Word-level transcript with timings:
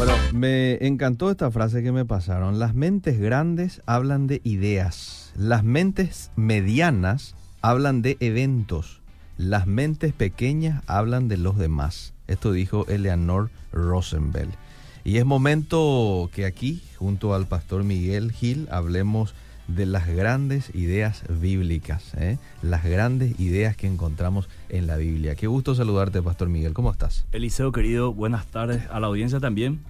Bueno, 0.00 0.16
me 0.32 0.86
encantó 0.86 1.30
esta 1.30 1.50
frase 1.50 1.82
que 1.82 1.92
me 1.92 2.06
pasaron. 2.06 2.58
Las 2.58 2.74
mentes 2.74 3.20
grandes 3.20 3.82
hablan 3.84 4.26
de 4.28 4.40
ideas. 4.44 5.30
Las 5.36 5.62
mentes 5.62 6.30
medianas 6.36 7.34
hablan 7.60 8.00
de 8.00 8.16
eventos. 8.20 9.02
Las 9.36 9.66
mentes 9.66 10.14
pequeñas 10.14 10.82
hablan 10.86 11.28
de 11.28 11.36
los 11.36 11.58
demás. 11.58 12.14
Esto 12.28 12.50
dijo 12.50 12.86
Eleanor 12.88 13.50
Rosenbell. 13.72 14.48
Y 15.04 15.18
es 15.18 15.26
momento 15.26 16.30
que 16.32 16.46
aquí, 16.46 16.82
junto 16.96 17.34
al 17.34 17.46
pastor 17.46 17.84
Miguel 17.84 18.32
Gil, 18.32 18.68
hablemos 18.70 19.34
de 19.74 19.86
las 19.86 20.08
grandes 20.08 20.74
ideas 20.74 21.22
bíblicas, 21.28 22.12
¿eh? 22.16 22.38
las 22.62 22.84
grandes 22.84 23.38
ideas 23.38 23.76
que 23.76 23.86
encontramos 23.86 24.48
en 24.68 24.86
la 24.86 24.96
Biblia. 24.96 25.34
Qué 25.34 25.46
gusto 25.46 25.74
saludarte, 25.74 26.22
Pastor 26.22 26.48
Miguel. 26.48 26.72
¿Cómo 26.72 26.90
estás? 26.90 27.26
Eliseo, 27.32 27.72
querido, 27.72 28.12
buenas 28.12 28.46
tardes 28.46 28.82
a 28.90 29.00
la 29.00 29.06
audiencia 29.06 29.40
también. 29.40 29.80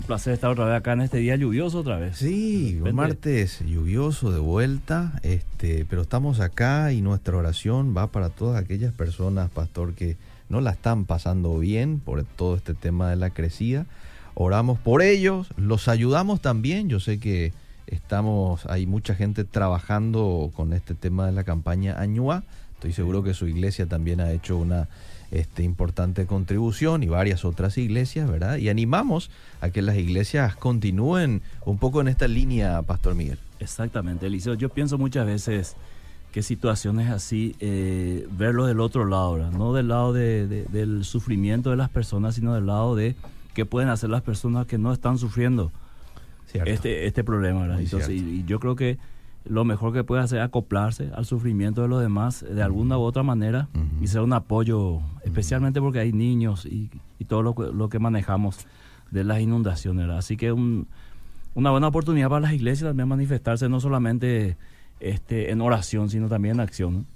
Un 0.00 0.06
placer 0.06 0.32
estar 0.32 0.50
otra 0.50 0.64
vez 0.64 0.76
acá 0.76 0.94
en 0.94 1.02
este 1.02 1.18
día 1.18 1.36
lluvioso 1.36 1.80
otra 1.80 1.98
vez. 1.98 2.16
Sí, 2.16 2.80
un 2.82 2.94
martes 2.94 3.60
lluvioso 3.60 4.30
de 4.32 4.40
vuelta, 4.40 5.20
este, 5.22 5.84
pero 5.88 6.02
estamos 6.02 6.40
acá 6.40 6.92
y 6.92 7.02
nuestra 7.02 7.36
oración 7.36 7.94
va 7.96 8.06
para 8.06 8.30
todas 8.30 8.62
aquellas 8.62 8.92
personas, 8.92 9.50
Pastor, 9.50 9.94
que 9.94 10.16
no 10.48 10.60
la 10.60 10.70
están 10.70 11.04
pasando 11.04 11.58
bien 11.58 12.00
por 12.00 12.24
todo 12.24 12.56
este 12.56 12.74
tema 12.74 13.10
de 13.10 13.16
la 13.16 13.30
crecida. 13.30 13.86
Oramos 14.34 14.78
por 14.78 15.02
ellos, 15.02 15.48
los 15.56 15.86
ayudamos 15.88 16.40
también. 16.40 16.88
Yo 16.88 16.98
sé 16.98 17.20
que 17.20 17.52
Estamos, 17.90 18.66
hay 18.66 18.86
mucha 18.86 19.16
gente 19.16 19.42
trabajando 19.42 20.52
con 20.54 20.72
este 20.72 20.94
tema 20.94 21.26
de 21.26 21.32
la 21.32 21.42
campaña 21.42 21.98
Añua. 21.98 22.44
Estoy 22.74 22.92
seguro 22.92 23.24
que 23.24 23.34
su 23.34 23.48
iglesia 23.48 23.86
también 23.86 24.20
ha 24.20 24.30
hecho 24.30 24.56
una 24.56 24.88
este, 25.32 25.64
importante 25.64 26.24
contribución 26.26 27.02
y 27.02 27.08
varias 27.08 27.44
otras 27.44 27.76
iglesias, 27.78 28.30
¿verdad? 28.30 28.58
Y 28.58 28.68
animamos 28.68 29.30
a 29.60 29.70
que 29.70 29.82
las 29.82 29.96
iglesias 29.96 30.54
continúen 30.54 31.42
un 31.64 31.78
poco 31.78 32.00
en 32.00 32.06
esta 32.06 32.28
línea, 32.28 32.80
Pastor 32.82 33.16
Miguel. 33.16 33.38
Exactamente, 33.58 34.26
Eliseo. 34.26 34.54
Yo 34.54 34.68
pienso 34.68 34.96
muchas 34.96 35.26
veces 35.26 35.74
que 36.30 36.42
situaciones 36.44 37.10
así, 37.10 37.56
eh, 37.58 38.28
verlo 38.30 38.66
del 38.66 38.78
otro 38.78 39.04
lado, 39.04 39.34
¿verdad? 39.34 39.50
no 39.50 39.72
del 39.72 39.88
lado 39.88 40.12
del 40.12 41.04
sufrimiento 41.04 41.70
de 41.70 41.76
las 41.76 41.90
personas, 41.90 42.36
sino 42.36 42.54
del 42.54 42.66
lado 42.66 42.94
de 42.94 43.16
qué 43.52 43.66
pueden 43.66 43.88
hacer 43.88 44.10
las 44.10 44.22
personas 44.22 44.66
que 44.66 44.78
no 44.78 44.92
están 44.92 45.18
sufriendo 45.18 45.72
este, 46.54 47.06
este 47.06 47.24
problema. 47.24 47.62
¿verdad? 47.62 47.80
y, 47.80 48.44
yo 48.44 48.60
creo 48.60 48.76
que 48.76 48.98
lo 49.44 49.64
mejor 49.64 49.92
que 49.92 50.04
puede 50.04 50.22
hacer 50.22 50.38
es 50.38 50.44
acoplarse 50.44 51.10
al 51.14 51.24
sufrimiento 51.24 51.82
de 51.82 51.88
los 51.88 52.00
demás 52.00 52.44
de 52.48 52.62
alguna 52.62 52.98
u 52.98 53.02
otra 53.02 53.22
manera 53.22 53.68
y 54.00 54.06
ser 54.06 54.20
un 54.20 54.32
apoyo, 54.32 55.00
especialmente 55.24 55.80
porque 55.80 56.00
hay 56.00 56.12
niños 56.12 56.66
y, 56.66 56.90
todo 57.26 57.42
lo, 57.42 57.54
lo, 57.72 57.88
que 57.88 57.98
manejamos 57.98 58.66
de 59.10 59.24
las 59.24 59.40
inundaciones. 59.40 60.08
Así 60.10 60.36
que 60.36 60.52
un, 60.52 60.88
una 61.54 61.70
buena 61.70 61.88
oportunidad 61.88 62.28
para 62.28 62.40
las 62.40 62.52
iglesias 62.52 62.90
también 62.90 63.08
manifestarse, 63.08 63.68
no 63.68 63.80
solamente 63.80 64.56
este, 65.00 65.50
en 65.50 65.60
oración, 65.60 66.10
sino 66.10 66.28
también 66.28 66.56
en 66.56 66.60
acción. 66.60 67.06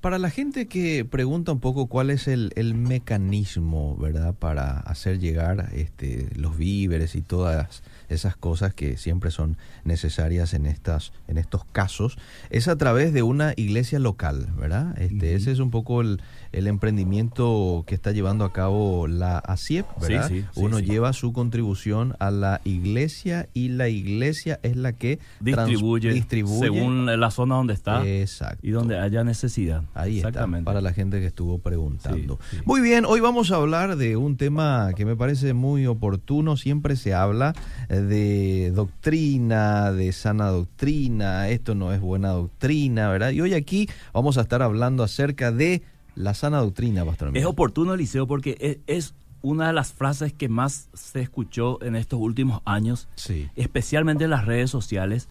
Para 0.00 0.18
la 0.18 0.30
gente 0.30 0.66
que 0.66 1.04
pregunta 1.04 1.52
un 1.52 1.60
poco 1.60 1.86
cuál 1.86 2.10
es 2.10 2.28
el, 2.28 2.52
el, 2.56 2.74
mecanismo, 2.74 3.96
¿verdad?, 3.96 4.34
para 4.34 4.78
hacer 4.80 5.18
llegar 5.18 5.70
este, 5.72 6.28
los 6.36 6.56
víveres 6.56 7.14
y 7.14 7.22
todas 7.22 7.82
esas 8.08 8.36
cosas 8.36 8.74
que 8.74 8.96
siempre 8.96 9.30
son 9.30 9.56
necesarias 9.84 10.54
en 10.54 10.66
estas 10.66 11.12
en 11.26 11.38
estos 11.38 11.64
casos 11.64 12.18
es 12.50 12.68
a 12.68 12.76
través 12.76 13.12
de 13.12 13.22
una 13.22 13.52
iglesia 13.56 13.98
local, 13.98 14.48
¿verdad? 14.58 15.00
Este, 15.00 15.34
Ese 15.34 15.52
es 15.52 15.58
un 15.58 15.70
poco 15.70 16.00
el, 16.00 16.20
el, 16.52 16.66
emprendimiento 16.66 17.84
que 17.86 17.94
está 17.94 18.12
llevando 18.12 18.44
a 18.44 18.52
cabo 18.52 19.06
la 19.06 19.38
ASIEP, 19.38 19.86
¿verdad? 20.00 20.30
Uno 20.54 20.80
lleva 20.80 21.12
su 21.12 21.32
contribución 21.32 22.14
a 22.18 22.30
la 22.30 22.60
iglesia 22.64 23.48
y 23.54 23.68
la 23.68 23.88
iglesia 23.88 24.60
es 24.62 24.76
la 24.76 24.92
que 24.92 25.18
distribuye, 25.40 26.12
distribuye 26.12 26.60
según 26.60 27.06
la 27.06 27.30
zona 27.30 27.56
donde 27.56 27.74
está 27.74 28.06
Exacto. 28.06 28.66
y 28.66 28.70
donde 28.70 28.98
haya 28.98 29.24
necesidad. 29.24 29.82
Ahí 29.94 30.18
está, 30.18 30.46
para 30.64 30.80
la 30.80 30.92
gente 30.92 31.20
que 31.20 31.26
estuvo 31.26 31.58
preguntando. 31.58 32.38
Muy 32.64 32.80
bien, 32.80 33.04
hoy 33.04 33.20
vamos 33.20 33.50
a 33.50 33.56
hablar 33.56 33.96
de 33.96 34.16
un 34.16 34.36
tema 34.36 34.90
que 34.96 35.04
me 35.04 35.16
parece 35.16 35.54
muy 35.54 35.86
oportuno, 35.86 36.56
siempre 36.56 36.96
se 36.96 37.14
habla 37.14 37.54
de 37.88 38.72
doctrina, 38.74 39.92
de 39.92 40.12
sana 40.12 40.48
doctrina, 40.48 41.48
esto 41.48 41.74
no 41.74 41.92
es 41.92 42.00
buena 42.00 42.30
doctrina, 42.30 43.10
¿verdad? 43.10 43.30
Y 43.30 43.40
hoy 43.40 43.54
aquí 43.54 43.88
vamos 44.12 44.38
a 44.38 44.42
estar 44.42 44.62
hablando 44.62 45.02
acerca 45.02 45.52
de 45.52 45.82
la 46.18 46.34
sana 46.34 46.58
doctrina, 46.58 47.04
Pastor. 47.04 47.36
Es 47.36 47.44
oportuno, 47.44 47.94
Eliseo, 47.94 48.26
porque 48.26 48.82
es, 48.86 49.14
una 49.40 49.68
de 49.68 49.72
las 49.72 49.92
frases 49.92 50.32
que 50.32 50.48
más 50.48 50.88
se 50.92 51.20
escuchó 51.20 51.80
en 51.80 51.94
estos 51.94 52.18
últimos 52.20 52.60
años, 52.64 53.08
especialmente 53.54 54.24
en 54.24 54.30
las 54.30 54.44
redes 54.46 54.68
sociales. 54.68 55.28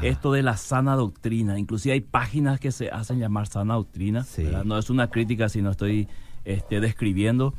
Esto 0.00 0.32
de 0.32 0.42
la 0.42 0.56
sana 0.56 0.94
doctrina, 0.94 1.58
inclusive 1.58 1.92
hay 1.92 2.00
páginas 2.00 2.60
que 2.60 2.72
se 2.72 2.88
hacen 2.88 3.18
llamar 3.18 3.48
sana 3.48 3.74
doctrina, 3.74 4.24
no 4.64 4.78
es 4.78 4.88
una 4.88 5.10
crítica, 5.10 5.50
sino 5.50 5.70
estoy 5.70 6.08
este, 6.44 6.80
describiendo, 6.80 7.52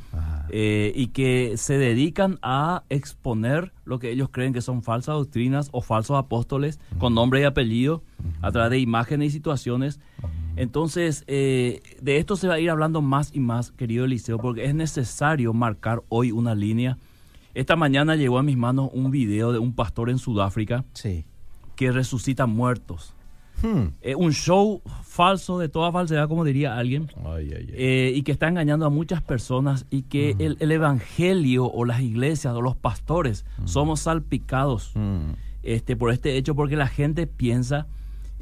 eh, 0.48 0.92
y 0.96 1.08
que 1.08 1.56
se 1.56 1.78
dedican 1.78 2.40
a 2.42 2.82
exponer 2.88 3.72
lo 3.84 4.00
que 4.00 4.10
ellos 4.10 4.30
creen 4.32 4.52
que 4.52 4.62
son 4.62 4.82
falsas 4.82 5.14
doctrinas 5.14 5.68
o 5.70 5.80
falsos 5.80 6.16
apóstoles 6.16 6.80
con 6.98 7.14
nombre 7.14 7.40
y 7.40 7.44
apellido 7.44 8.02
a 8.42 8.50
través 8.50 8.70
de 8.70 8.78
imágenes 8.80 9.28
y 9.28 9.30
situaciones. 9.30 10.00
Entonces, 10.56 11.24
eh, 11.26 11.82
de 12.00 12.18
esto 12.18 12.36
se 12.36 12.48
va 12.48 12.54
a 12.54 12.60
ir 12.60 12.70
hablando 12.70 13.02
más 13.02 13.34
y 13.34 13.40
más, 13.40 13.72
querido 13.72 14.04
Eliseo, 14.04 14.38
porque 14.38 14.64
es 14.64 14.74
necesario 14.74 15.52
marcar 15.52 16.02
hoy 16.08 16.32
una 16.32 16.54
línea. 16.54 16.98
Esta 17.54 17.76
mañana 17.76 18.16
llegó 18.16 18.38
a 18.38 18.42
mis 18.42 18.56
manos 18.56 18.90
un 18.92 19.10
video 19.10 19.52
de 19.52 19.58
un 19.58 19.74
pastor 19.74 20.10
en 20.10 20.18
Sudáfrica 20.18 20.84
que 21.76 21.92
resucita 21.92 22.46
muertos. 22.46 23.14
Hmm. 23.62 23.92
Eh, 24.02 24.14
un 24.14 24.32
show 24.32 24.82
falso 25.04 25.58
de 25.58 25.68
toda 25.68 25.92
falsedad, 25.92 26.28
como 26.28 26.44
diría 26.44 26.76
alguien, 26.76 27.08
eh, 27.72 28.12
y 28.14 28.22
que 28.22 28.32
está 28.32 28.48
engañando 28.48 28.84
a 28.84 28.90
muchas 28.90 29.22
personas 29.22 29.86
y 29.90 30.02
que 30.02 30.34
hmm. 30.34 30.62
el, 30.62 30.72
evangelio 30.72 31.66
o 31.66 31.84
las 31.84 32.00
iglesias 32.00 32.54
o 32.54 32.60
los 32.60 32.76
pastores 32.76 33.44
hmm. 33.58 33.66
somos 33.66 34.00
salpicados 34.00 34.92
este, 35.62 35.96
por 35.96 36.12
este 36.12 36.36
hecho 36.36 36.54
porque 36.54 36.76
la 36.76 36.88
gente 36.88 37.26
piensa 37.26 37.86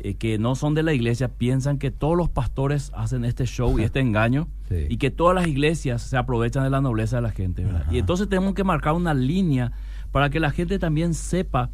eh, 0.05 0.15
que 0.15 0.37
no 0.37 0.57
son 0.57 0.75
de 0.75 0.83
la 0.83 0.93
iglesia, 0.93 1.29
piensan 1.29 1.79
que 1.79 1.93
todos 1.93 2.17
los 2.17 2.29
pastores 2.29 2.91
hacen 2.93 3.25
este 3.25 3.47
show 3.47 3.79
y 3.79 3.85
este 3.85 4.01
engaño 4.01 4.49
y 4.89 4.97
que 4.97 5.13
todas 5.13 5.35
las 5.35 5.47
iglesias 5.47 6.03
se 6.03 6.17
aprovechan 6.17 6.65
de 6.65 6.71
la 6.71 6.81
nobleza 6.81 7.17
de 7.17 7.23
la 7.23 7.31
gente. 7.31 7.65
Y 7.91 7.99
entonces 7.99 8.29
tenemos 8.29 8.55
que 8.55 8.65
marcar 8.65 8.95
una 8.95 9.15
línea 9.15 9.71
para 10.11 10.29
que 10.29 10.41
la 10.41 10.51
gente 10.51 10.81
también 10.81 11.15
sepa 11.15 11.71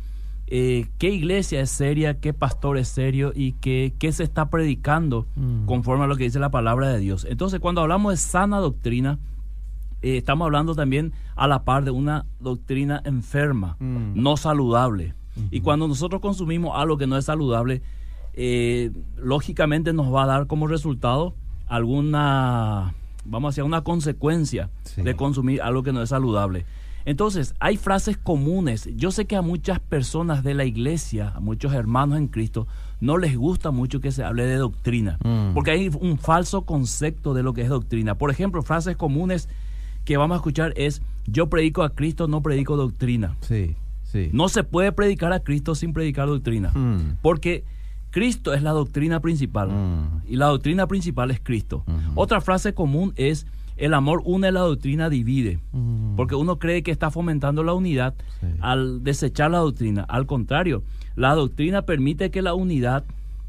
eh, 0.47 0.89
qué 0.99 1.09
iglesia 1.11 1.63
es 1.63 1.71
seria, 1.71 2.21
qué 2.21 2.35
pastor 2.35 2.77
es 2.77 2.89
serio 2.89 3.33
y 3.35 3.53
qué, 3.53 3.95
qué 3.99 4.13
se 4.13 4.25
está 4.25 4.51
predicando 4.51 5.27
mm. 5.37 5.65
conforme 5.65 6.05
a 6.05 6.07
lo 6.07 6.17
que 6.17 6.25
dice 6.25 6.39
la 6.39 6.51
palabra 6.51 6.89
de 6.89 6.99
Dios. 6.99 7.27
Entonces, 7.31 7.61
cuando 7.61 7.81
hablamos 7.81 8.13
de 8.13 8.17
sana 8.19 8.59
doctrina, 8.59 9.19
eh, 10.03 10.19
estamos 10.19 10.45
hablando 10.45 10.75
también 10.75 11.15
a 11.35 11.49
la 11.49 11.65
par 11.65 11.85
de 11.85 11.93
una 11.93 12.27
doctrina 12.41 13.01
enferma, 13.07 13.77
mm. 13.79 14.21
no 14.21 14.37
saludable. 14.37 15.15
Y 15.53 15.61
cuando 15.61 15.87
nosotros 15.87 16.21
consumimos 16.21 16.73
algo 16.75 16.99
que 16.99 17.07
no 17.07 17.17
es 17.17 17.27
saludable, 17.27 17.81
eh, 18.41 18.93
lógicamente 19.17 19.93
nos 19.93 20.15
va 20.15 20.23
a 20.23 20.27
dar 20.27 20.47
como 20.47 20.69
resultado 20.69 21.35
alguna, 21.67 22.95
vamos 23.25 23.49
a 23.49 23.51
decir, 23.51 23.65
una 23.65 23.83
consecuencia 23.83 24.71
de 24.97 25.17
consumir 25.17 25.61
algo 25.61 25.83
que 25.83 25.93
no 25.93 26.01
es 26.01 26.11
saludable. 26.11 26.65
Entonces, 27.05 27.57
hay 27.59 27.77
frases 27.77 28.17
comunes. 28.17 28.89
Yo 28.95 29.11
sé 29.11 29.25
que 29.25 29.35
a 29.35 29.43
muchas 29.43 29.81
personas 29.81 30.45
de 30.45 30.55
la 30.55 30.65
iglesia, 30.65 31.33
a 31.35 31.41
muchos 31.41 31.73
hermanos 31.73 32.17
en 32.19 32.29
Cristo, 32.29 32.69
no 33.01 33.19
les 33.19 33.37
gusta 33.37 33.73
mucho 33.73 34.01
que 34.01 34.13
se 34.13 34.23
hable 34.23 34.47
de 34.47 34.55
doctrina, 34.55 35.19
mm. 35.25 35.55
porque 35.55 35.73
hay 35.73 35.91
un 36.01 36.17
falso 36.17 36.63
concepto 36.63 37.35
de 37.35 37.43
lo 37.43 37.55
que 37.55 37.63
es 37.63 37.69
doctrina. 37.69 38.15
Por 38.15 38.31
ejemplo, 38.31 38.63
frases 38.63 38.97
comunes 38.97 39.49
que 40.05 40.17
vamos 40.17 40.37
a 40.37 40.39
escuchar 40.39 40.73
es, 40.77 41.03
yo 41.27 41.49
predico 41.49 41.83
a 41.83 41.91
Cristo, 41.91 42.29
no 42.29 42.41
predico 42.41 42.77
doctrina. 42.77 43.37
Sí, 43.41 43.75
sí. 44.05 44.31
No 44.33 44.49
se 44.49 44.63
puede 44.63 44.93
predicar 44.93 45.33
a 45.33 45.41
Cristo 45.41 45.75
sin 45.75 45.93
predicar 45.93 46.29
doctrina, 46.29 46.71
mm. 46.71 47.19
porque 47.21 47.65
Cristo 48.11 48.55
es 48.55 48.63
la 48.63 48.71
doctrina 48.71 49.21
principal 49.21 49.69
mm. 49.69 50.23
y 50.27 50.37
la 50.37 50.47
doctrina 50.47 50.87
principal 50.87 51.31
es 51.31 51.41
Cristo. 51.41 51.85
Otra 52.15 52.41
frase 52.41 52.75
común 52.75 53.13
es, 53.17 53.47
el 53.77 53.95
amor 53.95 54.23
une, 54.25 54.51
la 54.51 54.61
doctrina 54.61 55.09
divide. 55.09 55.61
Mm. 55.73 56.17
Porque 56.17 56.35
uno 56.35 56.59
cree 56.59 56.83
que 56.83 56.91
está 56.91 57.11
fomentando 57.11 57.63
la 57.63 57.75
unidad 57.75 58.15
al 58.61 59.05
desechar 59.05 59.51
la 59.51 59.59
doctrina. 59.59 60.05
Al 60.09 60.27
contrario, 60.27 60.83
la 61.17 61.35
doctrina 61.35 61.83
permite 61.83 62.31
que 62.31 62.43
la 62.43 62.55
unidad 62.55 63.05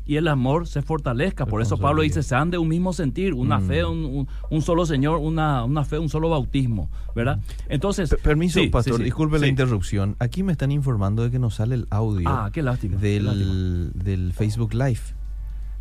y 0.09 0.17
el 0.17 0.27
amor 0.27 0.65
se 0.65 0.81
fortalezca. 0.81 1.45
Por 1.45 1.61
eso 1.61 1.77
Pablo 1.77 2.01
dice, 2.01 2.23
sean 2.23 2.49
de 2.49 2.57
un 2.57 2.67
mismo 2.67 2.93
sentir, 2.93 3.35
una 3.35 3.59
mm. 3.59 3.67
fe, 3.67 3.85
un, 3.85 4.27
solo 4.63 4.87
Señor, 4.87 5.19
una, 5.19 5.63
una, 5.63 5.85
fe, 5.85 5.99
un 5.99 6.09
solo 6.09 6.31
bautismo, 6.31 6.89
¿verdad? 7.15 7.39
Entonces... 7.67 8.15
permiso, 8.23 8.59
pastor, 8.71 9.03
disculpe 9.03 9.37
la 9.37 9.45
interrupción. 9.45 10.15
Aquí 10.17 10.41
me 10.41 10.51
están 10.51 10.71
informando 10.71 11.21
de 11.21 11.29
que 11.29 11.37
nos 11.37 11.53
sale 11.53 11.75
el 11.75 11.85
audio 11.91 12.27
ah, 12.27 12.49
qué 12.51 12.63
lástima, 12.63 12.97
del, 12.97 13.91
del 13.93 14.33
Facebook 14.33 14.73
Live. 14.73 15.01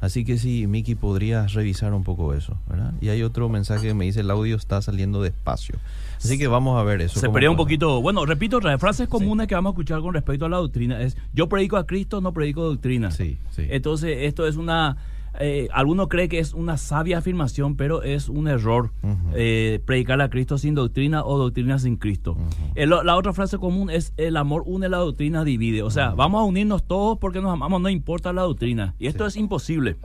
Así 0.02 0.26
que 0.26 0.36
sí, 0.36 0.66
Miki, 0.66 0.94
podrías 0.94 1.54
revisar 1.54 1.94
un 1.94 2.04
poco 2.04 2.34
eso, 2.34 2.58
¿verdad? 2.68 2.92
Y 3.00 3.08
hay 3.08 3.22
otro 3.22 3.48
mensaje 3.48 3.86
que 3.86 3.94
me 3.94 4.04
dice, 4.04 4.20
el 4.20 4.30
audio 4.30 4.56
está 4.56 4.82
saliendo 4.82 5.22
despacio. 5.22 5.76
Así 6.18 6.38
que 6.38 6.46
vamos 6.46 6.78
a 6.78 6.82
ver 6.82 7.00
eso. 7.00 7.18
Se 7.20 7.30
pelea 7.30 7.50
un 7.50 7.56
poquito, 7.56 8.00
bueno, 8.02 8.26
repito, 8.26 8.60
frases 8.78 9.08
comunes 9.08 9.46
que 9.46 9.54
vamos 9.54 9.70
a 9.70 9.72
escuchar 9.72 10.00
con 10.00 10.14
respecto 10.14 10.46
a 10.46 10.48
la 10.48 10.58
doctrina 10.58 11.00
es, 11.00 11.16
yo 11.32 11.48
predico 11.48 11.76
a 11.76 11.86
Cristo, 11.86 12.20
no 12.20 12.32
predico 12.32 12.64
doctrina. 12.64 13.10
Sí, 13.10 13.38
sí. 13.50 13.66
Entonces, 13.68 14.18
esto 14.22 14.46
es 14.46 14.56
una 14.56 14.96
eh, 15.40 15.68
alguno 15.72 16.08
cree 16.08 16.28
que 16.28 16.40
es 16.40 16.52
una 16.52 16.76
sabia 16.76 17.18
afirmación, 17.18 17.76
pero 17.76 18.02
es 18.02 18.28
un 18.28 18.48
error 18.48 18.90
eh, 19.34 19.80
predicar 19.84 20.20
a 20.20 20.30
Cristo 20.30 20.58
sin 20.58 20.74
doctrina 20.74 21.24
o 21.24 21.38
doctrina 21.38 21.78
sin 21.78 21.96
Cristo. 21.96 22.36
la 22.74 23.16
otra 23.16 23.32
frase 23.32 23.58
común 23.58 23.90
es 23.90 24.12
el 24.16 24.36
amor 24.36 24.64
une, 24.66 24.88
la 24.88 24.98
doctrina 24.98 25.44
divide. 25.44 25.82
O 25.82 25.90
sea, 25.90 26.10
vamos 26.10 26.40
a 26.40 26.44
unirnos 26.44 26.82
todos 26.82 27.18
porque 27.18 27.40
nos 27.40 27.52
amamos, 27.52 27.80
no 27.80 27.88
importa 27.88 28.32
la 28.32 28.42
doctrina. 28.42 28.94
Y 28.98 29.06
esto 29.06 29.26
es 29.26 29.36
imposible. 29.36 29.96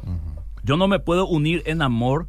Yo 0.63 0.77
no 0.77 0.87
me 0.87 0.99
puedo 0.99 1.27
unir 1.27 1.63
en 1.65 1.81
amor. 1.81 2.27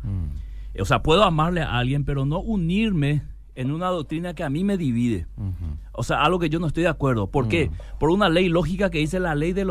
O 0.78 0.84
sea, 0.84 1.02
puedo 1.02 1.22
amarle 1.24 1.62
a 1.62 1.78
alguien, 1.78 2.04
pero 2.04 2.24
no 2.24 2.40
unirme 2.40 3.22
en 3.56 3.70
una 3.70 3.88
doctrina 3.88 4.34
que 4.34 4.42
a 4.42 4.50
mí 4.50 4.64
me 4.64 4.76
divide. 4.76 5.26
O 5.92 6.02
sea, 6.02 6.24
algo 6.24 6.38
que 6.38 6.48
yo 6.50 6.58
no 6.58 6.66
estoy 6.66 6.82
de 6.82 6.88
acuerdo. 6.88 7.28
¿Por 7.28 7.48
qué? 7.48 7.68
Mm. 7.68 7.98
Por 7.98 8.10
una 8.10 8.28
ley 8.28 8.48
lógica 8.48 8.90
que 8.90 8.98
dice 8.98 9.20
la 9.20 9.34
ley 9.34 9.52
de, 9.52 9.64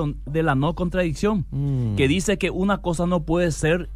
la 0.43 0.55
no 0.55 0.75
contradicción, 0.75 1.45
mm. 1.51 1.95
que 1.95 2.07
dice 2.07 2.37
que 2.37 2.49
una 2.49 2.79
cosa 2.79 3.05
no 3.05 3.23
puede 3.23 3.51
ser 3.51 3.89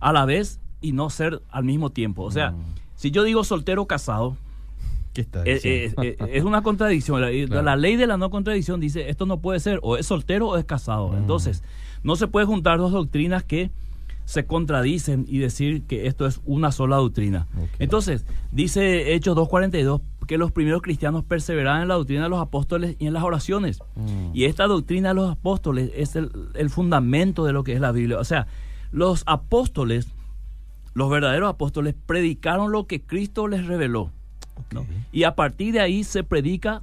a 0.00 0.12
la 0.12 0.24
vez 0.24 0.60
y 0.80 0.92
no 0.92 1.10
ser 1.10 1.42
al 1.50 1.64
mismo 1.64 1.90
tiempo. 1.90 2.22
O 2.22 2.30
sea, 2.30 2.52
mm. 2.52 2.64
si 2.94 3.10
yo 3.10 3.24
digo 3.24 3.42
soltero 3.42 3.86
casado, 3.86 4.36
¿Qué 5.14 5.20
está 5.20 5.42
eh, 5.44 5.60
eh, 5.62 5.94
eh, 6.02 6.16
es 6.32 6.42
una 6.42 6.62
contradicción. 6.62 7.20
La, 7.20 7.76
ley 7.76 7.94
de 7.94 8.06
la 8.08 8.16
no 8.16 8.30
contradicción 8.30 8.80
dice 8.80 9.08
esto 9.10 9.26
no 9.26 9.40
puede 9.40 9.60
ser 9.60 9.78
o 9.82 9.96
es 9.96 10.06
soltero 10.06 10.48
o 10.48 10.56
es 10.56 10.64
casado. 10.64 11.16
Entonces, 11.16 11.62
no 12.02 12.16
se 12.16 12.26
puede 12.26 12.46
juntar 12.46 12.78
dos 12.78 12.90
doctrinas 12.90 13.44
que 13.44 13.70
se 14.24 14.46
contradicen 14.46 15.26
y 15.28 15.38
decir 15.38 15.82
que 15.82 16.06
esto 16.06 16.26
es 16.26 16.40
una 16.44 16.72
sola 16.72 16.96
doctrina. 16.96 17.46
Entonces, 17.78 18.24
dice 18.52 19.14
Hechos 19.14 19.36
2.42 19.36 20.00
que 20.26 20.38
los 20.38 20.52
primeros 20.52 20.82
cristianos 20.82 21.24
perseveraban 21.24 21.82
en 21.82 21.88
la 21.88 21.94
doctrina 21.94 22.24
de 22.24 22.28
los 22.30 22.40
apóstoles 22.40 22.96
y 22.98 23.06
en 23.06 23.12
las 23.12 23.22
oraciones. 23.22 23.80
Mm. 23.94 24.30
Y 24.32 24.44
esta 24.44 24.66
doctrina 24.66 25.10
de 25.10 25.14
los 25.14 25.30
apóstoles 25.30 25.90
es 25.94 26.16
el, 26.16 26.70
fundamento 26.70 27.44
de 27.44 27.52
lo 27.52 27.64
que 27.64 27.74
es 27.74 27.80
la 27.80 27.92
Biblia. 27.92 28.18
O 28.18 28.24
sea, 28.24 28.46
los 28.90 29.22
apóstoles, 29.26 30.08
los 30.94 31.10
verdaderos 31.10 31.50
apóstoles, 31.50 31.94
predicaron 32.06 32.72
lo 32.72 32.86
que 32.86 33.02
Cristo 33.02 33.48
les 33.48 33.66
reveló. 33.66 34.10
Y 35.12 35.24
a 35.24 35.34
partir 35.34 35.74
de 35.74 35.80
ahí 35.80 36.04
se 36.04 36.24
predica 36.24 36.82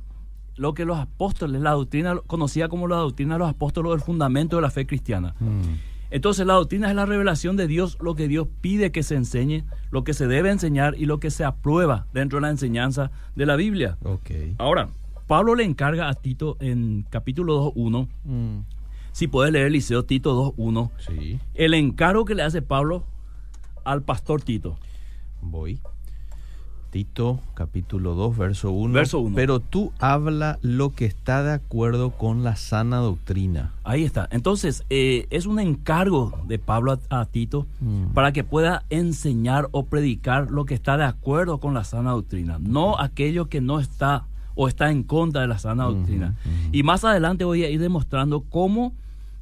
lo 0.55 0.73
que 0.73 0.85
los 0.85 0.99
apóstoles, 0.99 1.61
la 1.61 1.71
doctrina 1.71 2.17
conocida 2.27 2.67
como 2.67 2.87
la 2.87 2.97
doctrina 2.97 3.35
de 3.35 3.39
los 3.39 3.49
apóstoles, 3.49 3.93
el 3.93 4.01
fundamento 4.01 4.57
de 4.57 4.61
la 4.61 4.69
fe 4.69 4.85
cristiana. 4.85 5.33
Mm. 5.39 5.90
Entonces 6.11 6.45
la 6.45 6.55
doctrina 6.55 6.89
es 6.89 6.95
la 6.95 7.05
revelación 7.05 7.55
de 7.55 7.67
Dios, 7.67 7.97
lo 8.01 8.15
que 8.15 8.27
Dios 8.27 8.47
pide 8.59 8.91
que 8.91 9.01
se 9.01 9.15
enseñe, 9.15 9.63
lo 9.91 10.03
que 10.03 10.13
se 10.13 10.27
debe 10.27 10.51
enseñar 10.51 10.93
y 10.97 11.05
lo 11.05 11.19
que 11.19 11.31
se 11.31 11.45
aprueba 11.45 12.05
dentro 12.13 12.37
de 12.37 12.41
la 12.41 12.49
enseñanza 12.49 13.11
de 13.35 13.45
la 13.45 13.55
Biblia. 13.55 13.97
Okay. 14.03 14.55
Ahora, 14.57 14.89
Pablo 15.27 15.55
le 15.55 15.63
encarga 15.63 16.09
a 16.09 16.13
Tito 16.13 16.57
en 16.59 17.05
capítulo 17.09 17.73
2.1, 17.73 18.09
mm. 18.25 18.59
si 19.13 19.27
puedes 19.29 19.53
leer 19.53 19.71
Liceo 19.71 20.03
Tito 20.03 20.53
2.1, 20.57 20.91
sí. 20.99 21.39
el 21.53 21.73
encargo 21.73 22.25
que 22.25 22.35
le 22.35 22.43
hace 22.43 22.61
Pablo 22.61 23.05
al 23.85 24.03
pastor 24.03 24.41
Tito. 24.41 24.77
Voy. 25.41 25.79
Tito 26.91 27.39
capítulo 27.53 28.15
2, 28.15 28.37
verso 28.37 28.71
1. 28.71 28.93
Verso 28.93 29.19
1. 29.21 29.33
Pero 29.33 29.61
tú 29.61 29.93
habla 29.99 30.59
lo 30.61 30.89
que 30.89 31.05
está 31.05 31.41
de 31.41 31.53
acuerdo 31.53 32.11
con 32.11 32.43
la 32.43 32.57
sana 32.57 32.97
doctrina. 32.97 33.71
Ahí 33.85 34.03
está. 34.03 34.27
Entonces, 34.29 34.83
eh, 34.89 35.25
es 35.29 35.45
un 35.45 35.61
encargo 35.61 36.37
de 36.47 36.59
Pablo 36.59 36.99
a, 37.09 37.25
Tito 37.25 37.65
mm. 37.79 38.07
para 38.13 38.33
que 38.33 38.43
pueda 38.43 38.83
enseñar 38.89 39.69
o 39.71 39.85
predicar 39.85 40.51
lo 40.51 40.65
que 40.65 40.73
está 40.73 40.97
de 40.97 41.05
acuerdo 41.05 41.59
con 41.59 41.73
la 41.73 41.85
sana 41.85 42.11
doctrina, 42.11 42.57
no 42.59 42.99
aquello 42.99 43.47
que 43.47 43.61
no 43.61 43.79
está 43.79 44.25
o 44.55 44.67
está 44.67 44.91
en 44.91 45.03
contra 45.03 45.41
de 45.41 45.47
la 45.47 45.59
sana 45.59 45.85
doctrina. 45.85 46.35
Y 46.73 46.83
más 46.83 47.05
adelante 47.05 47.45
voy 47.45 47.63
a 47.63 47.69
ir 47.69 47.79
demostrando 47.79 48.41
cómo, 48.41 48.93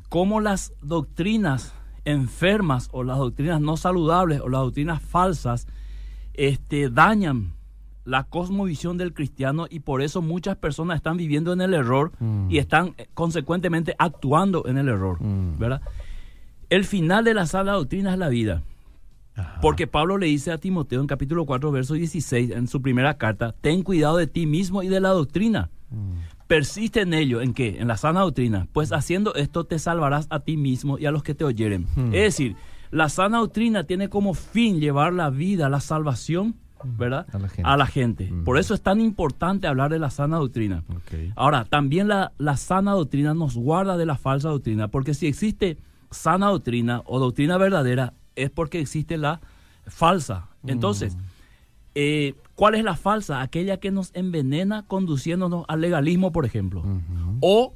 cómo 0.07 0.39
las 0.39 0.71
doctrinas 0.83 1.73
enfermas 2.05 2.89
o 2.91 3.03
las 3.03 3.17
doctrinas 3.17 3.59
no 3.59 3.75
saludables 3.75 4.39
o 4.39 4.49
las 4.49 4.61
doctrinas 4.61 5.01
falsas 5.01 5.67
este, 6.39 6.89
dañan 6.89 7.51
la 8.05 8.23
cosmovisión 8.23 8.97
del 8.97 9.13
cristiano 9.13 9.67
y 9.69 9.81
por 9.81 10.01
eso 10.01 10.21
muchas 10.21 10.55
personas 10.55 10.95
están 10.95 11.17
viviendo 11.17 11.51
en 11.51 11.59
el 11.59 11.73
error 11.73 12.13
y 12.21 12.23
mm. 12.23 12.47
están 12.51 12.95
eh, 12.97 13.07
consecuentemente 13.13 13.93
actuando 13.99 14.65
en 14.65 14.77
el 14.77 14.87
error, 14.87 15.21
mm. 15.21 15.59
¿verdad? 15.59 15.81
El 16.69 16.85
final 16.85 17.25
de 17.25 17.33
la 17.33 17.45
sala 17.45 17.73
doctrina 17.73 18.13
es 18.13 18.17
la 18.17 18.29
vida. 18.29 18.63
Porque 19.61 19.87
Pablo 19.87 20.17
le 20.17 20.25
dice 20.25 20.51
a 20.51 20.57
Timoteo 20.57 20.99
en 20.99 21.07
capítulo 21.07 21.45
4, 21.45 21.71
verso 21.71 21.93
16, 21.93 22.51
en 22.51 22.67
su 22.67 22.81
primera 22.81 23.17
carta, 23.17 23.55
ten 23.61 23.83
cuidado 23.83 24.17
de 24.17 24.27
ti 24.27 24.45
mismo 24.45 24.83
y 24.83 24.89
de 24.89 24.99
la 24.99 25.09
doctrina. 25.09 25.69
Mm. 25.89 26.47
Persiste 26.47 27.01
en 27.01 27.13
ello, 27.13 27.39
¿en 27.41 27.53
qué? 27.53 27.79
En 27.79 27.87
la 27.87 27.95
sana 27.95 28.21
doctrina. 28.21 28.67
Pues 28.73 28.91
haciendo 28.91 29.33
esto 29.35 29.65
te 29.65 29.79
salvarás 29.79 30.27
a 30.29 30.41
ti 30.41 30.57
mismo 30.57 30.97
y 30.97 31.05
a 31.05 31.11
los 31.11 31.23
que 31.23 31.35
te 31.35 31.45
oyeren. 31.45 31.87
Es 32.11 32.23
decir, 32.23 32.55
la 32.91 33.09
sana 33.09 33.39
doctrina 33.39 33.83
tiene 33.83 34.09
como 34.09 34.33
fin 34.33 34.79
llevar 34.79 35.13
la 35.13 35.29
vida, 35.29 35.69
la 35.69 35.79
salvación, 35.79 36.55
¿verdad? 36.83 37.27
A 37.63 37.77
la 37.77 37.85
gente. 37.85 38.31
Por 38.45 38.57
eso 38.57 38.73
es 38.73 38.81
tan 38.81 39.01
importante 39.01 39.67
hablar 39.67 39.91
de 39.91 39.99
la 39.99 40.09
sana 40.09 40.37
doctrina. 40.37 40.83
Ahora, 41.35 41.65
también 41.65 42.07
la, 42.07 42.31
la, 42.37 42.57
sana 42.57 42.93
doctrina 42.93 43.33
nos 43.33 43.55
guarda 43.55 43.97
de 43.97 44.05
la 44.05 44.17
falsa 44.17 44.49
doctrina, 44.49 44.87
porque 44.87 45.13
si 45.13 45.27
existe 45.27 45.77
sana 46.09 46.47
doctrina 46.47 47.03
o 47.05 47.19
doctrina 47.19 47.57
verdadera, 47.57 48.13
es 48.35 48.49
porque 48.49 48.79
existe 48.79 49.17
la 49.17 49.41
falsa. 49.85 50.47
Entonces, 50.65 51.15
mm. 51.15 51.19
eh, 51.95 52.35
¿cuál 52.55 52.75
es 52.75 52.83
la 52.83 52.95
falsa? 52.95 53.41
Aquella 53.41 53.77
que 53.77 53.91
nos 53.91 54.11
envenena 54.15 54.83
conduciéndonos 54.83 55.65
al 55.67 55.81
legalismo, 55.81 56.31
por 56.31 56.45
ejemplo, 56.45 56.83
o 57.41 57.75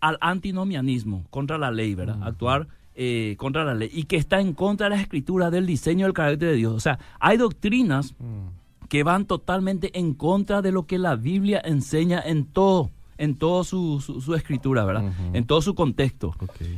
al 0.00 0.18
antinomianismo, 0.20 1.24
contra 1.30 1.58
la 1.58 1.70
ley, 1.70 1.94
¿verdad? 1.94 2.22
Actuar 2.22 2.68
eh, 3.02 3.34
contra 3.38 3.64
la 3.64 3.72
ley 3.72 3.88
y 3.90 4.04
que 4.04 4.16
está 4.16 4.42
en 4.42 4.52
contra 4.52 4.84
de 4.84 4.90
las 4.90 5.00
escrituras 5.00 5.50
del 5.50 5.64
diseño 5.64 6.04
del 6.04 6.12
carácter 6.12 6.50
de 6.50 6.56
Dios. 6.56 6.74
O 6.74 6.80
sea, 6.80 6.98
hay 7.18 7.38
doctrinas 7.38 8.14
mm. 8.18 8.88
que 8.90 9.04
van 9.04 9.24
totalmente 9.24 9.98
en 9.98 10.12
contra 10.12 10.60
de 10.60 10.70
lo 10.70 10.84
que 10.84 10.98
la 10.98 11.16
Biblia 11.16 11.62
enseña 11.64 12.20
en 12.20 12.44
todo 12.44 12.90
en 13.16 13.36
toda 13.36 13.64
su, 13.64 14.00
su, 14.00 14.34
escritura, 14.34 14.84
¿verdad? 14.84 15.12
En 15.32 15.46
todo 15.46 15.62
su 15.62 15.74
contexto. 15.74 16.34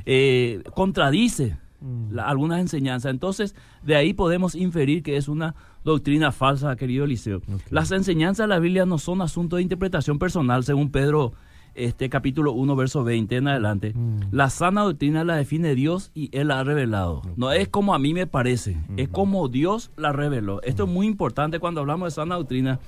Eh, 0.06 0.62
contradice 0.74 1.56
mm. 1.80 2.16
algunas 2.20 2.60
enseñanzas. 2.60 3.10
Entonces, 3.10 3.56
de 3.82 3.96
ahí 3.96 4.12
podemos 4.12 4.54
inferir 4.54 5.02
que 5.02 5.16
es 5.16 5.26
una 5.26 5.56
doctrina 5.82 6.30
falsa, 6.30 6.76
querido 6.76 7.04
Eliseo. 7.04 7.42
Las 7.68 7.90
enseñanzas 7.90 8.44
de 8.44 8.48
la 8.48 8.60
Biblia 8.60 8.86
no 8.86 8.98
son 8.98 9.22
asunto 9.22 9.56
de 9.56 9.62
interpretación 9.62 10.20
personal, 10.20 10.62
según 10.62 10.92
Pedro 10.92 11.32
este 11.74 12.08
capítulo 12.08 12.52
1, 12.52 12.76
verso 12.76 13.04
20 13.04 13.36
en 13.36 13.48
adelante, 13.48 13.92
mm. 13.94 14.28
la 14.30 14.50
sana 14.50 14.82
doctrina 14.82 15.24
la 15.24 15.36
define 15.36 15.74
Dios 15.74 16.10
y 16.14 16.28
Él 16.36 16.48
la 16.48 16.60
ha 16.60 16.64
revelado. 16.64 17.22
No 17.36 17.52
es 17.52 17.68
como 17.68 17.94
a 17.94 17.98
mí 17.98 18.14
me 18.14 18.26
parece, 18.26 18.76
es 18.96 19.08
como 19.08 19.48
Dios 19.48 19.90
la 19.96 20.12
reveló. 20.12 20.62
Esto 20.62 20.84
es 20.84 20.90
muy 20.90 21.06
importante 21.06 21.58
cuando 21.58 21.80
hablamos 21.80 22.06
de 22.06 22.10
sana 22.10 22.36
doctrina. 22.36 22.78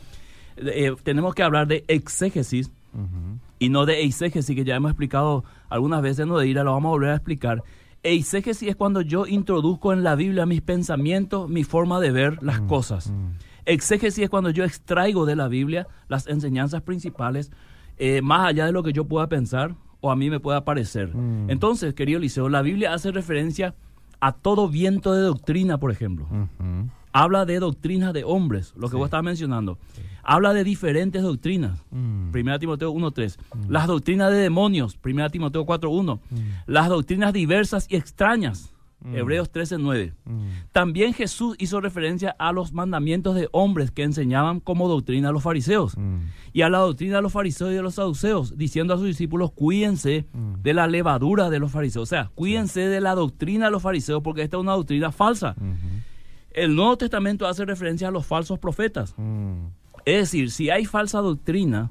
Eh, 0.57 0.95
tenemos 1.03 1.35
que 1.35 1.43
hablar 1.43 1.67
de 1.67 1.85
exégesis 1.89 2.71
y 3.59 3.69
no 3.69 3.87
de 3.87 4.03
eisegesis, 4.03 4.55
que 4.55 4.65
ya 4.65 4.77
hemos 4.77 4.91
explicado 4.91 5.45
algunas 5.69 6.03
veces, 6.03 6.27
no 6.27 6.39
de 6.39 6.47
ira, 6.47 6.63
lo 6.65 6.73
vamos 6.73 6.91
a 6.91 6.93
volver 6.93 7.11
a 7.11 7.17
explicar. 7.17 7.63
Eisegesis 8.03 8.69
es 8.69 8.77
cuando 8.77 9.01
yo 9.01 9.27
introduzco 9.27 9.93
en 9.93 10.05
la 10.05 10.15
Biblia 10.15 10.45
mis 10.45 10.61
pensamientos, 10.61 11.49
mi 11.49 11.65
forma 11.65 12.01
de 12.01 12.13
ver 12.13 12.43
las 12.43 12.61
mm, 12.61 12.67
cosas. 12.67 13.11
Mm. 13.11 13.31
Exégesis 13.65 14.25
es 14.25 14.31
cuando 14.31 14.51
yo 14.51 14.65
extraigo 14.65 15.25
de 15.25 15.37
la 15.37 15.49
Biblia 15.49 15.87
las 16.09 16.27
enseñanzas 16.27 16.83
principales 16.83 17.51
eh, 17.99 18.23
más 18.23 18.49
allá 18.49 18.67
de 18.67 18.73
lo 18.73 18.83
que 18.83 18.93
yo 18.93 19.05
pueda 19.05 19.29
pensar 19.29 19.75
o 20.01 20.11
a 20.11 20.17
mí 20.17 20.29
me 20.29 20.41
pueda 20.41 20.65
parecer. 20.65 21.15
Mm. 21.15 21.51
Entonces, 21.51 21.95
querido 21.95 22.21
Liceo, 22.21 22.49
la 22.49 22.63
Biblia 22.63 22.93
hace 22.93 23.11
referencia 23.11 23.75
a 24.21 24.33
todo 24.33 24.69
viento 24.69 25.15
de 25.15 25.23
doctrina, 25.23 25.79
por 25.79 25.91
ejemplo. 25.91 26.27
Habla 27.13 27.47
de 27.47 27.59
doctrinas 27.61 28.13
de 28.13 28.25
hombres, 28.25 28.75
lo 28.77 28.91
que 28.91 28.97
vos 28.97 29.07
estabas 29.07 29.25
mencionando. 29.25 29.79
Habla 30.23 30.53
de 30.53 30.65
diferentes 30.65 31.23
doctrinas. 31.23 31.81
1 31.93 32.31
mm. 32.33 32.59
Timoteo 32.59 32.93
1.3. 32.93 33.39
Mm. 33.39 33.71
Las 33.71 33.87
doctrinas 33.87 34.31
de 34.31 34.39
demonios. 34.39 34.99
1 35.03 35.31
Timoteo 35.31 35.65
4.1. 35.65 36.19
Las 36.67 36.89
doctrinas 36.89 37.33
diversas 37.33 37.87
y 37.89 37.97
extrañas. 37.97 38.74
Mm. 39.05 39.17
Hebreos 39.17 39.53
13:9. 39.53 40.15
Mm. 40.25 40.49
También 40.73 41.13
Jesús 41.13 41.55
hizo 41.59 41.81
referencia 41.81 42.35
a 42.39 42.53
los 42.53 42.73
mandamientos 42.73 43.35
de 43.35 43.49
hombres 43.53 43.91
que 43.91 44.03
enseñaban 44.03 44.61
como 44.61 44.89
doctrina 44.89 45.29
a 45.29 45.33
los 45.33 45.43
fariseos 45.43 45.97
mm. 45.97 46.17
y 46.55 46.63
a 46.63 46.71
la 46.71 46.79
doctrina 46.79 47.17
de 47.17 47.23
los 47.23 47.33
fariseos 47.33 47.71
y 47.71 47.75
de 47.75 47.83
los 47.83 47.97
saduceos, 47.97 48.57
diciendo 48.57 48.95
a 48.95 48.97
sus 48.97 49.07
discípulos, 49.07 49.53
cuídense 49.53 50.27
de 50.63 50.75
la 50.75 50.87
levadura 50.87 51.51
de 51.51 51.59
los 51.59 51.71
fariseos. 51.71 52.05
O 52.05 52.07
sea, 52.07 52.31
cuídense 52.35 52.81
de 52.81 53.01
la 53.01 53.15
doctrina 53.15 53.67
de 53.67 53.71
los 53.71 53.83
fariseos 53.83 54.23
porque 54.23 54.43
esta 54.43 54.57
es 54.57 54.63
una 54.63 54.73
doctrina 54.73 55.13
falsa. 55.13 55.55
El 56.51 56.75
Nuevo 56.75 56.97
Testamento 56.97 57.47
hace 57.47 57.65
referencia 57.65 58.09
a 58.09 58.11
los 58.11 58.25
falsos 58.25 58.59
profetas. 58.59 59.15
Es 60.07 60.31
decir, 60.31 60.51
si 60.51 60.71
hay 60.71 60.87
falsa 60.87 61.19
doctrina, 61.19 61.91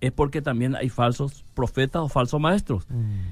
es 0.00 0.12
porque 0.12 0.42
también 0.42 0.74
hay 0.74 0.88
falsos 0.88 1.44
profetas 1.54 2.02
o 2.02 2.08
falsos 2.08 2.40
maestros. 2.40 2.86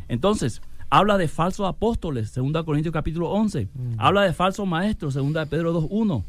Entonces, 0.08 0.62
Habla 0.88 1.18
de 1.18 1.28
falsos 1.28 1.66
apóstoles, 1.66 2.32
2 2.34 2.64
Corintios 2.64 2.92
capítulo 2.92 3.30
11. 3.30 3.68
Habla 3.98 4.22
de 4.22 4.32
falsos 4.32 4.66
maestros, 4.66 5.14
2 5.14 5.48
Pedro 5.48 5.74
2.1. 5.80 6.22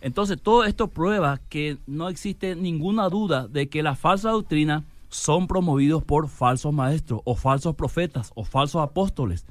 Entonces, 0.00 0.40
todo 0.40 0.64
esto 0.64 0.88
prueba 0.88 1.40
que 1.48 1.76
no 1.86 2.08
existe 2.08 2.54
ninguna 2.54 3.08
duda 3.08 3.48
de 3.48 3.68
que 3.68 3.82
la 3.82 3.96
falsa 3.96 4.30
doctrina 4.30 4.84
son 5.08 5.46
promovidos 5.46 6.04
por 6.04 6.28
falsos 6.28 6.72
maestros 6.72 7.20
o 7.24 7.34
falsos 7.34 7.74
profetas 7.74 8.30
o 8.34 8.44
falsos 8.44 8.82
apóstoles. 8.82 9.44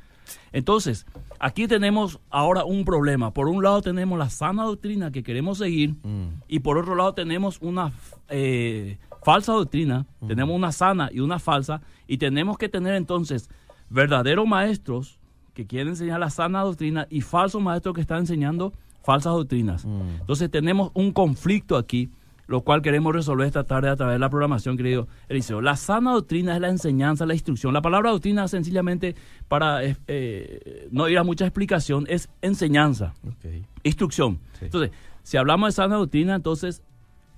Entonces, 0.51 1.05
aquí 1.39 1.67
tenemos 1.67 2.19
ahora 2.29 2.63
un 2.63 2.85
problema. 2.85 3.31
Por 3.31 3.47
un 3.47 3.63
lado 3.63 3.81
tenemos 3.81 4.17
la 4.17 4.29
sana 4.29 4.63
doctrina 4.63 5.11
que 5.11 5.23
queremos 5.23 5.57
seguir 5.57 5.91
mm. 6.03 6.43
y 6.47 6.59
por 6.59 6.77
otro 6.77 6.95
lado 6.95 7.13
tenemos 7.13 7.59
una 7.61 7.93
eh, 8.29 8.97
falsa 9.23 9.53
doctrina, 9.53 10.05
mm. 10.21 10.27
tenemos 10.27 10.55
una 10.55 10.71
sana 10.71 11.09
y 11.11 11.19
una 11.19 11.39
falsa 11.39 11.81
y 12.07 12.17
tenemos 12.17 12.57
que 12.57 12.69
tener 12.69 12.95
entonces 12.95 13.49
verdaderos 13.89 14.47
maestros 14.47 15.19
que 15.53 15.65
quieren 15.65 15.89
enseñar 15.89 16.19
la 16.19 16.29
sana 16.29 16.61
doctrina 16.61 17.07
y 17.09 17.21
falsos 17.21 17.61
maestros 17.61 17.95
que 17.95 18.01
están 18.01 18.19
enseñando 18.19 18.73
falsas 19.03 19.33
doctrinas. 19.33 19.85
Mm. 19.85 20.19
Entonces 20.19 20.51
tenemos 20.51 20.91
un 20.93 21.11
conflicto 21.11 21.77
aquí 21.77 22.09
lo 22.47 22.61
cual 22.61 22.81
queremos 22.81 23.13
resolver 23.13 23.45
esta 23.45 23.65
tarde 23.65 23.89
a 23.89 23.95
través 23.95 24.15
de 24.15 24.19
la 24.19 24.29
programación, 24.29 24.77
querido 24.77 25.07
Eliseo. 25.27 25.61
La 25.61 25.75
sana 25.75 26.13
doctrina 26.13 26.55
es 26.55 26.61
la 26.61 26.69
enseñanza, 26.69 27.25
la 27.25 27.33
instrucción. 27.33 27.73
La 27.73 27.81
palabra 27.81 28.11
doctrina, 28.11 28.47
sencillamente, 28.47 29.15
para 29.49 29.83
eh, 29.83 29.97
eh, 30.07 30.87
no 30.91 31.09
ir 31.09 31.17
a 31.17 31.23
mucha 31.23 31.45
explicación, 31.45 32.05
es 32.09 32.29
enseñanza, 32.41 33.13
instrucción. 33.83 34.39
Entonces, 34.61 34.91
si 35.23 35.35
hablamos 35.35 35.67
de 35.67 35.71
sana 35.73 35.97
doctrina, 35.97 36.35
entonces 36.35 36.81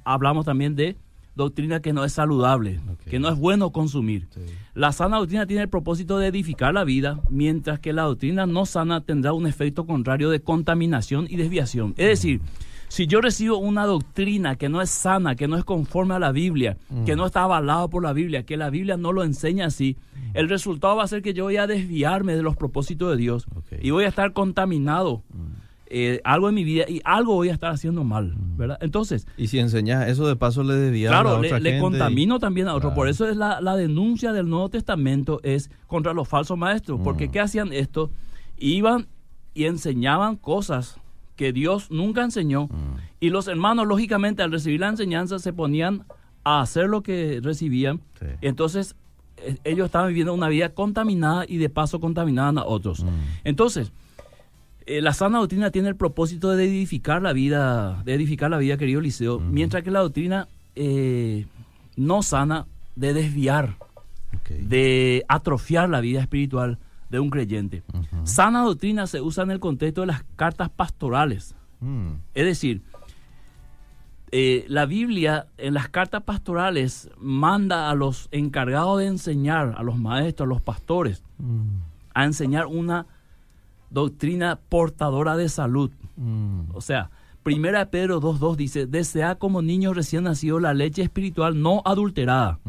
hablamos 0.03 0.45
también 0.45 0.75
de 0.75 0.95
doctrina 1.35 1.81
que 1.81 1.93
no 1.93 2.03
es 2.03 2.13
saludable, 2.13 2.79
que 3.09 3.19
no 3.19 3.29
es 3.29 3.37
bueno 3.37 3.71
consumir. 3.71 4.27
La 4.73 4.91
sana 4.91 5.17
doctrina 5.17 5.45
tiene 5.45 5.63
el 5.63 5.69
propósito 5.69 6.17
de 6.17 6.27
edificar 6.27 6.73
la 6.73 6.83
vida, 6.83 7.19
mientras 7.29 7.79
que 7.79 7.93
la 7.93 8.03
doctrina 8.03 8.45
no 8.45 8.65
sana 8.65 9.01
tendrá 9.01 9.33
un 9.33 9.47
efecto 9.47 9.85
contrario 9.85 10.29
de 10.29 10.41
contaminación 10.41 11.27
y 11.29 11.37
desviación. 11.37 11.93
Es 11.97 12.07
decir, 12.07 12.41
si 12.89 13.05
yo 13.05 13.21
recibo 13.21 13.57
una 13.57 13.85
doctrina 13.85 14.55
que 14.55 14.67
no 14.67 14.81
es 14.81 14.89
sana, 14.89 15.35
que 15.35 15.47
no 15.47 15.57
es 15.57 15.63
conforme 15.63 16.15
a 16.15 16.19
la 16.19 16.31
Biblia, 16.31 16.75
que 17.05 17.15
no 17.15 17.27
está 17.27 17.43
avalado 17.43 17.89
por 17.89 18.03
la 18.03 18.13
Biblia, 18.13 18.43
que 18.43 18.57
la 18.57 18.71
Biblia 18.71 18.97
no 18.97 19.13
lo 19.13 19.23
enseña 19.23 19.67
así, 19.67 19.95
el 20.33 20.49
resultado 20.49 20.95
va 20.95 21.03
a 21.03 21.07
ser 21.07 21.21
que 21.21 21.33
yo 21.33 21.45
voy 21.45 21.57
a 21.57 21.67
desviarme 21.67 22.35
de 22.35 22.41
los 22.41 22.57
propósitos 22.57 23.11
de 23.11 23.17
Dios 23.17 23.45
y 23.81 23.91
voy 23.91 24.05
a 24.05 24.09
estar 24.09 24.33
contaminado. 24.33 25.23
Eh, 25.91 26.21
algo 26.23 26.49
en 26.49 26.55
mi 26.55 26.63
vida 26.63 26.85
y 26.87 27.01
algo 27.03 27.33
voy 27.33 27.49
a 27.49 27.53
estar 27.53 27.71
haciendo 27.71 28.03
mal, 28.03 28.35
¿verdad? 28.59 28.77
Entonces... 28.81 29.25
Y 29.37 29.47
si 29.47 29.57
enseñas 29.57 30.07
eso 30.07 30.27
de 30.27 30.35
paso 30.35 30.61
le 30.63 30.75
desvías 30.75 31.11
claro, 31.11 31.29
a 31.29 31.39
otra 31.39 31.59
le, 31.59 31.73
le 31.73 31.79
contamino 31.79 32.37
también 32.37 32.67
a 32.67 32.75
otro. 32.75 32.93
Por 32.93 33.07
eso 33.07 33.27
es 33.27 33.35
la, 33.35 33.75
denuncia 33.75 34.33
del 34.33 34.49
Nuevo 34.49 34.69
Testamento 34.69 35.39
es 35.43 35.71
contra 35.87 36.13
los 36.13 36.27
falsos 36.27 36.57
maestros. 36.57 36.99
Porque 37.03 37.31
¿qué 37.31 37.39
hacían 37.39 37.73
esto? 37.73 38.11
Iban 38.57 39.07
y 39.55 39.65
enseñaban 39.65 40.35
cosas 40.35 40.99
que 41.35 41.53
Dios 41.53 41.89
nunca 41.89 42.21
enseñó. 42.21 42.65
Mm. 42.65 42.97
Y 43.21 43.29
los 43.29 43.47
hermanos, 43.47 43.87
lógicamente, 43.87 44.43
al 44.43 44.51
recibir 44.51 44.81
la 44.81 44.89
enseñanza, 44.89 45.39
se 45.39 45.53
ponían 45.53 46.03
a 46.43 46.61
hacer 46.61 46.87
lo 46.87 47.01
que 47.01 47.39
recibían. 47.41 48.01
Entonces, 48.41 48.95
eh, 49.37 49.57
ellos 49.63 49.85
estaban 49.85 50.09
viviendo 50.09 50.33
una 50.33 50.49
vida 50.49 50.69
contaminada 50.69 51.45
y 51.47 51.57
de 51.57 51.69
paso 51.69 51.99
contaminaban 51.99 52.57
a 52.57 52.65
otros. 52.65 53.03
Mm. 53.03 53.07
Entonces, 53.45 53.93
eh, 54.89 55.01
la 55.03 55.13
sana 55.13 55.37
doctrina 55.37 55.69
tiene 55.69 55.87
el 55.87 55.95
propósito 55.95 56.49
de 56.49 56.65
edificar 56.65 57.21
la 57.21 57.31
vida, 57.31 58.01
de 58.05 58.15
edificar 58.15 58.49
la 58.49 58.57
vida, 58.57 58.75
querido 58.75 59.01
Liceo, 59.01 59.39
mientras 59.39 59.83
que 59.83 59.91
la 59.91 59.99
doctrina 59.99 60.47
eh, 60.75 61.45
no 61.95 62.23
sana 62.23 62.65
de 62.95 63.13
desviar, 63.13 63.75
de 64.49 65.23
atrofiar 65.27 65.89
la 65.89 66.01
vida 66.01 66.21
espiritual 66.21 66.79
de 67.11 67.19
un 67.19 67.29
creyente. 67.29 67.83
Sana 68.23 68.63
doctrina 68.63 69.05
se 69.05 69.21
usa 69.21 69.43
en 69.43 69.51
el 69.51 69.59
contexto 69.59 70.01
de 70.01 70.07
las 70.07 70.23
cartas 70.35 70.71
pastorales. 70.71 71.53
Mm. 71.81 72.13
Es 72.33 72.45
decir, 72.45 72.81
eh, 74.31 74.65
la 74.69 74.87
Biblia 74.87 75.45
en 75.59 75.75
las 75.75 75.87
cartas 75.89 76.23
pastorales 76.23 77.11
manda 77.19 77.91
a 77.91 77.93
los 77.93 78.27
encargados 78.31 78.97
de 78.97 79.05
enseñar, 79.05 79.75
a 79.77 79.83
los 79.83 79.99
maestros, 79.99 80.47
a 80.47 80.49
los 80.49 80.61
pastores, 80.61 81.21
mm. 81.37 81.77
a 82.15 82.25
enseñar 82.25 82.65
una 82.65 83.05
doctrina 83.89 84.59
portadora 84.69 85.35
de 85.37 85.49
salud. 85.49 85.91
Mm. 86.15 86.71
O 86.73 86.81
sea, 86.81 87.09
Primera 87.43 87.89
Pedro 87.89 88.21
2.2 88.21 88.55
dice, 88.55 88.85
desea 88.85 89.35
como 89.35 89.61
niño 89.61 89.93
recién 89.93 90.23
nacido 90.23 90.59
la 90.59 90.73
leche 90.73 91.01
espiritual 91.01 91.61
no 91.61 91.81
adulterada, 91.85 92.59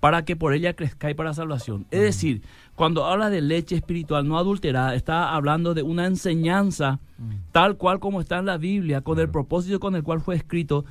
para 0.00 0.24
que 0.24 0.36
por 0.36 0.54
ella 0.54 0.74
crezcáis 0.74 1.14
para 1.14 1.34
salvación. 1.34 1.86
Es 1.90 2.00
decir, 2.00 2.42
cuando 2.74 3.04
habla 3.04 3.30
de 3.30 3.40
leche 3.40 3.76
espiritual 3.76 4.26
no 4.26 4.36
adulterada, 4.36 4.94
está 4.94 5.34
hablando 5.34 5.74
de 5.74 5.82
una 5.82 6.06
enseñanza 6.06 7.00
tal 7.52 7.76
cual 7.76 8.00
como 8.00 8.20
está 8.20 8.38
en 8.38 8.46
la 8.46 8.58
Biblia, 8.58 9.00
con 9.00 9.20
el 9.20 9.28
propósito 9.28 9.78
con 9.78 9.94
el 9.94 10.02
cual 10.02 10.20
fue 10.20 10.34
escrito, 10.34 10.84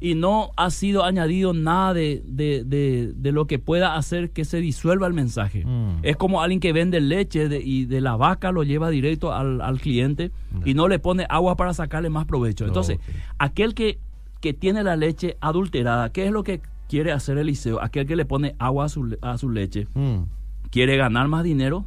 y 0.00 0.14
no 0.16 0.50
ha 0.56 0.70
sido 0.70 1.04
añadido 1.04 1.52
nada 1.54 1.94
de, 1.94 2.22
de, 2.26 3.32
lo 3.32 3.46
que 3.46 3.60
pueda 3.60 3.94
hacer 3.94 4.30
que 4.30 4.44
se 4.44 4.58
disuelva 4.58 5.06
el 5.06 5.12
mensaje. 5.12 5.64
Mm. 5.64 6.00
Es 6.02 6.16
como 6.16 6.42
alguien 6.42 6.58
que 6.58 6.72
vende 6.72 7.00
leche 7.00 7.48
y 7.62 7.84
de 7.84 8.00
la 8.00 8.16
vaca 8.16 8.50
lo 8.50 8.64
lleva 8.64 8.90
directo 8.90 9.32
al, 9.32 9.80
cliente 9.80 10.32
y 10.64 10.74
no 10.74 10.88
le 10.88 10.98
pone 10.98 11.24
agua 11.28 11.56
para 11.56 11.72
sacarle 11.72 12.10
más 12.10 12.24
provecho. 12.24 12.66
Entonces, 12.66 12.98
aquel 13.38 13.74
que, 13.74 13.98
que 14.40 14.52
tiene 14.52 14.82
la 14.82 14.96
leche 14.96 15.36
adulterada, 15.40 16.10
¿qué 16.10 16.26
es 16.26 16.32
lo 16.32 16.42
que 16.42 16.60
quiere 16.88 17.12
hacer 17.12 17.38
Eliseo? 17.38 17.80
Aquel 17.80 18.06
que 18.06 18.16
le 18.16 18.24
pone 18.24 18.56
agua 18.58 18.86
a 18.86 18.88
su, 18.88 19.16
a 19.22 19.38
su 19.38 19.50
leche. 19.50 19.86
Mm 19.94 20.22
quiere 20.70 20.96
ganar 20.96 21.28
más 21.28 21.44
dinero, 21.44 21.84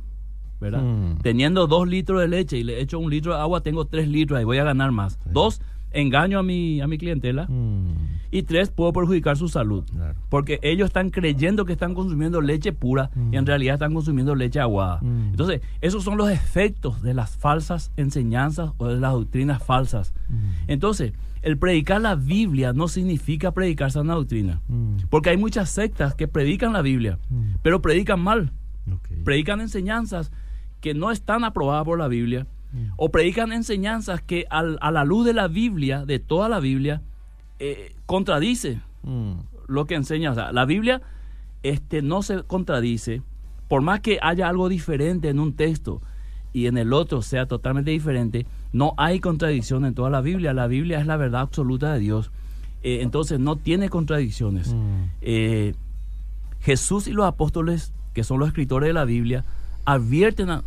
¿verdad? 0.60 0.82
Hmm. 0.82 1.18
Teniendo 1.22 1.68
dos 1.68 1.88
litros 1.88 2.22
de 2.22 2.28
leche 2.28 2.58
y 2.58 2.64
le 2.64 2.82
echo 2.82 3.00
un 3.00 3.10
litro 3.10 3.34
de 3.34 3.42
agua, 3.42 3.62
tengo 3.62 3.86
tres 3.86 4.08
litros 4.08 4.42
y 4.42 4.44
voy 4.44 4.60
a 4.60 4.64
ganar 4.64 4.92
más. 4.92 5.20
Dos, 5.26 5.62
engaño 5.92 6.40
a 6.40 6.44
mi, 6.44 6.82
a 6.82 6.88
mi 6.88 6.98
clientela. 6.98 7.48
Hmm. 7.48 8.20
Y 8.34 8.44
tres, 8.44 8.70
puedo 8.70 8.94
perjudicar 8.94 9.36
su 9.36 9.50
salud. 9.50 9.84
Porque 10.30 10.60
ellos 10.62 10.88
están 10.88 11.10
creyendo 11.10 11.66
que 11.66 11.74
están 11.74 11.94
consumiendo 11.94 12.40
leche 12.40 12.72
pura 12.72 13.10
y 13.32 13.36
en 13.36 13.44
hmm. 13.44 13.48
realidad 13.48 13.74
están 13.74 13.94
consumiendo 13.94 14.36
leche 14.36 14.60
aguada. 14.60 15.00
Entonces, 15.02 15.62
esos 15.82 16.04
son 16.04 16.18
los 16.18 16.30
efectos 16.30 17.02
de 17.02 17.14
las 17.14 17.36
falsas 17.36 17.92
enseñanzas 17.98 18.72
o 18.78 18.88
de 18.88 19.00
las 19.00 19.12
doctrinas 19.12 19.62
falsas. 19.62 20.14
Entonces, 20.68 21.12
el 21.42 21.58
predicar 21.58 22.02
la 22.02 22.16
Biblia 22.16 22.72
no 22.72 22.88
significa 22.88 23.52
predicar 23.52 23.92
sana 23.92 24.14
doctrina. 24.14 24.62
Porque 25.10 25.32
hay 25.32 25.38
muchas 25.38 25.70
sectas 25.70 26.16
que 26.16 26.28
predican 26.28 26.72
la 26.74 26.82
Biblia, 26.82 27.20
pero 27.62 27.82
predican 27.82 28.22
mal. 28.22 28.54
Predican 29.24 29.62
enseñanzas 29.62 30.32
que 30.82 30.94
no 30.94 31.12
están 31.12 31.44
aprobadas 31.44 31.86
por 31.86 32.00
la 32.00 32.08
Biblia. 32.08 32.48
Mm. 32.74 32.94
O 32.98 33.10
predican 33.10 33.52
enseñanzas 33.52 34.22
que 34.22 34.46
a 34.50 34.92
la 34.92 35.04
luz 35.04 35.26
de 35.26 35.34
la 35.34 35.48
Biblia, 35.48 36.06
de 36.06 36.20
toda 36.20 36.50
la 36.50 36.60
Biblia, 36.60 37.02
eh, 37.60 37.94
contradice 38.06 38.80
mm. 39.04 39.34
lo 39.68 39.86
que 39.86 39.96
enseña. 39.96 40.32
O 40.32 40.36
sea, 40.36 40.52
la 40.52 40.66
Biblia 40.66 41.02
este, 41.64 42.02
no 42.02 42.24
se 42.24 42.44
contradice. 42.44 43.22
Por 43.68 43.82
más 43.82 44.02
que 44.02 44.20
haya 44.22 44.50
algo 44.50 44.68
diferente 44.68 45.30
en 45.30 45.40
un 45.40 45.54
texto 45.54 46.02
y 46.54 46.66
en 46.66 46.78
el 46.78 46.92
otro 46.92 47.22
sea 47.22 47.46
totalmente 47.46 47.92
diferente, 47.92 48.46
no 48.74 48.94
hay 48.98 49.20
contradicción 49.20 49.86
en 49.86 49.94
toda 49.94 50.10
la 50.10 50.22
Biblia. 50.22 50.54
La 50.54 50.68
Biblia 50.68 51.00
es 51.00 51.06
la 51.06 51.18
verdad 51.18 51.42
absoluta 51.42 51.94
de 51.94 52.00
Dios. 52.00 52.32
Eh, 52.84 53.00
entonces 53.02 53.40
no 53.40 53.58
tiene 53.58 53.90
contradicciones. 53.90 54.74
Mm. 54.74 55.04
Eh, 55.22 55.76
Jesús 56.62 57.08
y 57.08 57.12
los 57.12 57.26
apóstoles 57.26 57.94
que 58.14 58.24
son 58.24 58.40
los 58.40 58.50
escritores 58.50 58.88
de 58.88 58.94
la 58.94 59.06
Biblia, 59.06 59.46
advierten 59.86 60.50
a, 60.50 60.64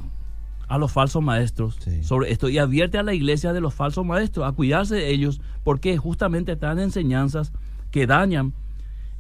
los 0.78 0.90
falsos 0.90 1.22
maestros 1.22 1.78
sobre 2.02 2.32
esto 2.32 2.48
y 2.48 2.58
advierte 2.58 2.98
a 2.98 3.04
la 3.04 3.14
iglesia 3.14 3.52
de 3.52 3.60
los 3.60 3.74
falsos 3.74 4.04
maestros 4.04 4.48
a 4.48 4.52
cuidarse 4.52 4.96
de 4.96 5.10
ellos 5.10 5.40
porque 5.62 5.96
justamente 5.96 6.52
están 6.52 6.80
enseñanzas 6.80 7.52
que 7.92 8.08
dañan 8.08 8.54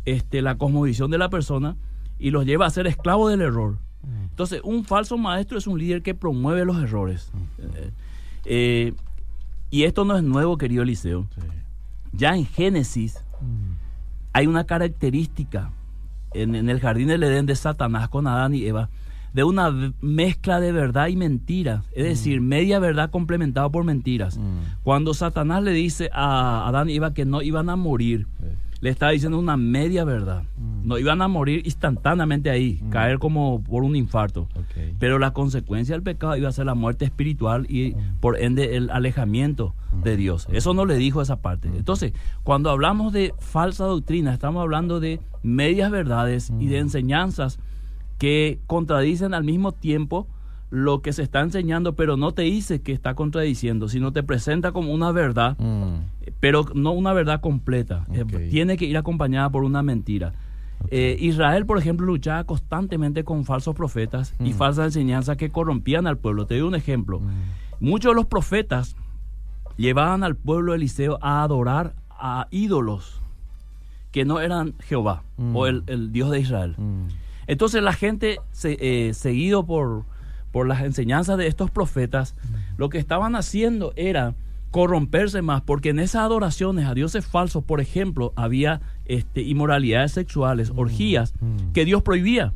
este, 0.04 0.42
la 0.42 0.56
cosmovisión 0.56 1.12
de 1.12 1.18
la 1.18 1.30
persona 1.30 1.76
y 2.18 2.30
los 2.30 2.44
lleva 2.44 2.66
a 2.66 2.70
ser 2.70 2.86
esclavos 2.86 3.30
del 3.30 3.40
error. 3.40 3.78
Mm. 4.02 4.24
Entonces, 4.30 4.60
un 4.64 4.84
falso 4.84 5.16
maestro 5.16 5.58
es 5.58 5.66
un 5.66 5.78
líder 5.78 6.02
que 6.02 6.14
promueve 6.14 6.64
los 6.64 6.82
errores. 6.82 7.30
Mm. 7.32 7.62
Eh, 7.76 7.90
eh, 8.46 8.94
y 9.70 9.84
esto 9.84 10.04
no 10.04 10.16
es 10.16 10.22
nuevo, 10.22 10.58
querido 10.58 10.82
Eliseo. 10.82 11.26
Ya 12.12 12.36
en 12.36 12.46
Génesis 12.46 13.24
mm. 13.40 13.72
hay 14.32 14.46
una 14.46 14.64
característica 14.64 15.70
en, 16.34 16.68
el 16.68 16.80
jardín 16.80 17.08
del 17.08 17.22
Edén 17.22 17.46
de 17.46 17.56
Satanás 17.56 18.08
con 18.08 18.26
Adán 18.26 18.54
y 18.54 18.64
Eva, 18.64 18.90
de 19.32 19.44
una 19.44 19.92
mezcla 20.00 20.60
de 20.60 20.72
verdad 20.72 21.08
y 21.08 21.16
mentira, 21.16 21.82
es 21.92 22.04
decir, 22.04 22.40
mm. 22.40 22.44
media 22.44 22.78
verdad 22.78 23.10
complementada 23.10 23.68
por 23.68 23.84
mentiras. 23.84 24.38
Mm. 24.38 24.58
Cuando 24.82 25.14
Satanás 25.14 25.62
le 25.62 25.72
dice 25.72 26.10
a 26.12 26.68
Adán 26.68 26.88
y 26.88 26.96
Eva 26.96 27.14
que 27.14 27.24
no 27.24 27.42
iban 27.42 27.68
a 27.68 27.76
morir, 27.76 28.26
le 28.84 28.90
estaba 28.90 29.12
diciendo 29.12 29.38
una 29.38 29.56
media 29.56 30.04
verdad. 30.04 30.42
Mm. 30.58 30.86
No 30.86 30.98
iban 30.98 31.22
a 31.22 31.28
morir 31.28 31.62
instantáneamente 31.64 32.50
ahí, 32.50 32.82
caer 32.90 33.18
como 33.18 33.62
por 33.62 33.82
un 33.82 33.96
infarto. 33.96 34.46
Pero 34.98 35.18
la 35.18 35.32
consecuencia 35.32 35.94
del 35.94 36.02
pecado 36.02 36.36
iba 36.36 36.50
a 36.50 36.52
ser 36.52 36.66
la 36.66 36.74
muerte 36.74 37.06
espiritual 37.06 37.64
y 37.70 37.96
por 38.20 38.38
ende 38.38 38.76
el 38.76 38.90
alejamiento 38.90 39.74
de 40.02 40.18
Dios. 40.18 40.46
Eso 40.52 40.74
no 40.74 40.84
le 40.84 40.96
dijo 40.96 41.22
esa 41.22 41.36
parte. 41.36 41.68
Entonces, 41.68 42.12
cuando 42.42 42.68
hablamos 42.68 43.14
de 43.14 43.32
falsa 43.38 43.84
doctrina, 43.84 44.34
estamos 44.34 44.60
hablando 44.60 45.00
de 45.00 45.18
medias 45.42 45.90
verdades 45.90 46.52
y 46.60 46.66
de 46.66 46.76
enseñanzas 46.76 47.58
que 48.18 48.60
contradicen 48.66 49.32
al 49.32 49.44
mismo 49.44 49.72
tiempo 49.72 50.26
lo 50.74 51.02
que 51.02 51.12
se 51.12 51.22
está 51.22 51.40
enseñando, 51.40 51.94
pero 51.94 52.16
no 52.16 52.32
te 52.32 52.42
dice 52.42 52.82
que 52.82 52.90
está 52.90 53.14
contradiciendo, 53.14 53.88
sino 53.88 54.12
te 54.12 54.24
presenta 54.24 54.72
como 54.72 54.92
una 54.92 55.12
verdad, 55.12 55.56
mm. 55.56 56.30
pero 56.40 56.64
no 56.74 56.90
una 56.90 57.12
verdad 57.12 57.40
completa. 57.40 58.06
Eh, 58.12 58.24
tiene 58.50 58.76
que 58.76 58.84
ir 58.84 58.96
acompañada 58.96 59.48
por 59.50 59.62
una 59.62 59.84
mentira. 59.84 60.32
Eh, 60.90 61.16
Israel, 61.20 61.64
por 61.64 61.78
ejemplo, 61.78 62.04
luchaba 62.06 62.42
constantemente 62.42 63.22
con 63.22 63.44
falsos 63.44 63.76
profetas 63.76 64.34
y 64.40 64.50
mm. 64.50 64.54
falsas 64.54 64.86
enseñanzas 64.86 65.36
que 65.36 65.50
corrompían 65.50 66.08
al 66.08 66.18
pueblo. 66.18 66.46
Te 66.46 66.58
doy 66.58 66.66
un 66.66 66.74
ejemplo. 66.74 67.20
Mm. 67.20 67.30
Muchos 67.78 68.10
de 68.10 68.16
los 68.16 68.26
profetas 68.26 68.96
llevaban 69.76 70.24
al 70.24 70.34
pueblo 70.34 70.72
de 70.72 70.78
Eliseo 70.78 71.20
a 71.22 71.44
adorar 71.44 71.94
a 72.10 72.48
ídolos 72.50 73.22
que 74.10 74.24
no 74.24 74.40
eran 74.40 74.74
Jehová 74.80 75.22
o 75.52 75.66
el, 75.68 76.10
Dios 76.10 76.32
de 76.32 76.40
Israel. 76.40 76.76
Entonces 77.46 77.82
la 77.82 77.92
gente, 77.92 78.40
eh, 78.64 79.12
seguido 79.14 79.66
por, 79.66 80.04
por 80.54 80.68
las 80.68 80.82
enseñanzas 80.82 81.36
de 81.36 81.48
estos 81.48 81.72
profetas, 81.72 82.36
lo 82.76 82.88
que 82.88 82.98
estaban 82.98 83.34
haciendo 83.34 83.92
era 83.96 84.36
corromperse 84.70 85.42
más, 85.42 85.62
porque 85.62 85.88
en 85.88 85.98
esas 85.98 86.22
adoraciones 86.22 86.86
a 86.86 86.94
dioses 86.94 87.26
falsos, 87.26 87.64
por 87.64 87.80
ejemplo, 87.80 88.32
había 88.36 88.80
este, 89.04 89.42
inmoralidades 89.42 90.12
sexuales, 90.12 90.72
orgías, 90.76 91.34
que 91.72 91.84
Dios 91.84 92.02
prohibía. 92.02 92.52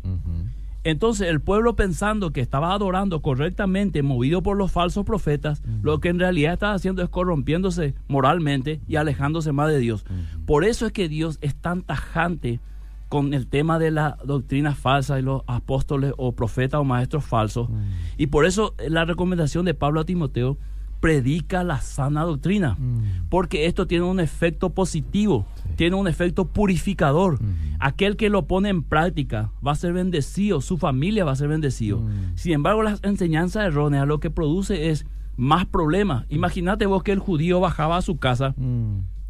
Entonces 0.84 1.26
el 1.26 1.40
pueblo 1.40 1.74
pensando 1.74 2.30
que 2.30 2.40
estaba 2.40 2.72
adorando 2.72 3.20
correctamente, 3.20 4.04
movido 4.04 4.44
por 4.44 4.56
los 4.56 4.70
falsos 4.70 5.04
profetas, 5.04 5.60
lo 5.82 5.98
que 5.98 6.08
en 6.08 6.20
realidad 6.20 6.52
estaba 6.52 6.74
haciendo 6.74 7.02
es 7.02 7.08
corrompiéndose 7.08 7.94
moralmente 8.06 8.80
y 8.86 8.94
alejándose 8.94 9.50
más 9.50 9.70
de 9.70 9.80
Dios. 9.80 10.06
Por 10.46 10.64
eso 10.64 10.86
es 10.86 10.92
que 10.92 11.08
Dios 11.08 11.38
es 11.40 11.56
tan 11.56 11.82
tajante 11.82 12.60
con 13.08 13.34
el 13.34 13.46
tema 13.46 13.78
de 13.78 13.90
la 13.90 14.18
doctrina 14.24 14.74
falsa 14.74 15.18
y 15.18 15.22
los 15.22 15.42
apóstoles 15.46 16.12
o 16.16 16.32
profetas 16.32 16.80
o 16.80 16.84
maestros 16.84 17.24
falsos. 17.24 17.68
Mm. 17.68 17.74
Y 18.18 18.26
por 18.26 18.44
eso 18.44 18.74
la 18.86 19.04
recomendación 19.04 19.64
de 19.64 19.74
Pablo 19.74 20.00
a 20.00 20.04
Timoteo 20.04 20.58
predica 21.00 21.62
la 21.62 21.80
sana 21.80 22.24
doctrina, 22.24 22.74
mm. 22.78 23.28
porque 23.30 23.66
esto 23.66 23.86
tiene 23.86 24.04
un 24.04 24.20
efecto 24.20 24.70
positivo, 24.70 25.46
tiene 25.76 25.96
un 25.96 26.08
efecto 26.08 26.46
purificador. 26.46 27.42
Mm. 27.42 27.76
Aquel 27.78 28.16
que 28.16 28.28
lo 28.28 28.46
pone 28.46 28.68
en 28.68 28.82
práctica 28.82 29.52
va 29.66 29.72
a 29.72 29.76
ser 29.76 29.92
bendecido, 29.92 30.60
su 30.60 30.76
familia 30.76 31.24
va 31.24 31.32
a 31.32 31.36
ser 31.36 31.48
bendecido. 31.48 32.02
Sin 32.34 32.52
embargo, 32.52 32.82
las 32.82 33.00
enseñanzas 33.04 33.66
erróneas 33.66 34.06
lo 34.06 34.20
que 34.20 34.30
produce 34.30 34.90
es 34.90 35.06
más 35.36 35.66
problemas. 35.66 36.26
Imagínate 36.28 36.86
vos 36.86 37.04
que 37.04 37.12
el 37.12 37.20
judío 37.20 37.60
bajaba 37.60 37.96
a 37.96 38.02
su 38.02 38.18
casa 38.18 38.54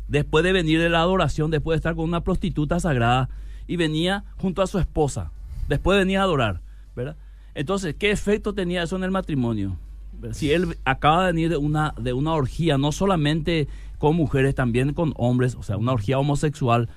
después 0.08 0.42
de 0.42 0.52
venir 0.52 0.80
de 0.80 0.88
la 0.88 1.00
adoración, 1.00 1.50
después 1.50 1.74
de 1.74 1.78
estar 1.78 1.94
con 1.94 2.06
una 2.06 2.24
prostituta 2.24 2.80
sagrada, 2.80 3.28
y 3.68 3.76
venía 3.76 4.24
junto 4.38 4.62
a 4.62 4.66
su 4.66 4.80
esposa. 4.80 5.30
Después 5.68 5.98
venía 5.98 6.20
a 6.20 6.24
adorar, 6.24 6.60
¿verdad? 6.96 7.16
Entonces, 7.54 7.94
¿qué 7.96 8.10
efecto 8.10 8.54
tenía 8.54 8.82
eso 8.82 8.96
en 8.96 9.04
el 9.04 9.10
matrimonio? 9.12 9.76
Si 10.32 10.50
él 10.50 10.76
acaba 10.84 11.26
de 11.26 11.32
venir 11.32 11.50
de 11.50 11.58
una, 11.58 11.94
de 12.00 12.12
una 12.12 12.32
orgía, 12.32 12.76
no 12.78 12.90
solamente 12.90 13.68
con 13.98 14.16
mujeres, 14.16 14.54
también 14.54 14.94
con 14.94 15.12
hombres, 15.16 15.54
o 15.54 15.62
sea, 15.62 15.76
una 15.76 15.92
orgía 15.92 16.18
homosexual, 16.18 16.88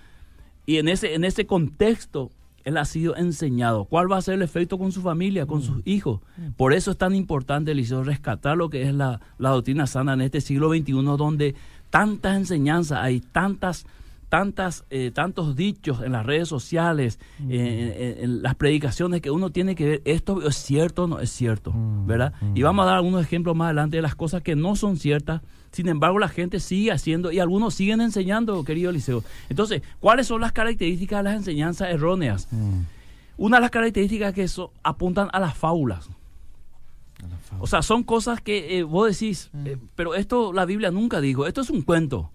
y 0.65 0.77
en 0.77 0.87
ese, 0.87 1.13
en 1.13 1.23
ese 1.23 1.45
contexto 1.45 2.31
él 2.63 2.77
ha 2.77 2.85
sido 2.85 3.15
enseñado. 3.15 3.85
¿Cuál 3.85 4.11
va 4.11 4.17
a 4.17 4.21
ser 4.21 4.35
el 4.35 4.41
efecto 4.41 4.77
con 4.77 4.91
su 4.91 5.01
familia, 5.01 5.45
con 5.45 5.61
sus 5.61 5.77
mm. 5.77 5.81
hijos? 5.85 6.21
Por 6.57 6.73
eso 6.73 6.91
es 6.91 6.97
tan 6.97 7.15
importante, 7.15 7.71
Eliseo, 7.71 8.03
rescatar 8.03 8.57
lo 8.57 8.69
que 8.69 8.83
es 8.83 8.93
la, 8.93 9.19
la 9.37 9.49
doctrina 9.49 9.87
sana 9.87 10.13
en 10.13 10.21
este 10.21 10.41
siglo 10.41 10.69
XXI, 10.69 10.93
donde 11.17 11.55
tantas 11.89 12.37
enseñanzas 12.37 12.99
hay, 12.99 13.19
tantas 13.19 13.85
tantas, 14.31 14.85
eh, 14.89 15.11
tantos 15.13 15.57
dichos 15.57 16.01
en 16.01 16.13
las 16.13 16.25
redes 16.25 16.47
sociales, 16.47 17.19
eh, 17.49 18.19
en, 18.21 18.41
las 18.41 18.55
predicaciones 18.55 19.19
que 19.19 19.29
uno 19.29 19.49
tiene 19.49 19.75
que 19.75 19.85
ver, 19.85 20.01
esto 20.05 20.47
es 20.47 20.55
cierto 20.55 21.03
o 21.03 21.07
no 21.07 21.19
es 21.19 21.29
cierto, 21.29 21.73
¿verdad? 22.05 22.31
Y 22.55 22.61
vamos 22.61 22.83
a 22.83 22.85
dar 22.85 22.95
algunos 22.95 23.21
ejemplos 23.21 23.57
más 23.57 23.65
adelante 23.65 23.97
de 23.97 24.01
las 24.01 24.15
cosas 24.15 24.41
que 24.41 24.55
no 24.55 24.77
son 24.77 24.95
ciertas, 24.95 25.41
sin 25.73 25.89
embargo 25.89 26.17
la 26.17 26.29
gente 26.29 26.61
sigue 26.61 26.93
haciendo 26.93 27.33
y 27.33 27.39
algunos 27.39 27.73
siguen 27.73 27.99
enseñando, 27.99 28.63
querido 28.63 28.91
Eliseo. 28.91 29.21
Entonces, 29.49 29.81
¿cuáles 29.99 30.27
son 30.27 30.39
las 30.39 30.53
características 30.53 31.19
de 31.19 31.23
las 31.23 31.35
enseñanzas 31.35 31.89
erróneas? 31.89 32.47
Una 33.35 33.57
de 33.57 33.61
las 33.61 33.71
características 33.71 34.33
que 34.33 34.43
eso 34.43 34.71
apuntan 34.81 35.27
a 35.33 35.41
las 35.41 35.57
fábulas. 35.57 36.09
O 37.59 37.67
sea, 37.67 37.81
son 37.81 38.03
cosas 38.03 38.39
que 38.39 38.77
eh, 38.77 38.83
vos 38.83 39.11
decís, 39.11 39.51
pero 39.95 40.15
esto 40.15 40.53
la 40.53 40.63
Biblia 40.63 40.89
nunca 40.89 41.19
dijo, 41.19 41.47
esto 41.47 41.59
es 41.59 41.69
un 41.69 41.81
cuento. 41.81 42.31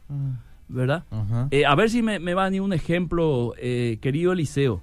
¿Verdad? 0.68 1.05
Eh, 1.50 1.64
a 1.66 1.74
ver 1.74 1.90
si 1.90 2.02
me, 2.02 2.18
va 2.18 2.42
a 2.42 2.46
venir 2.46 2.62
un 2.62 2.72
ejemplo, 2.72 3.55
eh, 3.59 3.98
querido 4.00 4.33
Eliseo. 4.33 4.83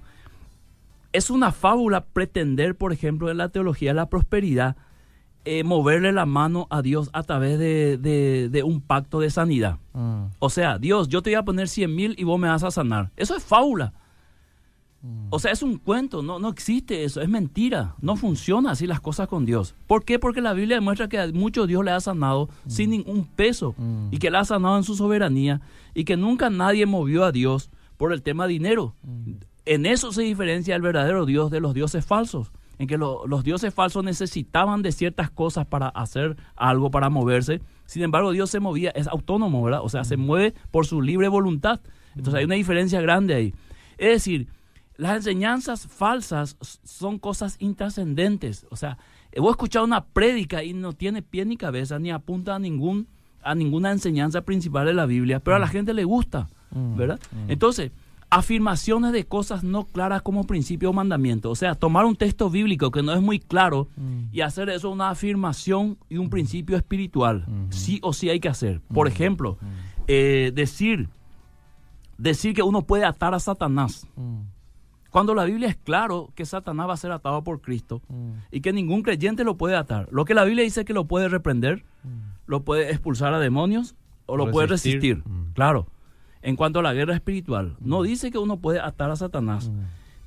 Es 1.12 1.30
una 1.30 1.52
fábula 1.52 2.04
pretender, 2.06 2.74
por 2.74 2.92
ejemplo, 2.92 3.30
en 3.30 3.36
la 3.36 3.48
teología 3.48 3.90
de 3.90 3.94
la 3.94 4.08
prosperidad, 4.08 4.76
eh, 5.44 5.62
moverle 5.62 6.12
la 6.12 6.26
mano 6.26 6.66
a 6.70 6.82
Dios 6.82 7.10
a 7.12 7.22
través 7.22 7.58
de, 7.58 8.62
un 8.64 8.80
pacto 8.80 9.20
de 9.20 9.30
sanidad. 9.30 9.78
Mm. 9.92 10.24
O 10.38 10.50
sea, 10.50 10.78
Dios, 10.78 11.08
yo 11.08 11.22
te 11.22 11.30
voy 11.30 11.36
a 11.36 11.44
poner 11.44 11.68
100 11.68 11.94
mil 11.94 12.14
y 12.18 12.24
vos 12.24 12.40
me 12.40 12.48
vas 12.48 12.64
a 12.64 12.70
sanar. 12.70 13.10
Eso 13.16 13.36
es 13.36 13.44
fábula. 13.44 13.92
O 15.30 15.38
sea, 15.38 15.52
es 15.52 15.62
un 15.62 15.78
cuento, 15.78 16.22
no, 16.22 16.38
no 16.38 16.48
existe 16.48 17.04
eso, 17.04 17.20
es 17.20 17.28
mentira, 17.28 17.94
no 18.00 18.16
funciona 18.16 18.70
así 18.70 18.86
las 18.86 19.00
cosas 19.00 19.28
con 19.28 19.44
Dios. 19.44 19.74
¿Por 19.86 20.04
qué? 20.04 20.18
Porque 20.18 20.40
la 20.40 20.52
Biblia 20.52 20.76
demuestra 20.76 21.08
que 21.08 21.18
a 21.18 21.26
mucho 21.28 21.66
Dios 21.66 21.84
le 21.84 21.90
ha 21.90 22.00
sanado 22.00 22.48
sin 22.68 22.90
ningún 22.90 23.24
peso 23.26 23.74
y 24.10 24.18
que 24.18 24.30
le 24.30 24.38
ha 24.38 24.44
sanado 24.44 24.76
en 24.76 24.84
su 24.84 24.94
soberanía 24.94 25.60
y 25.92 26.04
que 26.04 26.16
nunca 26.16 26.50
nadie 26.50 26.86
movió 26.86 27.24
a 27.24 27.32
Dios 27.32 27.70
por 27.96 28.12
el 28.12 28.22
tema 28.22 28.46
dinero. 28.46 28.94
En 29.66 29.86
eso 29.86 30.12
se 30.12 30.22
diferencia 30.22 30.76
el 30.76 30.82
verdadero 30.82 31.26
Dios 31.26 31.50
de 31.50 31.60
los 31.60 31.74
dioses 31.74 32.06
falsos, 32.06 32.52
en 32.78 32.86
que 32.86 32.96
los 32.96 33.44
dioses 33.44 33.74
falsos 33.74 34.04
necesitaban 34.04 34.82
de 34.82 34.92
ciertas 34.92 35.30
cosas 35.30 35.66
para 35.66 35.88
hacer 35.88 36.36
algo, 36.56 36.90
para 36.90 37.10
moverse. 37.10 37.60
Sin 37.86 38.02
embargo, 38.02 38.32
Dios 38.32 38.50
se 38.50 38.60
movía, 38.60 38.90
es 38.90 39.08
autónomo, 39.08 39.62
¿verdad? 39.62 39.80
O 39.82 39.88
sea, 39.88 40.04
se 40.04 40.16
mueve 40.16 40.54
por 40.70 40.86
su 40.86 41.02
libre 41.02 41.28
voluntad. 41.28 41.80
Entonces 42.14 42.34
hay 42.38 42.44
una 42.44 42.54
diferencia 42.54 43.00
grande 43.00 43.34
ahí. 43.34 43.54
Es 43.98 44.08
decir, 44.08 44.48
las 44.96 45.16
enseñanzas 45.16 45.86
falsas 45.86 46.56
son 46.84 47.18
cosas 47.18 47.56
intrascendentes. 47.58 48.66
O 48.70 48.76
sea, 48.76 48.98
he 49.32 49.40
escuchado 49.40 49.84
una 49.84 50.04
prédica 50.04 50.62
y 50.62 50.72
no 50.72 50.92
tiene 50.92 51.22
pie 51.22 51.44
ni 51.44 51.56
cabeza, 51.56 51.98
ni 51.98 52.10
apunta 52.10 52.54
a 52.54 52.58
ningún 52.58 53.08
a 53.42 53.54
ninguna 53.54 53.92
enseñanza 53.92 54.40
principal 54.40 54.86
de 54.86 54.94
la 54.94 55.04
Biblia, 55.04 55.38
pero 55.38 55.56
a 55.56 55.58
la 55.58 55.66
mm. 55.66 55.70
gente 55.70 55.92
le 55.92 56.04
gusta, 56.04 56.48
mm, 56.70 56.96
¿verdad? 56.96 57.20
Mm. 57.30 57.50
Entonces, 57.50 57.92
afirmaciones 58.30 59.12
de 59.12 59.26
cosas 59.26 59.62
no 59.62 59.84
claras 59.84 60.22
como 60.22 60.44
principio 60.44 60.90
o 60.90 60.92
mandamiento. 60.92 61.50
O 61.50 61.54
sea, 61.54 61.74
tomar 61.74 62.04
un 62.04 62.16
texto 62.16 62.50
bíblico 62.50 62.90
que 62.90 63.02
no 63.02 63.12
es 63.12 63.20
muy 63.20 63.38
claro 63.38 63.88
y 64.32 64.40
hacer 64.40 64.70
eso 64.70 64.90
una 64.90 65.10
afirmación 65.10 65.98
y 66.08 66.16
un 66.16 66.30
principio 66.30 66.76
espiritual. 66.76 67.46
Sí 67.70 68.00
o 68.02 68.12
sí 68.12 68.30
hay 68.30 68.40
que 68.40 68.48
hacer. 68.48 68.80
Por 68.92 69.06
ejemplo, 69.06 69.58
eh, 70.08 70.50
decir, 70.52 71.08
decir 72.18 72.54
que 72.54 72.62
uno 72.62 72.82
puede 72.82 73.04
atar 73.04 73.34
a 73.34 73.38
Satanás. 73.38 74.06
Cuando 75.14 75.32
la 75.36 75.44
Biblia 75.44 75.68
es 75.68 75.76
claro 75.76 76.32
que 76.34 76.44
Satanás 76.44 76.88
va 76.88 76.94
a 76.94 76.96
ser 76.96 77.12
atado 77.12 77.44
por 77.44 77.60
Cristo 77.60 78.02
mm. 78.08 78.30
y 78.50 78.60
que 78.62 78.72
ningún 78.72 79.02
creyente 79.02 79.44
lo 79.44 79.56
puede 79.56 79.76
atar. 79.76 80.08
Lo 80.10 80.24
que 80.24 80.34
la 80.34 80.42
Biblia 80.42 80.64
dice 80.64 80.84
que 80.84 80.92
lo 80.92 81.04
puede 81.04 81.28
reprender, 81.28 81.84
mm. 82.02 82.08
lo 82.46 82.64
puede 82.64 82.90
expulsar 82.90 83.32
a 83.32 83.38
demonios 83.38 83.94
o 84.26 84.36
lo 84.36 84.50
puede 84.50 84.66
resistir. 84.66 85.18
Mm. 85.18 85.52
Claro. 85.52 85.86
En 86.42 86.56
cuanto 86.56 86.80
a 86.80 86.82
la 86.82 86.92
guerra 86.92 87.14
espiritual, 87.14 87.76
no 87.78 88.02
dice 88.02 88.32
que 88.32 88.38
uno 88.38 88.56
puede 88.56 88.80
atar 88.80 89.12
a 89.12 89.14
Satanás. 89.14 89.70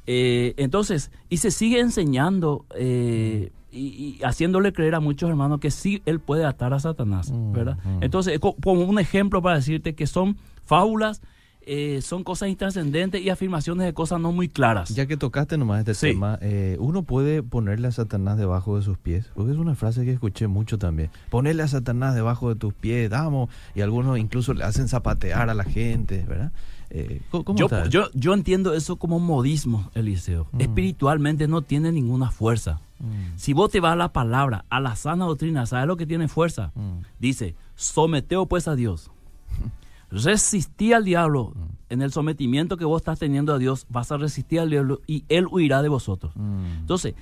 Eh, 0.06 0.54
entonces, 0.56 1.12
y 1.28 1.36
se 1.36 1.52
sigue 1.52 1.82
enseñando 1.82 2.66
eh, 2.74 3.52
y, 3.74 4.22
haciéndole 4.24 4.72
creer 4.72 4.96
a 4.96 5.02
muchos 5.02 5.30
hermanos 5.30 5.60
que 5.60 5.70
sí 5.70 6.02
él 6.06 6.22
puede 6.22 6.46
atar 6.46 6.74
a 6.74 6.80
Satanás, 6.80 7.34
¿verdad? 7.52 7.78
Entonces, 8.00 8.40
como 8.40 8.86
un 8.86 9.00
ejemplo 9.00 9.42
para 9.42 9.58
decirte 9.58 9.96
que 9.96 10.08
son 10.08 10.38
fábulas 10.64 11.22
eh, 11.70 12.02
son 12.02 12.24
cosas 12.24 12.48
intrascendentes 12.48 13.22
y 13.22 13.30
afirmaciones 13.30 13.86
de 13.86 13.94
cosas 13.94 14.22
no 14.22 14.32
muy 14.32 14.48
claras. 14.48 14.90
Ya 14.90 15.06
que 15.06 15.18
tocaste 15.18 15.58
nomás 15.58 15.86
este 15.86 16.12
tema, 16.12 16.40
eh, 16.42 16.78
uno 16.80 17.04
puede 17.04 17.44
ponerle 17.44 17.90
a 17.90 17.92
Satanás 17.92 18.38
debajo 18.38 18.78
de 18.78 18.84
sus 18.84 18.98
pies, 18.98 19.30
porque 19.36 19.52
es 19.52 19.58
una 19.58 19.76
frase 19.76 20.06
que 20.06 20.12
escuché 20.12 20.48
mucho 20.48 20.78
también. 20.78 21.12
Ponerle 21.30 21.64
a 21.64 21.68
Satanás 21.68 22.16
debajo 22.16 22.48
de 22.48 22.56
tus 22.56 22.74
pies, 22.74 23.10
damos, 23.10 23.50
y 23.76 23.82
algunos 23.82 24.18
incluso 24.18 24.54
le 24.54 24.64
hacen 24.64 24.88
zapatear 24.88 25.50
a 25.50 25.54
la 25.54 25.66
gente, 25.66 26.24
¿verdad? 26.26 26.54
Eh, 26.90 27.22
yo, 27.56 27.68
yo, 27.90 28.10
yo, 28.14 28.34
entiendo 28.34 28.74
eso 28.74 28.96
como 28.96 29.20
modismo, 29.20 29.92
Eliseo. 29.94 30.48
Mm. 30.54 30.62
Espiritualmente 30.62 31.50
no 31.50 31.64
tiene 31.64 31.92
ninguna 31.92 32.32
fuerza. 32.32 32.80
Mm. 33.00 33.36
Si 33.36 33.52
vos 33.52 33.70
te 33.72 33.82
vas 33.82 33.92
a 33.92 33.98
la 33.98 34.14
palabra, 34.14 34.64
a 34.70 34.80
la 34.80 34.96
sana 34.96 35.26
doctrina, 35.26 35.66
¿sabes 35.66 35.86
lo 35.86 35.98
que 35.98 36.06
tiene 36.06 36.30
fuerza? 36.30 36.72
Mm. 36.76 37.00
Dice, 37.20 37.56
someteo 37.76 38.46
pues 38.46 38.70
a 38.70 38.76
Dios. 38.76 39.12
resistí 40.12 40.94
al 40.94 41.06
diablo 41.06 41.54
mm. 41.56 41.94
en 41.94 42.02
el 42.02 42.12
sometimiento 42.12 42.78
que 42.78 42.86
vos 42.86 43.02
estás 43.02 43.20
teniendo 43.20 43.54
a 43.54 43.58
Dios, 43.58 43.86
vas 43.90 44.12
a 44.12 44.18
resistir 44.18 44.60
al 44.60 44.70
diablo 44.70 45.02
y 45.08 45.26
él 45.30 45.48
huirá 45.50 45.82
de 45.82 45.90
vosotros. 45.90 46.34
Mm. 46.36 46.80
Entonces, 46.80 47.16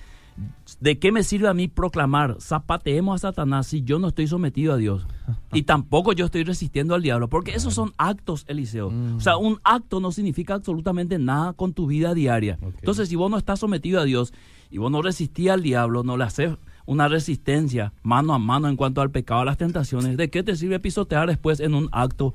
¿de 0.79 0.99
qué 0.99 1.11
me 1.11 1.23
sirve 1.23 1.47
a 1.47 1.53
mí 1.53 1.67
proclamar 1.67 2.37
zapateemos 2.39 3.15
a 3.15 3.29
Satanás 3.29 3.67
si 3.67 3.83
yo 3.83 3.99
no 3.99 4.09
estoy 4.09 4.27
sometido 4.27 4.73
a 4.73 4.77
Dios? 4.77 5.05
y 5.53 5.63
tampoco 5.63 6.11
yo 6.13 6.25
estoy 6.25 6.43
resistiendo 6.43 6.95
al 6.95 7.01
diablo, 7.01 7.29
porque 7.29 7.55
esos 7.55 7.73
son 7.73 7.93
actos, 7.97 8.43
Eliseo. 8.47 8.91
O 9.15 9.19
sea, 9.19 9.37
un 9.37 9.59
acto 9.63 9.99
no 9.99 10.11
significa 10.11 10.53
absolutamente 10.53 11.17
nada 11.17 11.53
con 11.53 11.73
tu 11.73 11.87
vida 11.87 12.13
diaria. 12.13 12.59
Entonces, 12.61 13.09
si 13.09 13.15
vos 13.15 13.31
no 13.31 13.37
estás 13.37 13.59
sometido 13.59 14.01
a 14.01 14.03
Dios 14.03 14.33
y 14.69 14.77
vos 14.77 14.91
no 14.91 15.01
resistís 15.01 15.49
al 15.49 15.63
diablo, 15.63 16.03
no 16.03 16.17
le 16.17 16.25
haces 16.25 16.57
una 16.85 17.07
resistencia 17.07 17.93
mano 18.03 18.33
a 18.33 18.39
mano 18.39 18.67
en 18.67 18.75
cuanto 18.75 19.01
al 19.01 19.11
pecado, 19.11 19.41
a 19.41 19.45
las 19.45 19.57
tentaciones. 19.57 20.17
¿De 20.17 20.29
qué 20.29 20.43
te 20.43 20.55
sirve 20.55 20.79
pisotear 20.79 21.27
después 21.27 21.59
en 21.59 21.73
un 21.73 21.89
acto 21.91 22.33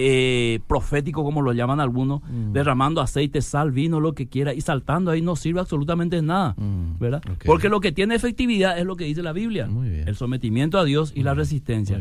eh, 0.00 0.60
profético, 0.68 1.24
como 1.24 1.42
lo 1.42 1.52
llaman 1.52 1.80
algunos, 1.80 2.22
mm. 2.22 2.52
derramando 2.52 3.00
aceite, 3.00 3.42
sal, 3.42 3.72
vino, 3.72 3.98
lo 3.98 4.12
que 4.12 4.28
quiera, 4.28 4.54
y 4.54 4.60
saltando 4.60 5.10
ahí 5.10 5.22
no 5.22 5.34
sirve 5.34 5.58
absolutamente 5.58 6.22
nada, 6.22 6.54
mm. 6.56 7.00
¿verdad? 7.00 7.20
Porque 7.44 7.68
lo 7.68 7.80
que 7.80 7.90
tiene 7.90 8.14
efectividad 8.14 8.78
es 8.78 8.84
lo 8.84 8.94
que 8.94 9.06
dice 9.06 9.24
la 9.24 9.32
Biblia, 9.32 9.68
el 10.06 10.14
sometimiento 10.14 10.78
a 10.78 10.84
Dios 10.84 11.12
y 11.16 11.24
la 11.24 11.34
resistencia. 11.34 11.98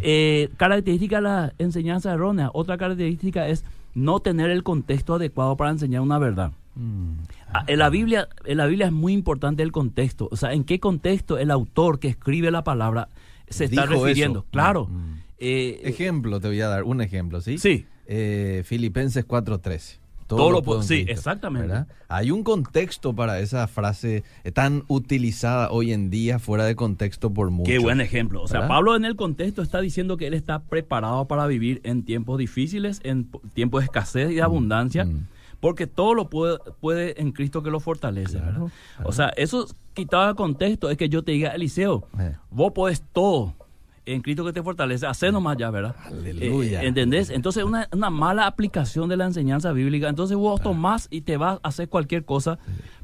Eh, 0.00 0.50
característica 0.56 1.18
de 1.18 1.22
la 1.22 1.52
enseñanza 1.58 2.12
errónea, 2.12 2.50
otra 2.52 2.76
característica 2.76 3.46
es 3.46 3.64
no 3.94 4.18
tener 4.18 4.50
el 4.50 4.64
contexto 4.64 5.14
adecuado 5.14 5.56
para 5.56 5.70
enseñar 5.70 6.00
una 6.00 6.18
verdad. 6.18 6.50
Mm. 6.74 7.12
Ah, 7.52 7.62
en, 7.68 7.78
la 7.78 7.88
Biblia, 7.88 8.28
en 8.46 8.56
la 8.56 8.66
Biblia 8.66 8.86
es 8.86 8.92
muy 8.92 9.12
importante 9.12 9.62
el 9.62 9.70
contexto, 9.70 10.28
o 10.32 10.34
sea, 10.34 10.54
en 10.54 10.64
qué 10.64 10.80
contexto 10.80 11.38
el 11.38 11.52
autor 11.52 12.00
que 12.00 12.08
escribe 12.08 12.50
la 12.50 12.64
palabra 12.64 13.10
se 13.48 13.66
está 13.66 13.86
refiriendo. 13.86 14.44
Claro. 14.50 14.88
Eh, 15.38 15.80
ejemplo, 15.84 16.40
te 16.40 16.48
voy 16.48 16.60
a 16.60 16.68
dar 16.68 16.84
un 16.84 17.00
ejemplo, 17.00 17.40
¿sí? 17.40 17.58
Sí. 17.58 17.86
Eh, 18.06 18.62
Filipenses 18.64 19.26
4.13. 19.26 19.98
Todo, 20.28 20.50
lo 20.50 20.62
puedo, 20.62 20.82
sí, 20.82 21.06
exactamente. 21.08 21.86
Hay 22.08 22.30
un 22.30 22.44
contexto 22.44 23.14
para 23.14 23.40
esa 23.40 23.66
frase 23.66 24.24
tan 24.52 24.84
utilizada 24.86 25.70
hoy 25.70 25.94
en 25.94 26.10
día 26.10 26.38
fuera 26.38 26.66
de 26.66 26.76
contexto 26.76 27.32
por 27.32 27.50
muchos. 27.50 27.72
Qué 27.72 27.78
buen 27.78 28.02
ejemplo. 28.02 28.42
O 28.42 28.46
sea, 28.46 28.68
Pablo 28.68 28.94
en 28.94 29.06
el 29.06 29.16
contexto 29.16 29.62
está 29.62 29.80
diciendo 29.80 30.18
que 30.18 30.26
él 30.26 30.34
está 30.34 30.58
preparado 30.60 31.26
para 31.28 31.46
vivir 31.46 31.80
en 31.82 32.04
tiempos 32.04 32.38
difíciles, 32.38 33.00
en 33.04 33.30
tiempos 33.54 33.80
de 33.80 33.84
escasez 33.86 34.30
y 34.30 34.34
de 34.34 34.42
mm, 34.42 34.44
abundancia. 34.44 35.06
Mm. 35.06 35.28
Porque 35.60 35.86
todo 35.86 36.12
lo 36.12 36.28
puede, 36.28 36.58
puede 36.78 37.20
en 37.20 37.32
Cristo 37.32 37.62
que 37.62 37.70
lo 37.70 37.80
fortalece. 37.80 38.38
O 39.04 39.12
sea, 39.12 39.30
eso 39.30 39.66
quitado 39.94 40.28
de 40.28 40.34
contexto 40.34 40.90
es 40.90 40.98
que 40.98 41.08
yo 41.08 41.24
te 41.24 41.32
diga, 41.32 41.50
Eliseo, 41.52 42.06
eh. 42.20 42.36
vos 42.50 42.72
podés 42.72 43.02
todo 43.12 43.54
en 44.14 44.22
Cristo 44.22 44.44
que 44.44 44.52
te 44.52 44.62
fortalece, 44.62 45.06
hacer 45.06 45.32
nomás 45.32 45.56
ya, 45.58 45.70
¿verdad? 45.70 45.94
Aleluya. 46.04 46.82
Eh, 46.82 46.88
¿Entendés? 46.88 47.30
Entonces, 47.30 47.64
una, 47.64 47.88
una 47.92 48.10
mala 48.10 48.46
aplicación 48.46 49.08
de 49.08 49.16
la 49.16 49.26
enseñanza 49.26 49.72
bíblica. 49.72 50.08
Entonces, 50.08 50.36
vos 50.36 50.60
tomás 50.60 51.08
y 51.10 51.20
te 51.20 51.36
vas 51.36 51.60
a 51.62 51.68
hacer 51.68 51.88
cualquier 51.88 52.24
cosa 52.24 52.58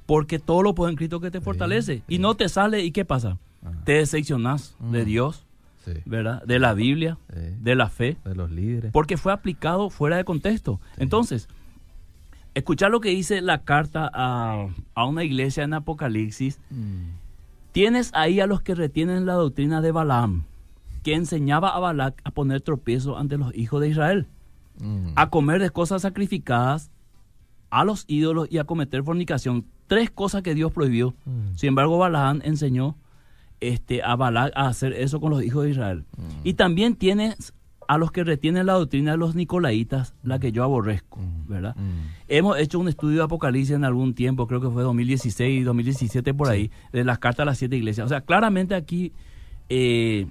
porque 0.07 0.39
todo 0.39 0.63
lo 0.63 0.75
puede 0.75 0.93
en 0.93 0.97
Cristo 0.97 1.21
que 1.21 1.31
te 1.31 1.41
fortalece. 1.41 2.03
Y 2.09 2.19
no 2.19 2.35
te 2.35 2.49
sale, 2.49 2.83
¿y 2.83 2.91
qué 2.91 3.05
pasa? 3.05 3.39
Te 3.85 3.93
decepcionás 3.93 4.77
de 4.79 5.03
mm. 5.03 5.07
Dios, 5.07 5.45
¿verdad? 6.05 6.43
De 6.45 6.59
la 6.59 6.75
Biblia, 6.75 7.19
de 7.29 7.75
la 7.75 7.89
fe. 7.89 8.17
De 8.25 8.35
los 8.35 8.51
líderes. 8.51 8.93
Porque 8.93 9.17
fue 9.17 9.33
aplicado 9.33 9.91
fuera 9.91 10.17
de 10.17 10.25
contexto. 10.25 10.81
Entonces, 10.97 11.49
escuchar 12.55 12.91
lo 12.91 13.01
que 13.01 13.11
dice 13.11 13.41
la 13.43 13.63
carta 13.63 14.11
a, 14.13 14.69
a 14.95 15.05
una 15.05 15.25
iglesia 15.25 15.65
en 15.65 15.75
Apocalipsis. 15.75 16.61
Mm. 16.71 17.25
Tienes 17.73 18.11
ahí 18.15 18.41
a 18.41 18.47
los 18.47 18.63
que 18.63 18.75
retienen 18.75 19.27
la 19.27 19.35
doctrina 19.35 19.81
de 19.81 19.91
Balaam 19.91 20.45
que 21.05 21.15
enseñaba 21.15 21.69
a 21.69 21.79
Balac 21.79 22.21
a 22.25 22.31
poner 22.33 22.63
tropiezo 22.63 23.17
ante 23.17 23.37
los 23.37 23.55
hijos 23.55 23.81
de 23.81 23.91
Israel, 23.91 24.27
mm. 24.81 25.11
a 25.15 25.31
comer 25.31 25.61
de 25.61 25.71
cosas 25.71 26.03
sacrificadas 26.03 26.91
a 27.71 27.85
los 27.85 28.05
ídolos 28.09 28.49
y 28.51 28.59
a 28.59 28.65
cometer 28.65 29.05
fornicación. 29.05 29.67
Tres 29.87 30.11
cosas 30.11 30.43
que 30.43 30.55
Dios 30.55 30.73
prohibió. 30.73 31.15
Mm. 31.27 31.57
Sin 31.57 31.69
embargo, 31.69 31.99
Balaam 31.99 32.41
enseñó 32.43 32.97
este, 33.61 34.03
a 34.03 34.17
Balac 34.17 34.53
a 34.57 34.67
hacer 34.67 34.95
eso 34.95 35.21
con 35.21 35.31
los 35.31 35.45
hijos 35.45 35.65
de 35.65 35.71
Israel. 35.71 36.05
Mm. 36.17 36.29
Y 36.43 36.55
también 36.55 36.97
tienes 36.97 37.53
a 37.87 37.99
los 37.99 38.11
que 38.11 38.25
retienen 38.25 38.65
la 38.65 38.73
doctrina 38.73 39.11
de 39.11 39.19
los 39.19 39.35
nicolaitas, 39.35 40.15
la 40.23 40.39
que 40.39 40.53
yo 40.53 40.65
aborrezco, 40.65 41.21
¿verdad? 41.47 41.77
Hemos 42.29 42.59
hecho 42.59 42.79
un 42.79 42.89
estudio 42.89 43.19
de 43.19 43.25
Apocalipsis 43.25 43.77
en 43.77 43.85
algún 43.85 44.15
tiempo, 44.15 44.47
creo 44.47 44.63
que 44.63 44.71
fue 44.71 44.83
2016, 44.83 45.67
2017 45.67 46.33
por 46.33 46.49
ahí, 46.49 46.71
de 46.95 47.05
las 47.05 47.19
cartas 47.19 47.43
a 47.43 47.45
las 47.45 47.59
siete 47.59 47.77
iglesias. 47.77 48.07
O 48.07 48.09
sea, 48.09 48.23
claramente 48.23 48.75
aquí 48.75 49.13
eh, 49.69 50.27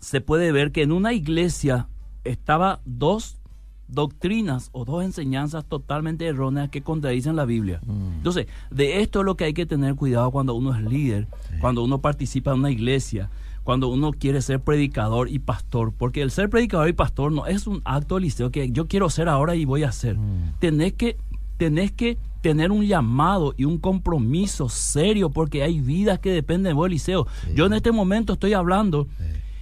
se 0.00 0.20
puede 0.20 0.50
ver 0.52 0.72
que 0.72 0.82
en 0.82 0.92
una 0.92 1.12
iglesia 1.12 1.88
estaba 2.24 2.80
dos 2.84 3.40
doctrinas 3.88 4.70
o 4.72 4.84
dos 4.84 5.04
enseñanzas 5.04 5.64
totalmente 5.64 6.26
erróneas 6.26 6.70
que 6.70 6.82
contradicen 6.82 7.36
la 7.36 7.44
Biblia. 7.44 7.80
Mm. 7.84 8.14
Entonces, 8.16 8.46
de 8.70 9.02
esto 9.02 9.20
es 9.20 9.26
lo 9.26 9.36
que 9.36 9.44
hay 9.44 9.54
que 9.54 9.66
tener 9.66 9.94
cuidado 9.94 10.30
cuando 10.30 10.54
uno 10.54 10.74
es 10.74 10.82
líder, 10.82 11.28
cuando 11.60 11.82
uno 11.82 12.00
participa 12.00 12.52
en 12.52 12.60
una 12.60 12.70
iglesia, 12.70 13.30
cuando 13.64 13.88
uno 13.88 14.12
quiere 14.12 14.42
ser 14.42 14.60
predicador 14.60 15.28
y 15.28 15.38
pastor, 15.38 15.92
porque 15.96 16.22
el 16.22 16.30
ser 16.30 16.48
predicador 16.50 16.88
y 16.88 16.92
pastor 16.92 17.32
no 17.32 17.46
es 17.46 17.66
un 17.66 17.82
acto 17.84 18.18
liceo 18.18 18.50
que 18.50 18.70
yo 18.70 18.86
quiero 18.86 19.10
ser 19.10 19.28
ahora 19.28 19.54
y 19.54 19.64
voy 19.64 19.82
a 19.82 19.88
hacer. 19.88 20.16
Mm. 20.16 20.54
Tenés 20.60 20.92
que 20.94 21.16
tenés 21.56 21.92
que 21.92 22.16
tener 22.40 22.72
un 22.72 22.86
llamado 22.86 23.52
y 23.54 23.66
un 23.66 23.76
compromiso 23.76 24.70
serio 24.70 25.28
porque 25.28 25.62
hay 25.62 25.78
vidas 25.80 26.18
que 26.18 26.32
dependen 26.32 26.70
de 26.70 26.72
vos, 26.72 26.86
Eliseo. 26.86 27.26
Yo 27.54 27.66
en 27.66 27.74
este 27.74 27.92
momento 27.92 28.32
estoy 28.32 28.54
hablando 28.54 29.08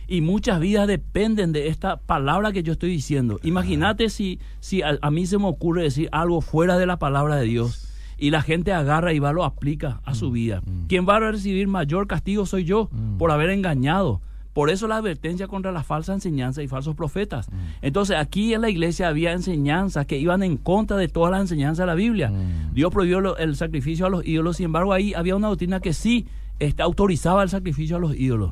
y 0.08 0.22
muchas 0.22 0.58
vidas 0.58 0.88
dependen 0.88 1.52
de 1.52 1.68
esta 1.68 1.98
palabra 1.98 2.50
que 2.52 2.62
yo 2.62 2.72
estoy 2.72 2.88
diciendo. 2.88 3.38
Imagínate 3.42 4.08
si, 4.08 4.40
si 4.58 4.80
a, 4.82 5.10
mí 5.10 5.26
se 5.26 5.38
me 5.38 5.46
ocurre 5.46 5.82
decir 5.82 6.08
algo 6.12 6.40
fuera 6.40 6.78
de 6.78 6.86
la 6.86 6.98
palabra 6.98 7.36
de 7.36 7.44
Dios 7.44 7.86
y 8.16 8.30
la 8.30 8.40
gente 8.40 8.72
agarra 8.72 9.12
y 9.12 9.18
va 9.18 9.32
lo 9.32 9.44
aplica 9.44 10.00
a 10.04 10.14
su 10.14 10.30
mm, 10.30 10.32
vida. 10.32 10.62
Mm. 10.64 10.86
Quien 10.86 11.06
va 11.06 11.16
a 11.16 11.20
recibir 11.20 11.68
mayor 11.68 12.06
castigo 12.06 12.46
soy 12.46 12.64
yo 12.64 12.88
mm. 12.90 13.18
por 13.18 13.30
haber 13.30 13.50
engañado. 13.50 14.22
Por 14.54 14.70
eso 14.70 14.88
la 14.88 14.96
advertencia 14.96 15.46
contra 15.46 15.70
la 15.72 15.84
falsa 15.84 16.14
enseñanza 16.14 16.62
y 16.62 16.68
falsos 16.68 16.96
profetas. 16.96 17.48
Entonces 17.80 18.16
aquí 18.16 18.54
en 18.54 18.62
la 18.62 18.70
iglesia 18.70 19.06
había 19.06 19.32
enseñanzas 19.32 20.06
que 20.06 20.18
iban 20.18 20.42
en 20.42 20.56
contra 20.56 20.96
de 20.96 21.06
todas 21.06 21.30
las 21.30 21.42
enseñanzas 21.42 21.84
de 21.84 21.86
la 21.86 21.94
Biblia. 21.94 22.32
Dios 22.72 22.90
prohibió 22.92 23.36
el 23.36 23.54
sacrificio 23.54 24.06
a 24.06 24.10
los 24.10 24.26
ídolos, 24.26 24.56
sin 24.56 24.64
embargo 24.64 24.92
ahí 24.92 25.14
había 25.14 25.36
una 25.36 25.46
doctrina 25.46 25.78
que 25.78 25.92
sí 25.92 26.26
este, 26.58 26.82
autorizaba 26.82 27.44
el 27.44 27.50
sacrificio 27.50 27.98
a 27.98 28.00
los 28.00 28.16
ídolos. 28.16 28.50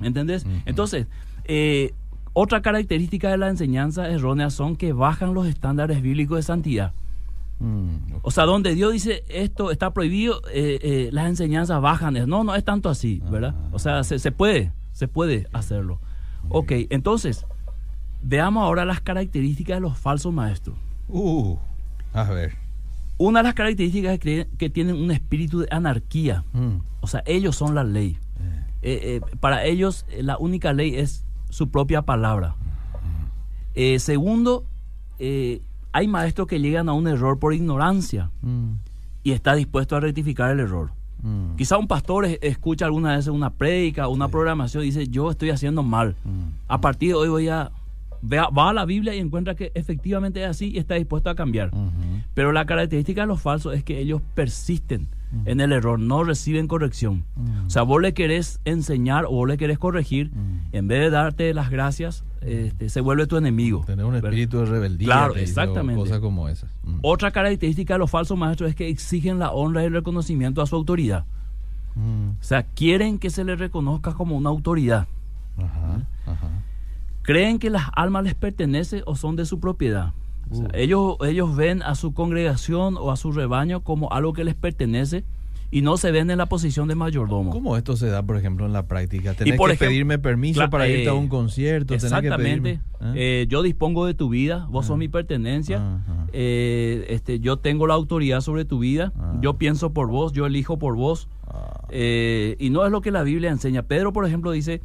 ¿Entendés? 0.00 0.46
Entonces, 0.66 1.06
eh, 1.44 1.92
otra 2.32 2.62
característica 2.62 3.30
de 3.30 3.38
la 3.38 3.48
enseñanza 3.48 4.08
errónea 4.08 4.50
son 4.50 4.76
que 4.76 4.92
bajan 4.92 5.34
los 5.34 5.46
estándares 5.46 6.02
bíblicos 6.02 6.36
de 6.38 6.42
santidad. 6.42 6.92
Mm, 7.60 8.18
o 8.22 8.30
sea, 8.30 8.44
donde 8.44 8.74
Dios 8.74 8.92
dice 8.92 9.24
esto 9.28 9.72
está 9.72 9.92
prohibido, 9.92 10.40
eh, 10.52 10.78
eh, 10.82 11.08
las 11.12 11.26
enseñanzas 11.26 11.80
bajan. 11.80 12.14
No, 12.28 12.44
no 12.44 12.54
es 12.54 12.64
tanto 12.64 12.88
así, 12.88 13.20
¿verdad? 13.30 13.54
Ah. 13.56 13.68
O 13.72 13.78
sea, 13.78 14.04
se, 14.04 14.30
puede, 14.30 14.72
se 14.92 15.08
puede 15.08 15.48
hacerlo. 15.52 15.98
Ok, 16.48 16.72
entonces, 16.90 17.44
veamos 18.22 18.62
ahora 18.62 18.84
las 18.84 19.00
características 19.00 19.78
de 19.78 19.80
los 19.80 19.98
falsos 19.98 20.32
maestros. 20.32 20.76
Uh, 21.08 21.56
a 22.12 22.22
ver. 22.24 22.54
Una 23.16 23.40
de 23.40 23.44
las 23.44 23.54
características 23.54 24.12
es 24.12 24.20
que, 24.20 24.48
que 24.56 24.70
tienen 24.70 24.94
un 24.94 25.10
espíritu 25.10 25.60
de 25.60 25.68
anarquía. 25.72 26.44
Mm. 26.52 26.76
O 27.00 27.06
sea, 27.08 27.22
ellos 27.26 27.56
son 27.56 27.74
la 27.74 27.82
ley. 27.82 28.18
Eh, 28.82 29.20
eh, 29.24 29.36
para 29.40 29.64
ellos 29.64 30.06
eh, 30.10 30.22
la 30.22 30.38
única 30.38 30.72
ley 30.72 30.94
es 30.94 31.24
su 31.50 31.70
propia 31.70 32.02
palabra. 32.02 32.54
segundo, 33.98 34.64
hay 35.18 36.08
maestros 36.08 36.46
que 36.46 36.60
llegan 36.60 36.88
a 36.88 36.92
un 36.92 37.08
error 37.08 37.38
por 37.38 37.54
ignorancia 37.54 38.30
mm. 38.42 38.72
y 39.24 39.32
está 39.32 39.54
dispuesto 39.54 39.96
a 39.96 40.00
rectificar 40.00 40.50
el 40.50 40.60
error. 40.60 40.90
Mm. 41.22 41.56
Quizá 41.56 41.78
un 41.78 41.88
pastor 41.88 42.26
escucha 42.26 42.84
alguna 42.84 43.16
vez 43.16 43.26
una 43.28 43.50
prédica, 43.50 44.08
una 44.08 44.28
programación 44.28 44.82
y 44.82 44.86
dice, 44.86 45.08
yo 45.08 45.30
estoy 45.30 45.50
haciendo 45.50 45.82
mal. 45.82 46.14
Mm. 46.24 46.48
A 46.68 46.80
partir 46.80 47.10
de 47.10 47.14
hoy 47.14 47.28
voy 47.28 47.48
a... 47.48 47.72
Va 48.20 48.70
a 48.70 48.72
la 48.72 48.84
Biblia 48.84 49.14
y 49.14 49.20
encuentra 49.20 49.54
que 49.54 49.70
efectivamente 49.76 50.42
es 50.42 50.48
así 50.48 50.72
y 50.72 50.78
está 50.78 50.96
dispuesto 50.96 51.30
a 51.30 51.36
cambiar. 51.36 51.70
Pero 52.34 52.50
la 52.50 52.66
característica 52.66 53.20
de 53.20 53.28
los 53.28 53.40
falsos 53.40 53.76
es 53.76 53.84
que 53.84 54.00
ellos 54.00 54.20
persisten 54.34 55.06
Mm. 55.30 55.42
en 55.48 55.60
el 55.60 55.72
error, 55.72 55.98
no 55.98 56.24
reciben 56.24 56.68
corrección. 56.68 57.24
Mm. 57.36 57.66
O 57.66 57.70
sea, 57.70 57.82
vos 57.82 58.00
le 58.00 58.14
querés 58.14 58.60
enseñar 58.64 59.26
o 59.26 59.30
vos 59.30 59.48
le 59.48 59.58
querés 59.58 59.78
corregir, 59.78 60.30
mm. 60.32 60.68
en 60.72 60.88
vez 60.88 61.00
de 61.00 61.10
darte 61.10 61.52
las 61.54 61.70
gracias, 61.70 62.24
este, 62.40 62.88
se 62.88 63.00
vuelve 63.00 63.26
tu 63.26 63.36
enemigo. 63.36 63.84
Tener 63.84 64.04
un 64.04 64.16
espíritu 64.16 64.60
de 64.60 64.66
rebeldía. 64.66 65.06
Claro, 65.06 65.34
exactamente. 65.36 66.00
Cosas 66.00 66.20
como 66.20 66.48
esas. 66.48 66.70
Otra 67.02 67.30
característica 67.30 67.94
de 67.94 67.98
los 67.98 68.10
falsos 68.10 68.38
maestros 68.38 68.70
es 68.70 68.76
que 68.76 68.88
exigen 68.88 69.38
la 69.38 69.50
honra 69.50 69.82
y 69.82 69.86
el 69.86 69.92
reconocimiento 69.92 70.62
a 70.62 70.66
su 70.66 70.76
autoridad. 70.76 71.24
O 71.96 72.42
sea, 72.44 72.62
quieren 72.62 73.18
que 73.18 73.28
se 73.28 73.42
les 73.42 73.58
reconozca 73.58 74.14
como 74.14 74.36
una 74.36 74.50
autoridad. 74.50 75.08
Creen 77.22 77.58
que 77.58 77.70
las 77.70 77.90
almas 77.94 78.22
les 78.24 78.34
pertenecen 78.34 79.02
o 79.04 79.16
son 79.16 79.34
de 79.36 79.44
su 79.44 79.58
propiedad. 79.58 80.14
Uh. 80.50 80.68
ellos, 80.74 81.16
ellos 81.26 81.56
ven 81.56 81.82
a 81.82 81.94
su 81.94 82.14
congregación 82.14 82.96
o 82.96 83.10
a 83.10 83.16
su 83.16 83.32
rebaño 83.32 83.82
como 83.82 84.12
algo 84.12 84.32
que 84.32 84.44
les 84.44 84.54
pertenece 84.54 85.24
y 85.70 85.82
no 85.82 85.96
se 85.98 86.10
ven 86.10 86.30
en 86.30 86.38
la 86.38 86.46
posición 86.46 86.88
de 86.88 86.94
mayordomo. 86.94 87.50
¿Cómo 87.50 87.76
esto 87.76 87.96
se 87.96 88.08
da, 88.08 88.22
por 88.22 88.36
ejemplo, 88.36 88.64
en 88.64 88.72
la 88.72 88.86
práctica? 88.86 89.34
¿Tenés 89.34 89.60
que 89.60 89.74
pedirme 89.74 90.18
permiso 90.18 90.68
para 90.70 90.88
irte 90.88 91.08
a 91.08 91.14
un 91.14 91.28
concierto? 91.28 91.94
Exactamente. 91.94 92.80
¿eh? 93.00 93.12
Eh, 93.14 93.46
yo 93.48 93.62
dispongo 93.62 94.06
de 94.06 94.14
tu 94.14 94.30
vida, 94.30 94.66
vos 94.70 94.86
sos 94.86 94.94
ah. 94.94 94.98
mi 94.98 95.08
pertenencia, 95.08 96.00
eh, 96.32 97.06
este, 97.10 97.40
yo 97.40 97.58
tengo 97.58 97.86
la 97.86 97.94
autoridad 97.94 98.40
sobre 98.40 98.64
tu 98.64 98.78
vida, 98.78 99.12
ah. 99.18 99.36
yo 99.42 99.58
pienso 99.58 99.92
por 99.92 100.08
vos, 100.08 100.32
yo 100.32 100.46
elijo 100.46 100.78
por 100.78 100.96
vos. 100.96 101.28
Ah. 101.46 101.86
y 101.90 102.70
no 102.70 102.84
es 102.84 102.92
lo 102.92 103.00
que 103.02 103.10
la 103.10 103.22
Biblia 103.22 103.50
enseña. 103.50 103.82
Pedro, 103.82 104.12
por 104.12 104.26
ejemplo, 104.26 104.52
dice 104.52 104.80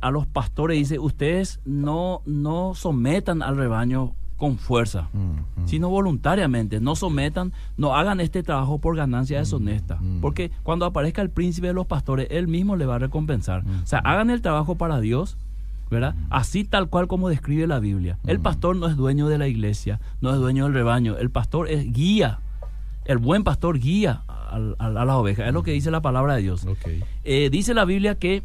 a 0.00 0.10
los 0.10 0.26
pastores, 0.26 0.78
dice, 0.78 0.98
ustedes 0.98 1.60
no, 1.66 2.22
no 2.24 2.74
sometan 2.74 3.42
al 3.42 3.58
rebaño 3.58 4.14
con 4.42 4.58
fuerza, 4.58 5.08
mm, 5.12 5.18
mm. 5.18 5.66
sino 5.66 5.88
voluntariamente. 5.88 6.80
No 6.80 6.96
sometan, 6.96 7.52
no 7.76 7.94
hagan 7.94 8.18
este 8.18 8.42
trabajo 8.42 8.80
por 8.80 8.96
ganancia 8.96 9.38
deshonesta. 9.38 10.00
Porque 10.20 10.50
cuando 10.64 10.84
aparezca 10.84 11.22
el 11.22 11.30
príncipe 11.30 11.68
de 11.68 11.74
los 11.74 11.86
pastores, 11.86 12.26
él 12.28 12.48
mismo 12.48 12.74
le 12.74 12.84
va 12.84 12.96
a 12.96 12.98
recompensar. 12.98 13.62
O 13.84 13.86
sea, 13.86 14.00
hagan 14.00 14.30
el 14.30 14.42
trabajo 14.42 14.74
para 14.74 14.98
Dios, 14.98 15.36
¿verdad? 15.92 16.16
Así 16.28 16.64
tal 16.64 16.88
cual 16.88 17.06
como 17.06 17.28
describe 17.28 17.68
la 17.68 17.78
Biblia. 17.78 18.18
El 18.26 18.40
pastor 18.40 18.74
no 18.74 18.88
es 18.88 18.96
dueño 18.96 19.28
de 19.28 19.38
la 19.38 19.46
iglesia, 19.46 20.00
no 20.20 20.30
es 20.30 20.40
dueño 20.40 20.64
del 20.64 20.74
rebaño. 20.74 21.16
El 21.18 21.30
pastor 21.30 21.70
es 21.70 21.92
guía. 21.92 22.40
El 23.04 23.18
buen 23.18 23.44
pastor 23.44 23.78
guía 23.78 24.22
a, 24.26 24.58
las 24.90 25.14
ovejas. 25.14 25.46
Es 25.46 25.54
lo 25.54 25.62
que 25.62 25.70
dice 25.70 25.92
la 25.92 26.02
palabra 26.02 26.34
de 26.34 26.42
Dios. 26.42 26.66
Eh, 27.22 27.48
dice 27.48 27.74
la 27.74 27.84
Biblia 27.84 28.16
que 28.16 28.42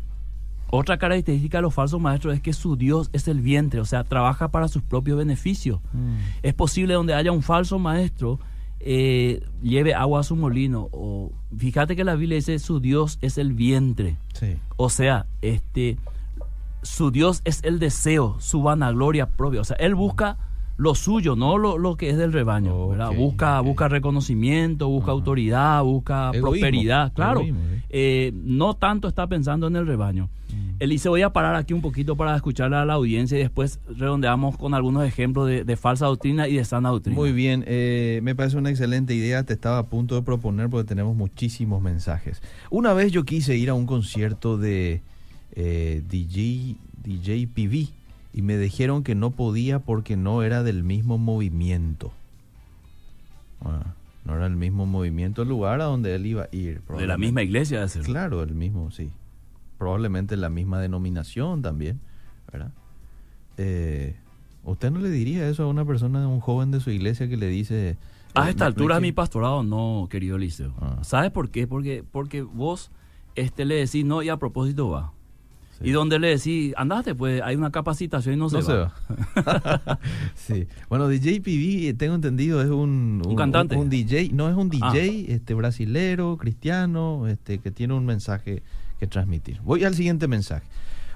otra 0.69 0.97
característica 0.97 1.59
de 1.59 1.61
los 1.63 1.73
falsos 1.73 1.99
maestros 1.99 2.35
es 2.35 2.41
que 2.41 2.53
su 2.53 2.75
Dios 2.75 3.09
es 3.13 3.27
el 3.27 3.41
vientre, 3.41 3.79
o 3.79 3.85
sea, 3.85 4.03
trabaja 4.03 4.49
para 4.49 4.67
sus 4.67 4.83
propios 4.83 5.17
beneficios. 5.17 5.79
Mm. 5.93 6.15
Es 6.43 6.53
posible 6.53 6.93
donde 6.93 7.13
haya 7.13 7.31
un 7.31 7.43
falso 7.43 7.79
maestro 7.79 8.39
eh, 8.79 9.43
lleve 9.61 9.93
agua 9.95 10.21
a 10.21 10.23
su 10.23 10.35
molino. 10.35 10.89
O, 10.91 11.31
fíjate 11.57 11.95
que 11.95 12.03
la 12.03 12.15
Biblia 12.15 12.35
dice 12.35 12.59
su 12.59 12.79
Dios 12.79 13.17
es 13.21 13.37
el 13.37 13.53
vientre. 13.53 14.17
O 14.75 14.89
sea, 14.89 15.25
este, 15.41 15.97
su 16.83 17.11
Dios 17.11 17.41
es 17.43 17.63
el 17.63 17.79
deseo, 17.79 18.37
su 18.39 18.61
vanagloria 18.61 19.29
propia. 19.29 19.61
O 19.61 19.63
sea, 19.63 19.77
él 19.77 19.95
busca 19.95 20.37
lo 20.77 20.93
suyo, 20.93 21.35
no 21.35 21.57
lo, 21.57 21.97
que 21.97 22.11
es 22.11 22.17
del 22.17 22.31
rebaño. 22.31 22.75
busca, 23.15 23.59
busca 23.61 23.87
reconocimiento, 23.87 24.87
busca 24.87 25.11
autoridad, 25.11 25.83
busca 25.83 26.31
prosperidad. 26.39 27.11
Claro, 27.13 27.43
eh, 27.89 28.31
no 28.35 28.75
tanto 28.75 29.07
está 29.07 29.27
pensando 29.27 29.67
en 29.67 29.75
el 29.75 29.87
rebaño. 29.87 30.29
Mm. 30.49 30.75
Elise, 30.79 31.09
voy 31.09 31.23
a 31.23 31.31
parar 31.33 31.55
aquí 31.55 31.73
un 31.73 31.81
poquito 31.81 32.15
para 32.15 32.35
escuchar 32.35 32.73
a 32.75 32.85
la 32.85 32.93
audiencia 32.93 33.37
y 33.39 33.41
después 33.41 33.79
redondeamos 33.87 34.55
con 34.57 34.75
algunos 34.75 35.03
ejemplos 35.03 35.47
de, 35.47 35.75
falsa 35.77 36.05
doctrina 36.05 36.47
y 36.47 36.57
de 36.57 36.65
sana 36.65 36.89
doctrina. 36.89 37.17
Muy 37.17 37.31
bien, 37.31 37.63
eh, 37.65 38.19
me 38.21 38.35
parece 38.35 38.57
una 38.57 38.69
excelente 38.69 39.15
idea, 39.15 39.43
te 39.43 39.53
estaba 39.53 39.79
a 39.79 39.87
punto 39.87 40.13
de 40.13 40.21
proponer 40.21 40.69
porque 40.69 40.87
tenemos 40.87 41.15
muchísimos 41.15 41.81
mensajes. 41.81 42.41
Una 42.69 42.93
vez 42.93 43.11
yo 43.11 43.25
quise 43.25 43.57
ir 43.57 43.71
a 43.71 43.73
un 43.73 43.87
concierto 43.87 44.59
de 44.59 45.01
eh, 45.53 46.03
DJ, 46.07 46.75
DJ 47.03 47.47
PV 47.47 47.96
y 48.37 48.43
me 48.43 48.55
dijeron 48.55 49.01
que 49.01 49.15
no 49.15 49.31
podía 49.31 49.79
porque 49.79 50.15
no 50.15 50.43
era 50.43 50.61
del 50.61 50.83
mismo 50.83 51.17
movimiento. 51.17 52.11
Ah, 53.65 53.95
no 54.25 54.35
era 54.35 54.45
el 54.45 54.55
mismo 54.55 54.85
movimiento 54.85 55.41
el 55.41 55.49
lugar 55.49 55.81
a 55.81 55.85
donde 55.85 56.13
él 56.13 56.27
iba 56.27 56.43
a 56.43 56.49
ir. 56.51 56.83
De 56.83 57.07
la 57.07 57.17
misma 57.17 57.41
iglesia, 57.41 57.83
Claro, 58.03 58.43
el 58.43 58.53
mismo, 58.53 58.91
sí. 58.91 59.09
Probablemente 59.79 60.37
la 60.37 60.49
misma 60.49 60.79
denominación 60.79 61.63
también, 61.63 61.99
¿verdad? 62.51 62.71
Eh, 63.57 64.15
¿Usted 64.63 64.91
no 64.91 64.99
le 64.99 65.09
diría 65.09 65.49
eso 65.49 65.63
a 65.63 65.67
una 65.67 65.83
persona, 65.83 66.27
un 66.27 66.39
joven 66.39 66.69
de 66.69 66.79
su 66.79 66.91
iglesia 66.91 67.27
que 67.27 67.37
le 67.37 67.47
dice... 67.47 67.97
A 68.35 68.51
esta 68.51 68.67
altura 68.67 68.99
mi 68.99 69.13
pastorado 69.13 69.63
no, 69.63 70.07
querido 70.11 70.35
Eliseo. 70.35 70.75
Ah. 70.79 70.99
¿Sabes 71.01 71.31
por 71.31 71.49
qué? 71.49 71.65
Porque, 71.65 72.03
porque 72.11 72.43
vos 72.43 72.91
este, 73.33 73.65
le 73.65 73.77
decís 73.77 74.05
no 74.05 74.21
y 74.21 74.29
a 74.29 74.37
propósito 74.37 74.91
va. 74.91 75.11
Y 75.81 75.91
donde 75.91 76.19
le 76.19 76.29
decís, 76.29 76.73
andate, 76.77 77.13
pues 77.13 77.41
hay 77.41 77.55
una 77.55 77.71
capacitación 77.71 78.35
y 78.35 78.37
no, 78.37 78.49
se, 78.49 78.61
va. 78.61 78.93
sí. 80.35 80.67
Bueno, 80.89 81.07
DJ 81.07 81.41
PV, 81.41 81.93
tengo 81.97 82.15
entendido, 82.15 82.61
es 82.61 82.69
un, 82.69 83.21
un, 83.25 83.35
cantante. 83.35 83.75
Un, 83.75 83.89
DJ, 83.89 84.31
no 84.33 84.49
es 84.49 84.55
un 84.55 84.69
DJ 84.69 84.85
ah. 84.85 85.33
este, 85.33 85.53
brasilero, 85.53 86.37
cristiano, 86.37 87.27
este, 87.27 87.59
que 87.59 87.71
tiene 87.71 87.93
un 87.93 88.05
mensaje 88.05 88.63
que 88.99 89.07
transmitir. 89.07 89.61
Voy 89.61 89.83
al 89.83 89.93
siguiente 89.93 90.27
mensaje. 90.27 90.65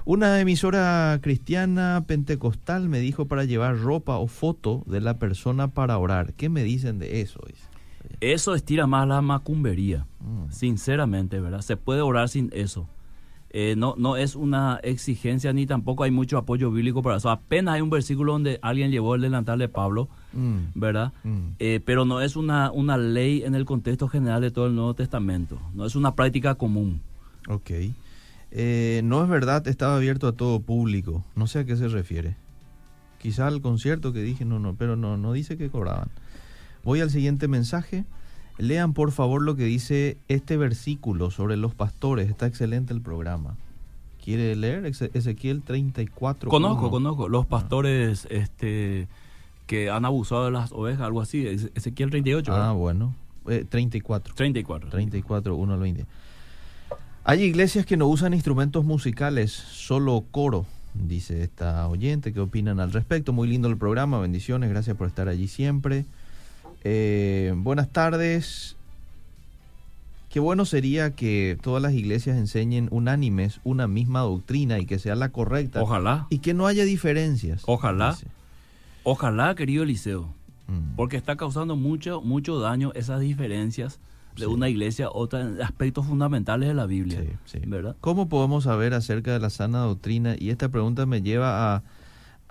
Una 0.04 0.40
emisora 0.40 1.18
cristiana 1.22 2.04
pentecostal 2.06 2.88
me 2.88 2.98
dijo 2.98 3.26
para 3.26 3.44
llevar 3.44 3.78
ropa 3.78 4.16
o 4.16 4.26
foto 4.26 4.82
de 4.86 5.00
la 5.00 5.18
persona 5.18 5.68
para 5.68 5.96
orar. 5.98 6.32
¿Qué 6.34 6.48
me 6.48 6.64
dicen 6.64 6.98
de 6.98 7.20
eso? 7.20 7.40
Eso 8.20 8.54
estira 8.54 8.88
más 8.88 9.06
la 9.06 9.20
macumbería, 9.22 10.06
mm. 10.20 10.50
sinceramente, 10.50 11.40
¿verdad? 11.40 11.60
Se 11.60 11.76
puede 11.76 12.00
orar 12.00 12.28
sin 12.28 12.50
eso. 12.52 12.88
Eh, 13.54 13.74
no, 13.76 13.94
no 13.98 14.16
es 14.16 14.34
una 14.34 14.80
exigencia 14.82 15.52
ni 15.52 15.66
tampoco 15.66 16.04
hay 16.04 16.10
mucho 16.10 16.38
apoyo 16.38 16.70
bíblico 16.70 17.02
para 17.02 17.18
eso. 17.18 17.28
Apenas 17.28 17.74
hay 17.74 17.82
un 17.82 17.90
versículo 17.90 18.32
donde 18.32 18.58
alguien 18.62 18.90
llevó 18.90 19.14
el 19.14 19.20
delantal 19.20 19.58
de 19.58 19.68
Pablo, 19.68 20.08
mm. 20.32 20.56
¿verdad? 20.74 21.12
Mm. 21.22 21.48
Eh, 21.58 21.80
pero 21.84 22.06
no 22.06 22.22
es 22.22 22.36
una, 22.36 22.72
una 22.72 22.96
ley 22.96 23.42
en 23.44 23.54
el 23.54 23.66
contexto 23.66 24.08
general 24.08 24.40
de 24.40 24.50
todo 24.50 24.66
el 24.66 24.74
Nuevo 24.74 24.94
Testamento. 24.94 25.58
No 25.74 25.84
es 25.84 25.94
una 25.96 26.14
práctica 26.14 26.54
común. 26.54 27.02
Ok. 27.46 27.70
Eh, 28.52 29.02
no 29.04 29.22
es 29.22 29.28
verdad, 29.28 29.66
estaba 29.68 29.96
abierto 29.96 30.28
a 30.28 30.32
todo 30.32 30.60
público. 30.60 31.22
No 31.34 31.46
sé 31.46 31.60
a 31.60 31.64
qué 31.64 31.76
se 31.76 31.88
refiere. 31.88 32.36
Quizá 33.18 33.46
al 33.46 33.60
concierto 33.60 34.14
que 34.14 34.22
dije, 34.22 34.46
no, 34.46 34.60
no, 34.60 34.74
pero 34.76 34.96
no, 34.96 35.18
no 35.18 35.32
dice 35.34 35.58
que 35.58 35.68
cobraban. 35.68 36.08
Voy 36.84 37.00
al 37.00 37.10
siguiente 37.10 37.48
mensaje. 37.48 38.06
Lean 38.58 38.92
por 38.92 39.12
favor 39.12 39.42
lo 39.42 39.56
que 39.56 39.64
dice 39.64 40.18
este 40.28 40.56
versículo 40.56 41.30
sobre 41.30 41.56
los 41.56 41.74
pastores. 41.74 42.28
Está 42.28 42.46
excelente 42.46 42.92
el 42.92 43.00
programa. 43.00 43.56
¿Quiere 44.22 44.54
leer 44.54 44.86
Ezequiel 44.86 45.62
34? 45.62 46.48
Conozco, 46.48 46.90
conozco. 46.90 47.28
Los 47.28 47.44
pastores 47.46 48.28
este, 48.30 49.08
que 49.66 49.90
han 49.90 50.04
abusado 50.04 50.44
de 50.44 50.52
las 50.52 50.70
ovejas, 50.70 51.02
algo 51.02 51.20
así. 51.20 51.44
Ezequiel 51.74 52.10
38. 52.10 52.52
Ah, 52.54 52.72
bueno. 52.72 53.14
34. 53.44 54.34
34. 54.34 54.90
34, 54.90 55.56
1 55.56 55.74
al 55.74 55.80
20. 55.80 56.06
Hay 57.24 57.42
iglesias 57.42 57.86
que 57.86 57.96
no 57.96 58.06
usan 58.06 58.34
instrumentos 58.34 58.84
musicales, 58.84 59.52
solo 59.52 60.24
coro, 60.30 60.66
dice 60.94 61.42
esta 61.42 61.86
oyente. 61.88 62.32
¿Qué 62.32 62.40
opinan 62.40 62.80
al 62.80 62.92
respecto? 62.92 63.32
Muy 63.32 63.48
lindo 63.48 63.68
el 63.68 63.76
programa. 63.76 64.20
Bendiciones. 64.20 64.70
Gracias 64.70 64.96
por 64.96 65.06
estar 65.06 65.28
allí 65.28 65.48
siempre. 65.48 66.04
Eh, 66.84 67.52
buenas 67.56 67.88
tardes. 67.90 68.76
Qué 70.28 70.40
bueno 70.40 70.64
sería 70.64 71.10
que 71.10 71.58
todas 71.60 71.82
las 71.82 71.92
iglesias 71.92 72.38
enseñen 72.38 72.88
unánimes 72.90 73.60
una 73.64 73.86
misma 73.86 74.20
doctrina 74.20 74.78
y 74.78 74.86
que 74.86 74.98
sea 74.98 75.14
la 75.14 75.28
correcta. 75.28 75.82
Ojalá. 75.82 76.26
Y 76.30 76.38
que 76.38 76.54
no 76.54 76.66
haya 76.66 76.84
diferencias. 76.84 77.62
Ojalá. 77.66 78.16
Ojalá, 79.04 79.54
querido 79.54 79.82
Eliseo. 79.82 80.32
Mm. 80.68 80.96
Porque 80.96 81.18
está 81.18 81.36
causando 81.36 81.76
mucho, 81.76 82.22
mucho 82.22 82.58
daño 82.60 82.92
esas 82.94 83.20
diferencias 83.20 84.00
de 84.36 84.46
una 84.46 84.68
iglesia, 84.68 85.10
otros 85.10 85.60
aspectos 85.60 86.06
fundamentales 86.06 86.68
de 86.68 86.74
la 86.74 86.86
Biblia. 86.86 87.22
¿verdad? 87.66 87.96
¿Cómo 88.00 88.28
podemos 88.30 88.64
saber 88.64 88.94
acerca 88.94 89.32
de 89.32 89.38
la 89.38 89.50
sana 89.50 89.80
doctrina? 89.80 90.36
Y 90.38 90.50
esta 90.50 90.70
pregunta 90.70 91.04
me 91.04 91.20
lleva 91.20 91.74
a 91.74 91.82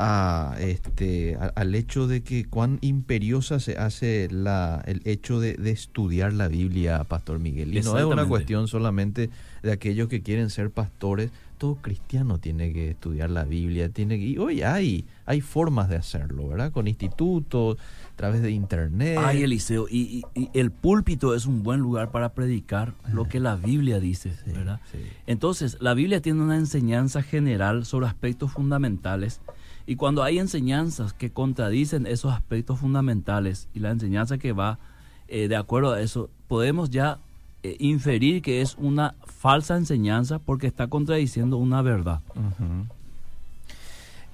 a, 0.04 0.56
este, 0.60 1.38
al 1.54 1.76
hecho 1.76 2.08
de 2.08 2.24
que 2.24 2.46
cuán 2.46 2.80
imperiosa 2.82 3.60
se 3.60 3.78
hace 3.78 4.28
la, 4.32 4.82
el 4.88 5.02
hecho 5.06 5.40
de, 5.40 5.56
estudiar 5.70 6.34
la 6.34 6.48
Biblia, 6.48 7.04
Pastor 7.04 7.38
Miguel. 7.38 7.78
Y 7.78 7.82
no 7.82 8.00
es 8.00 8.06
una 8.06 8.26
cuestión 8.26 8.68
solamente 8.68 9.30
de 9.62 9.72
aquellos 9.72 10.08
que 10.08 10.24
quieren 10.24 10.50
ser 10.50 10.72
pastores. 10.72 11.30
Todo 11.60 11.76
cristiano 11.76 12.40
tiene 12.40 12.74
que 12.74 12.90
estudiar 12.90 13.30
la 13.30 13.44
Biblia, 13.44 13.90
tiene 13.90 14.18
que, 14.18 14.26
y 14.26 14.38
hoy 14.40 14.64
hay, 14.64 15.06
hay 15.28 15.42
formas 15.42 15.88
de 15.88 15.98
hacerlo, 15.98 16.48
¿verdad? 16.48 16.72
Con 16.72 16.88
institutos, 16.88 17.78
a 18.14 18.16
través 18.16 18.42
de 18.42 18.50
internet. 18.50 19.20
Ay, 19.22 19.44
Eliseo, 19.44 19.86
y, 19.88 20.24
y, 20.34 20.50
el 20.56 20.72
púlpito 20.72 21.36
es 21.36 21.46
un 21.46 21.62
buen 21.62 21.80
lugar 21.80 22.10
para 22.10 22.34
predicar 22.34 22.96
lo 23.14 23.26
que 23.26 23.40
la 23.40 23.56
Biblia 23.56 24.00
dice, 24.00 24.34
¿verdad? 24.48 24.80
Entonces, 25.28 25.78
la 25.80 25.94
Biblia 25.94 26.24
tiene 26.24 26.42
una 26.42 26.58
enseñanza 26.58 27.22
general 27.22 27.86
sobre 27.86 28.08
aspectos 28.08 28.52
fundamentales 28.52 29.40
y 29.86 29.96
cuando 29.96 30.24
hay 30.24 30.40
enseñanzas 30.40 31.14
que 31.14 31.32
contradicen 31.32 32.06
esos 32.06 32.34
aspectos 32.34 32.80
fundamentales 32.80 33.68
y 33.74 33.80
la 33.80 33.92
enseñanza 33.92 34.38
que 34.38 34.54
va 34.54 34.80
eh, 35.28 35.48
de 35.48 35.56
acuerdo 35.56 35.94
a 35.94 36.02
eso, 36.02 36.30
podemos 36.48 36.90
ya 36.90 37.20
eh, 37.64 37.78
inferir 37.80 38.42
que 38.42 38.62
es 38.62 38.76
una 38.78 39.16
falsa 39.26 39.78
enseñanza 39.78 40.40
porque 40.40 40.68
está 40.68 40.88
contradiciendo 40.88 41.58
una 41.58 41.82
verdad. 41.82 42.22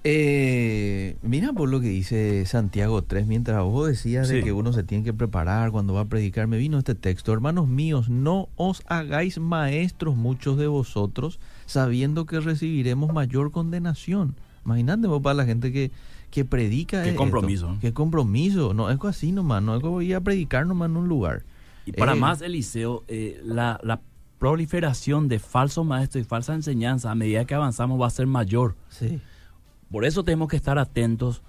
Eh, 0.03 1.17
mira 1.21 1.51
por 1.51 1.67
lo 1.67 1.81
que 1.81 1.89
dice 1.89 2.45
Santiago 2.45 3.01
3, 3.01 3.27
mientras 3.27 3.61
vos 3.63 3.89
decías 3.89 4.29
de 4.29 4.41
que 4.41 4.53
uno 4.53 4.71
se 4.71 4.83
tiene 4.83 5.03
que 5.03 5.13
preparar 5.13 5.71
cuando 5.71 5.93
va 5.93 6.01
a 6.01 6.05
predicar, 6.05 6.47
me 6.47 6.57
vino 6.57 6.77
este 6.77 6.95
texto, 6.95 7.33
hermanos 7.33 7.67
míos, 7.67 8.07
no 8.09 8.47
os 8.55 8.83
hagáis 8.87 9.37
maestros 9.37 10.15
muchos 10.15 10.57
de 10.57 10.67
vosotros, 10.67 11.39
sabiendo 11.65 12.25
que 12.25 12.39
recibiremos 12.39 13.11
mayor 13.11 13.51
condenación. 13.51 14.35
Imagínate 14.67 15.07
para 15.23 15.33
la 15.33 15.45
gente 15.45 15.71
que, 15.71 15.91
que 16.29 16.43
predica. 16.43 17.01
Qué 17.01 17.15
compromiso. 17.15 17.77
Qué 17.79 17.93
compromiso. 17.93 18.73
No 18.73 18.89
es 18.89 18.99
así 19.05 19.31
nomás, 19.31 19.63
no 19.63 19.77
es 19.77 19.81
como 19.81 20.01
ir 20.01 20.13
a 20.13 20.19
predicar 20.19 20.67
nomás 20.67 20.89
en 20.89 20.97
un 20.97 21.07
lugar. 21.07 21.43
Y 21.85 21.93
para 21.93 22.13
eh, 22.13 22.19
más, 22.19 22.41
Eliseo, 22.41 23.05
eh, 23.07 23.41
la, 23.45 23.79
la 23.81 24.01
proliferación 24.39 25.29
de 25.29 25.39
falsos 25.39 25.85
maestros 25.85 26.25
y 26.25 26.27
falsas 26.27 26.57
enseñanzas 26.57 27.13
a 27.13 27.15
medida 27.15 27.45
que 27.45 27.55
avanzamos 27.55 27.99
va 27.99 28.07
a 28.07 28.09
ser 28.09 28.27
mayor. 28.27 28.75
Sí. 28.89 29.21
Por 29.89 30.03
eso 30.03 30.25
tenemos 30.25 30.49
que 30.49 30.57
estar 30.57 30.77
atentos 30.77 31.43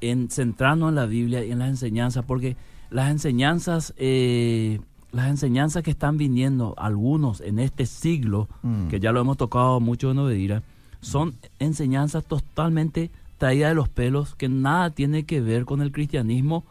en 0.00 0.28
centrarnos 0.28 0.88
en 0.88 0.96
la 0.96 1.06
Biblia 1.06 1.44
y 1.44 1.52
en 1.52 1.60
las 1.60 1.68
enseñanzas, 1.68 2.24
porque 2.24 2.56
las 2.90 3.08
enseñanzas, 3.08 3.94
eh, 3.98 4.80
las 5.12 5.28
enseñanzas 5.28 5.84
que 5.84 5.92
están 5.92 6.18
viniendo, 6.18 6.74
algunos 6.76 7.40
en 7.40 7.60
este 7.60 7.86
siglo, 7.86 8.48
mm. 8.62 8.88
que 8.88 8.98
ya 8.98 9.12
lo 9.12 9.20
hemos 9.20 9.36
tocado 9.36 9.78
mucho 9.78 10.10
en 10.10 10.18
Obedira, 10.18 10.64
son 11.04 11.34
enseñanzas 11.58 12.24
totalmente 12.24 13.10
traída 13.38 13.68
de 13.68 13.74
los 13.74 13.88
pelos 13.88 14.34
que 14.34 14.48
nada 14.48 14.90
tiene 14.90 15.24
que 15.24 15.40
ver 15.40 15.64
con 15.64 15.82
el 15.82 15.92
cristianismo 15.92 16.64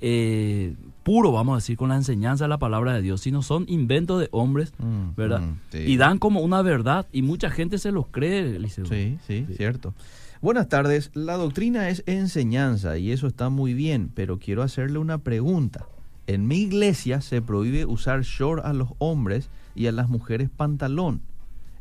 eh, 0.00 0.74
puro, 1.02 1.32
vamos 1.32 1.54
a 1.54 1.56
decir, 1.56 1.76
con 1.76 1.88
la 1.88 1.96
enseñanza 1.96 2.44
de 2.44 2.48
la 2.48 2.58
palabra 2.58 2.94
de 2.94 3.02
Dios, 3.02 3.20
sino 3.20 3.42
son 3.42 3.64
inventos 3.68 4.20
de 4.20 4.28
hombres, 4.30 4.72
mm, 4.78 5.16
¿verdad? 5.16 5.40
Mm, 5.40 5.76
y 5.76 5.96
dan 5.96 6.18
como 6.18 6.40
una 6.40 6.62
verdad 6.62 7.06
y 7.12 7.22
mucha 7.22 7.50
gente 7.50 7.78
se 7.78 7.92
los 7.92 8.06
cree, 8.08 8.58
Sí, 8.68 8.84
sí, 8.86 9.18
sí, 9.26 9.46
cierto. 9.56 9.94
Buenas 10.40 10.68
tardes, 10.68 11.10
la 11.14 11.36
doctrina 11.36 11.88
es 11.88 12.04
enseñanza 12.06 12.96
y 12.98 13.10
eso 13.10 13.26
está 13.26 13.48
muy 13.48 13.74
bien, 13.74 14.10
pero 14.14 14.38
quiero 14.38 14.62
hacerle 14.62 14.98
una 14.98 15.18
pregunta. 15.18 15.86
En 16.28 16.46
mi 16.46 16.58
iglesia 16.58 17.20
se 17.20 17.42
prohíbe 17.42 17.86
usar 17.86 18.22
short 18.22 18.64
a 18.64 18.72
los 18.72 18.90
hombres 18.98 19.50
y 19.74 19.86
a 19.86 19.92
las 19.92 20.08
mujeres 20.08 20.48
pantalón. 20.48 21.22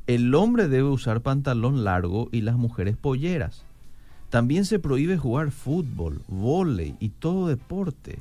El 0.08 0.34
hombre 0.36 0.70
debe 0.70 0.88
usar 0.88 1.22
pantalón 1.22 1.84
largo 1.84 2.30
y 2.32 2.42
las 2.42 2.56
mujeres 2.56 2.96
polleras. 2.96 3.64
También 4.30 4.66
se 4.66 4.80
prohíbe 4.80 5.18
jugar 5.18 5.52
fútbol, 5.52 6.22
vóley 6.28 6.96
y 7.00 7.10
todo 7.10 7.48
deporte. 7.48 8.20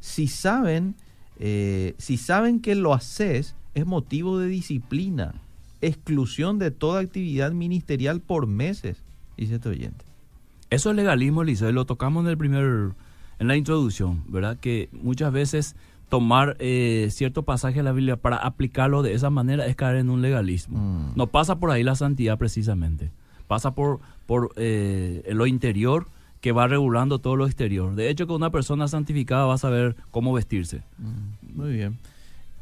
Si 0.00 0.26
saben, 0.26 0.96
eh, 1.38 1.94
si 1.98 2.16
saben 2.16 2.60
que 2.60 2.74
lo 2.74 2.94
haces, 2.94 3.54
es 3.74 3.86
motivo 3.86 4.38
de 4.38 4.48
disciplina, 4.48 5.34
exclusión 5.80 6.58
de 6.58 6.72
toda 6.72 7.00
actividad 7.00 7.52
ministerial 7.52 8.20
por 8.20 8.48
meses, 8.48 8.98
dice 9.36 9.56
este 9.56 9.68
oyente. 9.68 10.04
Eso 10.70 10.90
es 10.90 10.96
legalismo, 10.96 11.42
Eliseo, 11.42 11.70
lo 11.72 11.84
tocamos 11.84 12.24
en 12.24 12.30
el 12.30 12.38
primer, 12.38 12.92
en 13.38 13.48
la 13.48 13.56
introducción, 13.56 14.24
¿verdad? 14.28 14.58
Que 14.58 14.88
muchas 14.92 15.32
veces 15.32 15.76
tomar 16.10 16.56
eh, 16.58 17.08
cierto 17.10 17.44
pasaje 17.44 17.78
de 17.78 17.84
la 17.84 17.92
Biblia 17.92 18.16
para 18.16 18.36
aplicarlo 18.36 19.02
de 19.02 19.14
esa 19.14 19.30
manera 19.30 19.66
es 19.66 19.76
caer 19.76 19.96
en 19.96 20.10
un 20.10 20.20
legalismo. 20.20 20.78
Mm. 20.78 21.12
No 21.16 21.28
pasa 21.28 21.58
por 21.58 21.70
ahí 21.70 21.82
la 21.82 21.94
santidad 21.94 22.36
precisamente 22.36 23.10
pasa 23.50 23.74
por, 23.74 23.98
por 24.26 24.52
eh, 24.54 25.28
lo 25.32 25.44
interior 25.44 26.06
que 26.40 26.52
va 26.52 26.68
regulando 26.68 27.18
todo 27.18 27.34
lo 27.34 27.46
exterior. 27.46 27.96
De 27.96 28.08
hecho, 28.08 28.28
que 28.28 28.32
una 28.32 28.50
persona 28.50 28.86
santificada 28.86 29.44
va 29.44 29.54
a 29.54 29.58
saber 29.58 29.96
cómo 30.12 30.32
vestirse. 30.32 30.84
Mm, 30.98 31.58
muy 31.58 31.72
bien. 31.72 31.98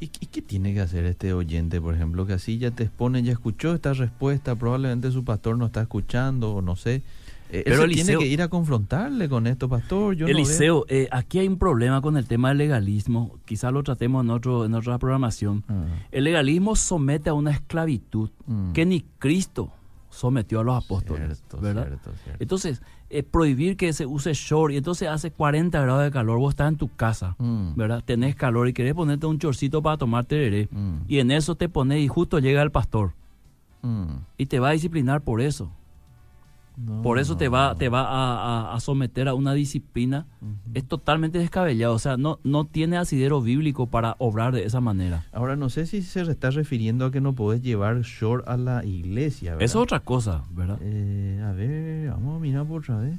¿Y, 0.01 0.09
qué 0.09 0.41
tiene 0.41 0.73
que 0.73 0.81
hacer 0.81 1.05
este 1.05 1.35
oyente, 1.35 1.79
por 1.79 1.95
ejemplo, 1.95 2.25
que 2.25 2.33
así 2.33 2.57
ya 2.57 2.71
te 2.71 2.85
expone, 2.85 3.23
ya 3.23 3.33
escuchó 3.33 3.75
esta 3.75 3.93
respuesta, 3.93 4.57
probablemente 4.57 5.11
su 5.11 5.25
pastor 5.25 5.59
no 5.59 5.67
está 5.67 5.83
escuchando 5.83 6.55
o 6.55 6.63
no 6.63 6.75
sé? 6.75 7.03
Eh, 7.51 7.63
Pero 7.65 7.87
tiene 7.87 8.17
que 8.17 8.27
ir 8.27 8.43
a 8.43 8.49
confrontarle 8.49 9.29
con 9.29 9.47
esto, 9.47 9.69
pastor. 9.69 10.15
Yo 10.15 10.27
Eliseo, 10.27 10.85
eh, 10.89 11.09
aquí 11.11 11.39
hay 11.39 11.49
un 11.49 11.59
problema 11.59 12.01
con 12.03 12.17
el 12.17 12.27
tema 12.27 12.51
del 12.51 12.59
legalismo. 12.59 13.39
Quizá 13.45 13.71
lo 13.71 13.83
tratemos 13.83 14.25
en, 14.25 14.31
otro, 14.31 14.65
en 14.65 14.75
otra 14.75 14.99
programación. 14.99 15.65
Ah. 15.69 15.85
El 16.13 16.25
legalismo 16.25 16.77
somete 16.77 17.31
a 17.31 17.35
una 17.35 17.53
esclavitud 17.53 18.31
mm. 18.47 18.73
que 18.73 18.85
ni 18.85 19.03
Cristo 19.19 19.73
sometió 20.11 20.61
a 20.61 20.65
los 20.65 20.85
apóstoles. 20.85 21.43
¿verdad? 21.61 21.99
Entonces, 22.39 22.83
eh, 23.11 23.23
prohibir 23.23 23.77
que 23.77 23.93
se 23.93 24.05
use 24.05 24.33
short 24.35 24.73
y 24.73 24.77
entonces 24.77 25.09
hace 25.09 25.31
40 25.31 25.81
grados 25.81 26.03
de 26.03 26.11
calor, 26.11 26.39
vos 26.39 26.53
estás 26.53 26.69
en 26.69 26.77
tu 26.77 26.89
casa, 26.89 27.37
mm. 27.39 27.75
¿verdad? 27.77 28.03
Tenés 28.05 28.35
calor 28.35 28.69
y 28.69 28.73
querés 28.73 28.95
ponerte 28.95 29.27
un 29.27 29.39
chorcito 29.39 29.83
para 29.83 29.97
tomar 29.97 30.25
tereré 30.25 30.69
mm. 30.71 31.03
y 31.09 31.19
en 31.21 31.31
eso 31.31 31.55
te 31.55 31.69
pones 31.69 32.01
y 32.01 32.09
justo 32.09 32.39
llega 32.39 32.63
el 32.63 32.71
pastor 32.71 33.13
mm. 33.83 34.15
y 34.37 34.47
te 34.47 34.59
va 34.59 34.71
a 34.71 34.73
disciplinar 34.73 35.23
por 35.23 35.41
eso. 35.41 35.71
Por 37.03 37.19
eso 37.19 37.37
te 37.37 37.49
va, 37.49 37.75
te 37.75 37.89
va 37.89 38.73
a, 38.75 38.81
someter 38.81 39.29
a 39.29 39.35
una 39.35 39.55
disciplina. 39.55 40.27
Es 40.75 40.87
totalmente 40.87 41.39
descabellado. 41.39 41.95
O 41.95 41.99
sea, 41.99 42.17
no, 42.17 42.39
no 42.45 42.67
tiene 42.67 42.97
asidero 42.97 43.41
bíblico 43.41 43.87
para 43.87 44.17
obrar 44.19 44.55
de 44.55 44.65
esa 44.65 44.81
manera. 44.81 45.27
Ahora, 45.33 45.57
no 45.57 45.71
sé 45.71 45.87
si 45.87 46.03
se 46.03 46.23
está 46.23 46.51
refiriendo 46.51 47.07
a 47.07 47.11
que 47.11 47.21
no 47.21 47.35
puedes 47.35 47.63
llevar 47.63 48.01
short 48.03 48.47
a 48.49 48.57
la 48.57 48.85
iglesia. 48.85 49.57
Es 49.59 49.75
otra 49.75 50.01
cosa, 50.01 50.45
¿verdad? 50.51 50.79
Eh, 50.83 51.43
a 51.45 51.53
ver, 51.53 52.11
vamos 52.11 52.37
a 52.37 52.39
mirar 52.41 52.67
por 52.67 52.81
otra 52.81 52.99
vez. 52.99 53.19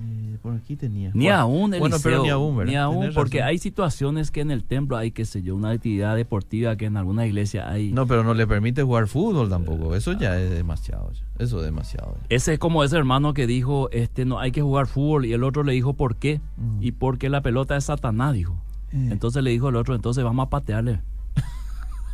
Eh, 0.00 0.38
por 0.40 0.54
aquí 0.54 0.76
tenía. 0.76 1.10
Ni 1.12 1.28
aún, 1.28 1.74
Eliseo, 1.74 1.80
bueno, 1.80 1.96
pero 2.02 2.22
ni 2.22 2.30
aún, 2.30 2.56
¿verdad? 2.56 2.70
Ni 2.70 2.76
aún, 2.76 3.10
porque 3.14 3.42
hay 3.42 3.58
situaciones 3.58 4.30
que 4.30 4.40
en 4.40 4.50
el 4.50 4.62
templo 4.62 4.96
hay, 4.96 5.10
qué 5.10 5.24
sé 5.24 5.42
yo, 5.42 5.56
una 5.56 5.70
actividad 5.70 6.14
deportiva 6.14 6.76
que 6.76 6.86
en 6.86 6.96
alguna 6.96 7.26
iglesia 7.26 7.68
hay. 7.68 7.92
No, 7.92 8.06
pero 8.06 8.22
no 8.22 8.34
le 8.34 8.46
permite 8.46 8.82
jugar 8.82 9.08
fútbol 9.08 9.48
tampoco. 9.48 9.96
Eso 9.96 10.12
ya 10.12 10.38
es 10.40 10.50
demasiado. 10.50 11.10
Eso 11.38 11.58
es 11.58 11.64
demasiado. 11.64 12.16
Ese 12.28 12.54
es 12.54 12.58
como 12.58 12.84
ese 12.84 12.96
hermano 12.96 13.34
que 13.34 13.46
dijo, 13.46 13.90
este, 13.90 14.24
no 14.24 14.38
hay 14.38 14.52
que 14.52 14.62
jugar 14.62 14.86
fútbol 14.86 15.26
y 15.26 15.32
el 15.32 15.42
otro 15.42 15.64
le 15.64 15.72
dijo 15.72 15.94
por 15.94 16.16
qué. 16.16 16.40
Mm. 16.56 16.82
Y 16.82 16.92
porque 16.92 17.28
la 17.28 17.40
pelota 17.40 17.76
es 17.76 17.84
Satanás, 17.84 18.34
dijo. 18.34 18.56
Eh. 18.92 19.08
Entonces 19.10 19.42
le 19.42 19.50
dijo 19.50 19.68
el 19.68 19.76
otro, 19.76 19.94
entonces 19.94 20.22
vamos 20.22 20.46
a 20.46 20.50
patearle. 20.50 21.00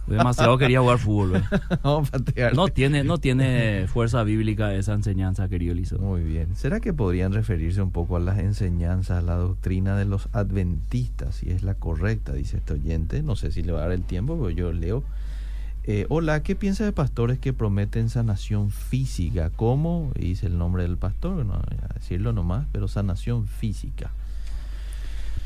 Demasiado 0.07 0.59
quería 0.59 0.81
jugar 0.81 0.99
fútbol. 0.99 1.43
no 2.55 2.69
tiene, 2.69 3.05
no 3.05 3.19
tiene 3.19 3.87
fuerza 3.89 4.23
bíblica 4.23 4.75
esa 4.75 4.93
enseñanza, 4.93 5.49
querido 5.49 5.73
Eliseo. 5.73 5.99
Muy 5.99 6.23
bien. 6.23 6.55
¿Será 6.57 6.81
que 6.81 6.93
podrían 6.93 7.33
referirse 7.33 7.81
un 7.81 7.91
poco 7.91 8.17
a 8.17 8.21
las 8.21 8.39
enseñanzas, 8.39 9.19
a 9.19 9.23
la 9.23 9.37
doctrina 9.37 9.97
de 9.97 10.05
los 10.05 10.29
adventistas, 10.33 11.37
si 11.37 11.51
es 11.51 11.63
la 11.63 11.75
correcta, 11.75 12.33
dice 12.33 12.59
este 12.59 12.75
oyente? 12.75 13.23
No 13.23 13.37
sé 13.37 13.51
si 13.51 13.63
le 13.63 13.73
va 13.73 13.81
a 13.81 13.83
dar 13.83 13.93
el 13.93 14.03
tiempo, 14.03 14.37
pero 14.37 14.51
yo 14.51 14.73
leo. 14.73 15.05
Eh, 15.87 16.07
hola, 16.09 16.43
¿qué 16.43 16.55
piensa 16.55 16.85
de 16.85 16.93
pastores 16.93 17.39
que 17.39 17.53
prometen 17.53 18.09
sanación 18.09 18.71
física? 18.71 19.51
¿Cómo? 19.51 20.13
Dice 20.19 20.47
el 20.47 20.57
nombre 20.57 20.83
del 20.83 20.97
pastor, 20.97 21.45
no 21.45 21.55
voy 21.55 21.79
a 21.83 21.95
decirlo 21.95 22.33
nomás, 22.33 22.67
pero 22.73 22.89
sanación 22.89 23.47
física. 23.47 24.11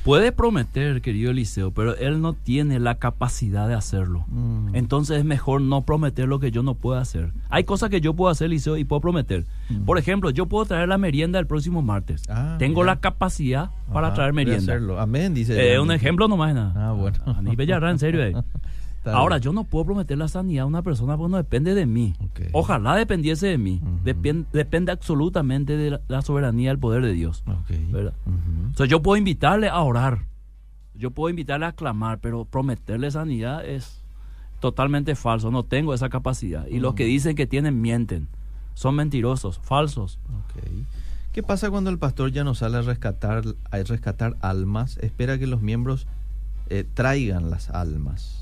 Puede 0.08 0.32
prometer, 0.32 1.02
querido 1.02 1.32
Eliseo, 1.32 1.70
pero 1.70 1.94
él 1.94 2.22
no 2.22 2.32
tiene 2.32 2.80
la 2.80 2.94
capacidad 2.94 3.68
de 3.68 3.74
hacerlo. 3.74 4.24
Mm. 4.28 4.74
Entonces 4.74 5.18
es 5.18 5.24
mejor 5.26 5.60
no 5.60 5.82
prometer 5.82 6.26
lo 6.26 6.40
que 6.40 6.50
yo 6.50 6.62
no 6.62 6.72
puedo 6.72 6.98
hacer. 6.98 7.30
Hay 7.50 7.64
cosas 7.64 7.90
que 7.90 8.00
yo 8.00 8.14
puedo 8.14 8.30
hacer, 8.30 8.46
Eliseo, 8.46 8.78
y 8.78 8.84
puedo 8.84 9.02
prometer. 9.02 9.44
Mm. 9.68 9.84
Por 9.84 9.98
ejemplo, 9.98 10.30
yo 10.30 10.46
puedo 10.46 10.64
traer 10.64 10.88
la 10.88 10.96
merienda 10.96 11.38
el 11.38 11.46
próximo 11.46 11.82
martes. 11.82 12.22
Ah, 12.30 12.56
Tengo 12.58 12.84
la 12.84 13.00
capacidad 13.00 13.68
para 13.92 14.14
traer 14.14 14.32
merienda. 14.32 14.62
Hacerlo. 14.62 14.98
Amén, 14.98 15.34
dice. 15.34 15.74
Eh, 15.74 15.78
un 15.78 15.92
ejemplo 15.92 16.26
nomás. 16.26 16.54
Nada. 16.54 16.72
Ah, 16.74 16.92
bueno. 16.92 17.18
A 17.26 17.42
nivel 17.42 17.70
en 17.70 17.98
serio. 17.98 18.24
Eh. 18.24 18.32
Ahora, 19.14 19.38
yo 19.38 19.52
no 19.52 19.64
puedo 19.64 19.84
prometer 19.86 20.18
la 20.18 20.28
sanidad 20.28 20.64
a 20.64 20.66
una 20.66 20.82
persona 20.82 21.16
porque 21.16 21.30
no 21.30 21.36
depende 21.36 21.74
de 21.74 21.86
mí. 21.86 22.14
Ojalá 22.52 22.94
dependiese 22.94 23.46
de 23.46 23.58
mí. 23.58 23.80
depende 24.02 24.92
absolutamente 24.92 25.76
de 25.76 26.00
la, 26.08 26.22
soberanía 26.22 26.66
y 26.66 26.70
el 26.70 26.78
poder 26.78 27.02
de 27.02 27.12
Dios. 27.12 27.44
yo 28.88 29.02
puedo 29.02 29.16
invitarle 29.16 29.68
a 29.68 29.80
orar. 29.80 30.26
Yo 30.94 31.12
puedo 31.12 31.30
invitarle 31.30 31.66
a 31.66 31.72
clamar, 31.72 32.18
pero 32.18 32.44
prometerle 32.44 33.10
sanidad 33.10 33.64
es 33.64 34.02
totalmente 34.60 35.14
falso. 35.14 35.50
No 35.50 35.62
tengo 35.62 35.94
esa 35.94 36.08
capacidad. 36.08 36.66
Y 36.66 36.80
los 36.80 36.94
que 36.94 37.04
dicen 37.04 37.36
que 37.36 37.46
tienen 37.46 37.80
mienten. 37.80 38.28
Son 38.74 38.94
mentirosos, 38.94 39.58
falsos. 39.58 40.20
¿Qué 41.32 41.42
pasa 41.42 41.70
cuando 41.70 41.90
el 41.90 41.98
pastor 41.98 42.32
ya 42.32 42.44
no 42.44 42.54
sale 42.54 42.78
a 42.78 42.82
rescatar, 42.82 43.42
a 43.70 43.76
rescatar 43.78 44.36
almas? 44.40 44.98
Espera 44.98 45.38
que 45.38 45.46
los 45.46 45.62
miembros 45.62 46.06
eh, 46.68 46.84
traigan 46.94 47.50
las 47.50 47.70
almas. 47.70 48.37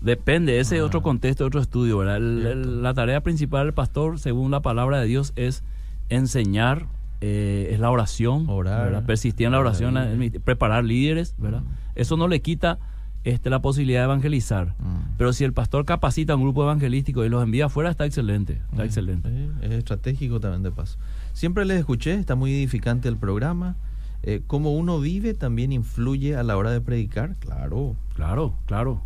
Depende, 0.00 0.60
ese 0.60 0.76
es 0.76 0.82
otro 0.82 1.00
ah. 1.00 1.02
contexto, 1.02 1.46
otro 1.46 1.60
estudio, 1.60 1.98
¿verdad? 1.98 2.20
la 2.20 2.94
tarea 2.94 3.22
principal 3.22 3.66
del 3.66 3.74
pastor, 3.74 4.18
según 4.18 4.50
la 4.50 4.60
palabra 4.60 5.00
de 5.00 5.06
Dios, 5.06 5.32
es 5.36 5.62
enseñar, 6.08 6.86
eh, 7.20 7.70
es 7.72 7.80
la 7.80 7.90
oración, 7.90 8.48
Orar, 8.48 9.06
persistir 9.06 9.46
en 9.46 9.52
la 9.52 9.60
oración, 9.60 9.96
preparar 10.44 10.84
líderes, 10.84 11.34
¿verdad? 11.38 11.62
Mm. 11.62 11.68
Eso 11.94 12.16
no 12.16 12.28
le 12.28 12.40
quita 12.42 12.78
este, 13.24 13.48
la 13.48 13.62
posibilidad 13.62 14.00
de 14.00 14.04
evangelizar. 14.04 14.74
Mm. 14.78 15.16
Pero 15.16 15.32
si 15.32 15.44
el 15.44 15.54
pastor 15.54 15.86
capacita 15.86 16.34
a 16.34 16.36
un 16.36 16.42
grupo 16.42 16.62
evangelístico 16.62 17.24
y 17.24 17.30
los 17.30 17.42
envía 17.42 17.66
afuera, 17.66 17.90
está 17.90 18.04
excelente, 18.04 18.60
está 18.70 18.82
mm. 18.82 18.86
excelente. 18.86 19.48
es 19.62 19.72
estratégico 19.72 20.40
también 20.40 20.62
de 20.62 20.70
paso. 20.70 20.98
Siempre 21.32 21.64
les 21.64 21.78
escuché, 21.78 22.14
está 22.14 22.34
muy 22.34 22.52
edificante 22.52 23.08
el 23.08 23.16
programa. 23.16 23.76
Eh, 24.22 24.42
cómo 24.46 24.72
uno 24.72 25.00
vive 25.00 25.34
también 25.34 25.72
influye 25.72 26.36
a 26.36 26.42
la 26.42 26.56
hora 26.56 26.70
de 26.70 26.80
predicar, 26.80 27.36
claro. 27.36 27.96
Claro, 28.14 28.54
claro. 28.66 29.02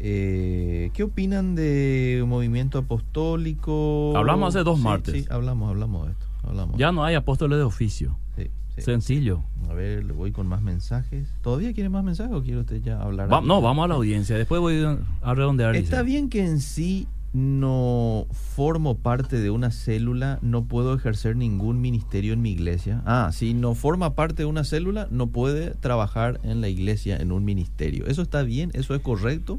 Eh, 0.00 0.90
¿Qué 0.94 1.02
opinan 1.02 1.54
de 1.54 2.24
movimiento 2.26 2.78
apostólico? 2.78 4.12
Hablamos 4.16 4.54
hace 4.54 4.64
dos 4.64 4.78
martes. 4.78 5.14
Sí, 5.14 5.26
hablamos, 5.30 5.70
hablamos 5.70 6.06
de 6.06 6.12
esto. 6.12 6.26
Hablamos. 6.44 6.76
Ya 6.78 6.92
no 6.92 7.04
hay 7.04 7.14
apóstoles 7.14 7.58
de 7.58 7.64
oficio. 7.64 8.16
Sí, 8.36 8.50
Sencillo. 8.78 9.42
A 9.68 9.74
ver, 9.74 10.04
le 10.04 10.12
voy 10.12 10.30
con 10.30 10.46
más 10.46 10.62
mensajes. 10.62 11.28
¿Todavía 11.42 11.72
quiere 11.72 11.88
más 11.88 12.04
mensajes 12.04 12.32
o 12.32 12.42
quiere 12.42 12.60
usted 12.60 12.80
ya 12.80 13.00
hablar? 13.02 13.28
no, 13.42 13.60
vamos 13.60 13.84
a 13.84 13.88
la 13.88 13.94
audiencia. 13.96 14.36
Después 14.36 14.60
voy 14.60 14.84
a 15.22 15.34
redondear. 15.34 15.74
Está 15.74 16.02
bien 16.02 16.28
que 16.28 16.46
en 16.46 16.60
sí 16.60 17.08
no 17.32 18.26
formo 18.30 18.96
parte 18.96 19.40
de 19.40 19.50
una 19.50 19.70
célula, 19.70 20.38
no 20.42 20.64
puedo 20.64 20.94
ejercer 20.94 21.36
ningún 21.36 21.80
ministerio 21.80 22.32
en 22.32 22.42
mi 22.42 22.52
iglesia. 22.52 23.02
Ah, 23.04 23.30
si 23.32 23.52
no 23.52 23.74
forma 23.74 24.14
parte 24.14 24.42
de 24.42 24.46
una 24.46 24.64
célula, 24.64 25.08
no 25.10 25.26
puede 25.26 25.72
trabajar 25.72 26.40
en 26.42 26.60
la 26.60 26.68
iglesia 26.68 27.16
en 27.16 27.32
un 27.32 27.44
ministerio. 27.44 28.06
¿Eso 28.06 28.22
está 28.22 28.42
bien? 28.42 28.70
¿Eso 28.74 28.94
es 28.94 29.02
correcto? 29.02 29.58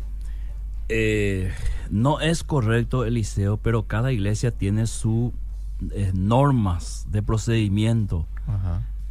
Eh, 0.89 1.51
no 1.89 2.19
es 2.19 2.43
correcto, 2.43 3.05
Eliseo, 3.05 3.57
pero 3.57 3.83
cada 3.83 4.11
iglesia 4.11 4.51
tiene 4.51 4.87
sus 4.87 5.31
eh, 5.91 6.11
normas 6.13 7.07
de 7.11 7.23
procedimiento. 7.23 8.25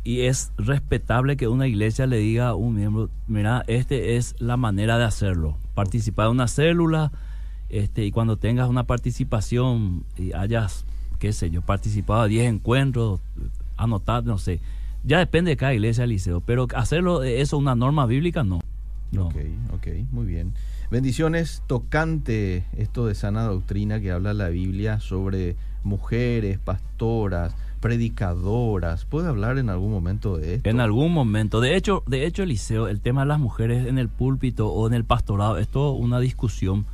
Y 0.05 0.23
es 0.23 0.53
respetable 0.57 1.37
que 1.37 1.49
una 1.49 1.67
iglesia 1.67 2.07
le 2.07 2.19
diga 2.19 2.49
a 2.49 2.55
un 2.55 2.75
miembro, 2.75 3.11
mira, 3.27 3.65
este 3.67 4.17
es 4.17 4.35
la 4.39 4.57
manera 4.57 4.99
de 4.99 5.05
hacerlo. 5.05 5.57
Participar 5.75 6.27
en 6.27 6.33
una 6.33 6.49
célula, 6.49 7.13
este, 7.69 8.05
y 8.05 8.11
cuando 8.11 8.37
tengas 8.37 8.69
una 8.69 8.85
participación 8.85 10.05
y 10.17 10.33
hayas 10.33 10.85
qué 11.19 11.33
sé 11.33 11.51
yo, 11.51 11.63
participado 11.63 12.23
de 12.23 12.31
10 12.31 12.49
encuentros, 12.49 13.21
anotar, 13.77 14.25
no 14.25 14.39
sé. 14.39 14.61
Ya 15.05 15.19
depende 15.19 15.51
de 15.51 15.57
cada 15.57 15.75
iglesia, 15.75 16.07
liceo, 16.07 16.41
pero 16.41 16.67
hacerlo 16.75 17.23
eso 17.23 17.59
una 17.59 17.75
norma 17.75 18.07
bíblica, 18.07 18.45
no. 18.45 18.61
No. 19.11 19.27
Ok, 19.27 19.37
ok, 19.73 19.87
muy 20.11 20.27
bien. 20.27 20.53
Bendiciones 20.91 21.63
tocante 21.67 22.65
esto 22.77 23.07
de 23.07 23.15
sana 23.15 23.45
doctrina 23.45 24.01
que 24.01 24.11
habla 24.11 24.35
la 24.35 24.49
Biblia 24.49 25.01
sobre 25.01 25.57
mujeres, 25.85 26.59
pastoras, 26.59 27.57
predicadoras. 27.81 29.05
¿Puede 29.05 29.29
hablar 29.29 29.59
en 29.59 29.71
algún 29.71 29.91
momento 29.91 30.37
de 30.37 30.57
esto? 30.57 30.69
En 30.69 30.81
algún 30.81 31.13
momento. 31.13 31.61
De 31.61 31.77
hecho, 31.77 32.03
de 32.07 32.27
hecho, 32.27 32.43
Eliseo, 32.43 32.89
el 32.89 33.01
tema 33.01 33.23
de 33.23 33.29
las 33.29 33.41
mujeres 33.41 33.87
en 33.87 33.99
el 33.99 34.09
púlpito 34.09 34.69
o 34.69 34.87
en 34.87 34.95
el 34.95 35.05
pastorado 35.05 35.59
es 35.59 35.69
toda 35.69 35.93
una 35.93 36.21
discusión 36.21 36.87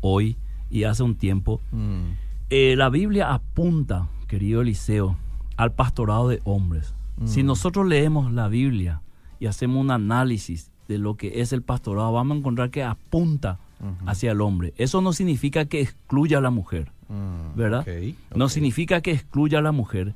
hoy 0.00 0.36
y 0.70 0.84
hace 0.84 1.02
un 1.02 1.16
tiempo. 1.16 1.60
Mm. 1.72 2.12
Eh, 2.50 2.74
la 2.76 2.88
Biblia 2.90 3.32
apunta, 3.32 4.08
querido 4.28 4.60
Eliseo, 4.60 5.16
al 5.56 5.72
pastorado 5.72 6.28
de 6.28 6.40
hombres. 6.44 6.94
Si 7.24 7.42
mm. 7.42 7.46
nosotros 7.46 7.86
leemos 7.86 8.32
la 8.32 8.48
Biblia 8.48 9.00
y 9.40 9.46
hacemos 9.46 9.80
un 9.80 9.90
análisis 9.90 10.70
de 10.88 10.98
lo 10.98 11.14
que 11.14 11.40
es 11.40 11.52
el 11.52 11.62
pastorado, 11.62 12.12
vamos 12.12 12.36
a 12.36 12.38
encontrar 12.38 12.70
que 12.70 12.82
apunta 12.82 13.58
hacia 14.06 14.32
el 14.32 14.40
hombre. 14.40 14.72
Eso 14.78 15.02
no 15.02 15.12
significa 15.12 15.66
que 15.66 15.80
excluya 15.80 16.38
a 16.38 16.40
la 16.40 16.50
mujer, 16.50 16.90
mm, 17.08 17.56
¿verdad? 17.56 17.86
No 18.34 18.48
significa 18.48 19.00
que 19.00 19.12
excluya 19.12 19.58
a 19.58 19.62
la 19.62 19.72
mujer, 19.72 20.14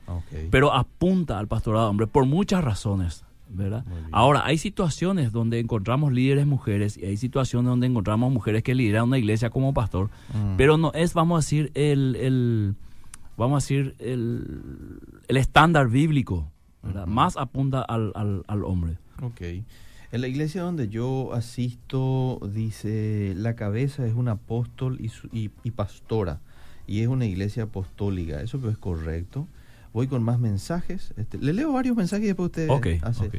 pero 0.51 0.73
apunta 0.73 1.39
al 1.39 1.47
pastorado 1.47 1.89
hombre 1.89 2.07
por 2.07 2.27
muchas 2.27 2.64
razones. 2.64 3.25
¿verdad? 3.53 3.85
Ahora, 4.12 4.47
hay 4.47 4.59
situaciones 4.59 5.33
donde 5.33 5.59
encontramos 5.59 6.12
líderes 6.12 6.47
mujeres 6.47 6.97
y 6.97 7.05
hay 7.05 7.16
situaciones 7.16 7.68
donde 7.68 7.89
encontramos 7.89 8.33
mujeres 8.33 8.62
que 8.62 8.77
lideran 8.77 9.09
una 9.09 9.18
iglesia 9.18 9.51
como 9.51 9.75
pastor, 9.75 10.09
mm. 10.33 10.57
pero 10.57 10.77
no 10.77 10.93
es, 10.95 11.14
vamos 11.14 11.37
a 11.37 11.41
decir, 11.45 11.73
el, 11.75 12.14
el 12.14 12.77
vamos 13.37 13.64
a 13.64 13.64
decir, 13.64 13.97
el, 13.99 15.01
el 15.27 15.37
estándar 15.37 15.89
bíblico, 15.89 16.47
Más 17.07 17.37
apunta 17.37 17.83
al, 17.83 18.12
al, 18.14 18.45
al 18.47 18.64
hombre. 18.64 18.99
Ok. 19.23 19.41
En 20.13 20.21
la 20.21 20.29
iglesia 20.29 20.63
donde 20.63 20.89
yo 20.89 21.33
asisto 21.35 22.41
dice, 22.53 23.33
la 23.37 23.55
cabeza 23.55 24.05
es 24.07 24.15
un 24.15 24.29
apóstol 24.29 24.99
y, 25.01 25.51
y, 25.63 25.71
pastora, 25.71 26.41
y 26.87 27.01
es 27.01 27.07
una 27.07 27.27
iglesia 27.27 27.65
apostólica. 27.65 28.41
¿Eso 28.41 28.61
es 28.69 28.79
correcto? 28.79 29.47
Voy 29.93 30.09
con 30.09 30.25
más 30.25 30.41
mensajes. 30.41 31.15
Este, 31.17 31.39
le 31.39 31.53
leo 31.53 31.73
varios 31.73 31.97
mensajes 31.97 32.25
y 32.25 32.29
después 32.29 32.47
usted 32.47 32.69
hace. 33.03 33.31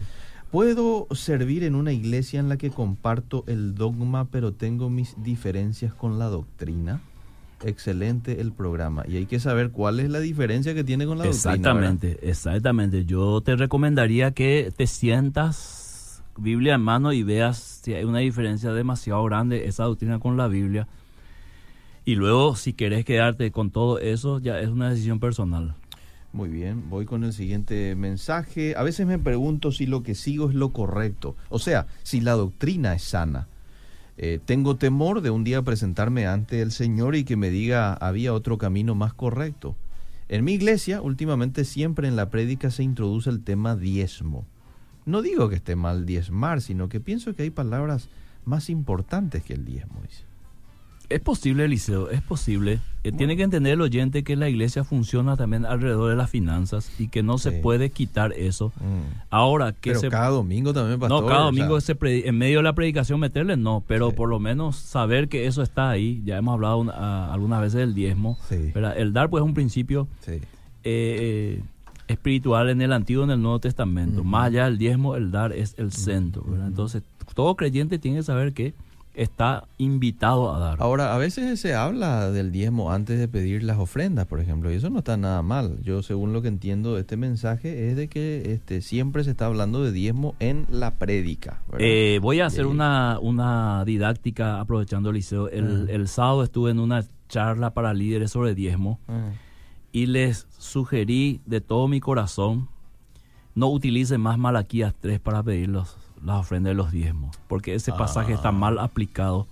¿Puedo 0.50 1.08
servir 1.12 1.64
en 1.64 1.76
una 1.76 1.94
iglesia 1.94 2.40
en 2.40 2.50
la 2.50 2.58
que 2.58 2.72
comparto 2.72 3.44
el 3.48 3.76
dogma, 3.76 4.30
pero 4.30 4.54
tengo 4.54 4.90
mis 4.90 5.16
diferencias 5.22 5.94
con 5.94 6.20
la 6.20 6.26
doctrina? 6.26 7.02
excelente 7.64 8.42
el 8.42 8.52
programa 8.54 9.04
y 9.08 9.18
hay 9.18 9.28
que 9.28 9.40
saber 9.40 9.70
cuál 9.70 10.00
es 10.00 10.10
la 10.10 10.20
diferencia 10.20 10.74
que 10.74 10.84
tiene 10.84 11.06
con 11.06 11.20
la 11.20 11.26
doctrina. 11.26 11.54
Exactamente, 11.54 12.18
exactamente. 12.24 13.06
Yo 13.06 13.42
te 13.42 13.56
recomendaría 13.56 14.32
que 14.32 14.74
te 14.76 14.88
sientas 14.88 15.91
Biblia 16.38 16.76
en 16.76 16.82
mano 16.82 17.14
y 17.14 17.24
veas 17.24 17.82
si 17.84 17.94
hay 17.94 18.04
una 18.04 18.20
diferencia 18.20 18.72
demasiado 18.72 19.24
grande 19.26 19.68
esa 19.68 19.84
doctrina 19.84 20.20
con 20.20 20.38
la 20.38 20.48
Biblia. 20.48 20.88
Y 22.04 22.16
luego, 22.16 22.56
si 22.56 22.74
querés 22.74 23.06
quedarte 23.06 23.52
con 23.52 23.70
todo 23.70 24.00
eso, 24.00 24.40
ya 24.40 24.60
es 24.60 24.70
una 24.70 24.90
decisión 24.90 25.20
personal. 25.20 25.76
Muy 26.34 26.50
bien, 26.50 26.90
voy 26.90 27.06
con 27.06 27.24
el 27.26 27.34
siguiente 27.34 27.94
mensaje. 27.96 28.74
A 28.78 28.84
veces 28.84 29.06
me 29.06 29.20
pregunto 29.20 29.72
si 29.72 29.86
lo 29.86 30.02
que 30.02 30.16
sigo 30.16 30.50
es 30.50 30.56
lo 30.56 30.70
correcto, 30.70 31.36
o 31.50 31.60
sea, 31.60 31.88
si 32.04 32.22
la 32.22 32.34
doctrina 32.34 32.94
es 32.94 33.04
sana. 33.04 33.48
Eh, 34.18 34.40
tengo 34.44 34.76
temor 34.78 35.22
de 35.22 35.30
un 35.30 35.44
día 35.44 35.62
presentarme 35.62 36.28
ante 36.28 36.62
el 36.62 36.72
Señor 36.72 37.16
y 37.16 37.24
que 37.24 37.36
me 37.36 37.50
diga 37.50 37.94
había 37.94 38.34
otro 38.34 38.58
camino 38.58 38.96
más 38.96 39.14
correcto. 39.14 39.76
En 40.30 40.46
mi 40.46 40.54
iglesia, 40.54 41.02
últimamente 41.02 41.66
siempre 41.66 42.08
en 42.08 42.16
la 42.16 42.30
prédica 42.30 42.72
se 42.72 42.84
introduce 42.84 43.30
el 43.30 43.44
tema 43.44 43.76
diezmo. 43.76 44.46
No 45.12 45.22
digo 45.22 45.50
que 45.50 45.56
esté 45.56 45.76
mal 45.76 46.06
diezmar, 46.06 46.62
sino 46.62 46.88
que 46.88 47.02
pienso 47.02 47.36
que 47.36 47.44
hay 47.44 47.50
palabras 47.50 48.08
más 48.46 48.70
importantes 48.70 49.44
que 49.44 49.54
el 49.54 49.66
diezmo. 49.66 50.02
Es 51.10 51.20
posible, 51.20 51.66
Eliseo, 51.66 52.10
es 52.10 52.22
posible. 52.22 52.80
Eh, 53.04 53.12
tiene 53.12 53.36
que 53.36 53.44
entender 53.44 53.74
el 53.74 53.82
oyente 53.82 54.24
que 54.24 54.38
la 54.38 54.48
iglesia 54.48 54.86
funciona 54.86 55.36
también 55.36 55.66
alrededor 55.66 56.10
de 56.10 56.16
las 56.16 56.30
finanzas 56.30 56.90
y 56.98 57.10
que 57.10 57.22
no 57.24 57.38
se 57.38 57.52
puede 57.52 57.90
quitar 57.90 58.32
eso. 58.32 58.70
Mm. 58.78 59.24
Ahora 59.30 59.74
que 59.74 59.92
pero 59.92 60.10
cada 60.10 60.30
domingo 60.30 60.74
también, 60.74 60.98
pastor, 60.98 61.24
No, 61.24 61.28
cada 61.28 61.42
domingo 61.42 61.78
en 61.88 62.38
medio 62.38 62.60
de 62.60 62.64
la 62.64 62.74
predicación 62.74 63.20
meterle, 63.20 63.58
no, 63.58 63.84
pero 63.86 64.14
por 64.14 64.30
lo 64.30 64.40
menos 64.40 64.78
saber 64.78 65.28
que 65.28 65.48
eso 65.48 65.62
está 65.62 65.90
ahí. 65.90 66.22
Ya 66.24 66.38
hemos 66.38 66.54
hablado 66.54 66.90
algunas 67.34 67.60
veces 67.60 67.82
del 67.82 67.94
diezmo. 67.94 68.38
El 68.50 69.12
dar 69.12 69.30
pues 69.30 69.42
es 69.42 69.46
un 69.46 69.54
principio 69.54 70.08
eh, 70.84 71.62
espiritual 72.12 72.70
en 72.70 72.82
el 72.82 72.94
Antiguo 72.94 73.24
y 73.24 73.26
en 73.26 73.32
el 73.32 73.42
Nuevo 73.42 73.60
Testamento. 73.60 74.24
Más 74.24 74.48
allá 74.48 74.66
del 74.66 74.78
diezmo, 74.78 75.16
el 75.16 75.32
dar 75.32 75.54
es 75.54 75.76
el 75.78 75.92
centro. 75.92 76.44
Entonces, 76.66 77.04
todo 77.34 77.56
creyente 77.56 78.00
tiene 78.00 78.18
que 78.18 78.24
saber 78.24 78.54
que 78.54 78.74
está 79.14 79.66
invitado 79.78 80.54
a 80.54 80.60
dar. 80.60 80.78
Ahora, 80.80 81.14
a 81.14 81.18
veces 81.18 81.60
se 81.60 81.76
habla 81.76 82.32
del 82.32 82.52
diezmo 82.52 82.92
antes 82.92 83.20
de 83.20 83.28
pedir 83.28 83.64
las 83.64 83.78
ofrendas, 83.78 84.26
por 84.26 84.40
ejemplo, 84.40 84.72
y 84.72 84.76
eso 84.76 84.90
no 84.90 85.00
está 85.00 85.18
nada 85.18 85.42
mal. 85.42 85.78
Yo, 85.84 86.02
según 86.02 86.34
lo 86.34 86.42
que 86.42 86.48
entiendo 86.48 86.96
de 86.96 87.02
este 87.02 87.18
mensaje, 87.18 87.90
es 87.90 87.96
de 87.96 88.08
que 88.08 88.54
este, 88.54 88.82
siempre 88.82 89.24
se 89.24 89.32
está 89.32 89.48
hablando 89.48 89.84
de 89.84 89.92
diezmo 89.92 90.36
en 90.40 90.66
la 90.70 90.92
prédica. 90.96 91.62
Eh, 91.78 92.20
voy 92.22 92.40
a 92.40 92.46
hacer 92.46 92.66
una, 92.66 93.20
una 93.20 93.84
didáctica 93.86 94.60
aprovechando 94.60 95.10
el 95.10 95.16
liceo. 95.16 95.50
El, 95.50 95.90
el, 95.90 96.08
sábado 96.08 96.44
estuve 96.44 96.72
en 96.72 96.80
una 96.80 97.04
charla 97.28 97.74
para 97.74 97.94
líderes 97.94 98.32
sobre 98.32 98.56
diezmo 98.56 99.00
y 99.92 100.06
les 100.06 100.48
sugerí 100.58 101.42
de 101.46 101.62
todo 101.62 101.88
mi 101.88 102.00
corazón 102.00 102.70
no 103.56 103.68
utilicen 103.68 104.22
más 104.22 104.38
Malaquías 104.38 104.94
3 105.00 105.20
para 105.20 105.44
pedir 105.44 105.70
los, 105.70 105.98
las 106.24 106.40
ofrendas 106.40 106.72
de 106.72 106.76
los 106.76 106.92
diezmos, 106.92 107.38
porque 107.48 107.76
ese 107.76 107.92
pasaje 107.92 108.34
está 108.34 108.52
mal 108.52 108.80
ah. 108.80 108.84
aplicado. 108.84 109.48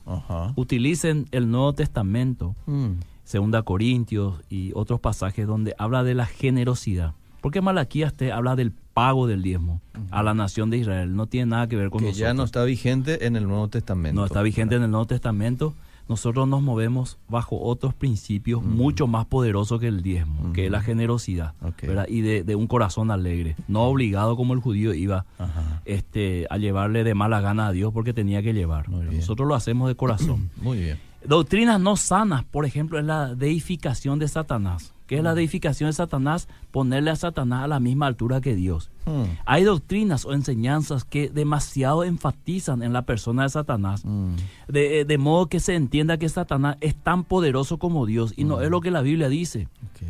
Utilicen 0.56 1.28
el 1.32 1.50
Nuevo 1.52 1.74
Testamento, 1.74 2.56
mm. 2.66 2.92
Segunda 3.24 3.62
Corintios 3.62 4.42
y 4.50 4.72
otros 4.74 5.00
pasajes 5.00 5.46
donde 5.46 5.76
habla 5.78 6.04
de 6.04 6.16
la 6.16 6.26
generosidad. 6.26 7.14
Porque 7.42 7.62
Malaquías 7.62 8.14
te 8.14 8.32
habla 8.32 8.56
del 8.56 8.72
pago 8.72 9.28
del 9.28 9.42
diezmo 9.42 9.82
a 10.12 10.24
la 10.24 10.34
nación 10.34 10.70
de 10.70 10.78
Israel. 10.78 11.16
No 11.16 11.28
tiene 11.28 11.52
nada 11.52 11.68
que 11.68 11.78
ver 11.78 11.90
con 11.90 12.02
que 12.02 12.12
ya 12.12 12.34
no 12.34 12.44
está 12.44 12.64
vigente 12.64 13.26
en 13.28 13.36
el 13.36 13.48
Nuevo 13.48 13.70
Testamento. 13.70 14.20
No 14.20 14.26
está 14.26 14.42
vigente 14.42 14.76
en 14.76 14.84
el 14.84 14.92
Nuevo 14.92 15.08
Testamento 15.08 15.74
nosotros 16.10 16.48
nos 16.48 16.62
movemos 16.62 17.18
bajo 17.30 17.62
otros 17.62 17.94
principios 17.94 18.64
mucho 18.64 19.08
más 19.08 19.28
poderosos 19.28 19.80
que 19.80 19.88
el 19.88 20.02
diezmo, 20.02 20.52
que 20.54 20.66
es 20.66 20.72
la 20.72 20.82
generosidad 20.82 21.54
y 22.08 22.22
de, 22.22 22.56
un 22.56 22.68
corazón 22.68 23.12
alegre, 23.12 23.56
no 23.68 23.84
obligado 23.84 24.36
como 24.36 24.54
el 24.54 24.60
judío 24.60 24.94
iba 24.94 25.26
este, 25.86 26.48
a 26.50 26.58
llevarle 26.58 27.04
de 27.04 27.14
mala 27.14 27.42
gana 27.42 27.68
a 27.68 27.72
Dios 27.72 27.94
porque 27.94 28.14
tenía 28.14 28.42
que 28.42 28.54
llevar. 28.54 28.90
Nosotros 28.90 29.48
lo 29.48 29.56
hacemos 29.56 29.88
de 29.88 29.96
corazón. 29.96 30.50
Muy 30.62 30.80
bien. 30.80 31.09
Doctrinas 31.26 31.80
no 31.80 31.96
sanas, 31.98 32.44
por 32.46 32.66
ejemplo, 32.66 33.00
es 33.00 33.06
la 33.06 33.36
deificación 33.36 34.20
de 34.20 34.28
Satanás. 34.28 34.94
¿Qué 35.10 35.18
es 35.18 35.24
la 35.24 35.34
mm. 35.34 35.38
deificación 35.38 35.90
de 35.90 35.94
Satanás? 35.94 36.48
Ponerle 36.72 37.10
a 37.10 37.16
Satanás 37.16 37.64
a 37.64 37.68
la 37.68 37.80
misma 37.80 38.06
altura 38.06 38.42
que 38.42 38.54
Dios. 38.56 38.92
Mm. 39.08 39.24
Hay 39.46 39.64
doctrinas 39.64 40.24
o 40.24 40.34
enseñanzas 40.34 41.04
que 41.04 41.30
demasiado 41.30 42.04
enfatizan 42.04 42.84
en 42.84 42.94
la 42.94 43.02
persona 43.02 43.42
de 43.44 43.50
Satanás, 43.50 44.06
mm. 44.06 44.36
de, 44.68 45.18
modo 45.18 45.48
que 45.48 45.60
se 45.60 45.74
entienda 45.74 46.18
que 46.18 46.30
Satanás 46.30 46.78
es 46.80 46.96
tan 46.96 47.24
poderoso 47.24 47.80
como 47.80 48.06
Dios 48.06 48.34
y 48.38 48.44
no 48.44 48.62
es 48.62 48.70
lo 48.70 48.82
que 48.82 48.92
la 48.92 49.02
Biblia 49.02 49.30
dice. 49.30 49.68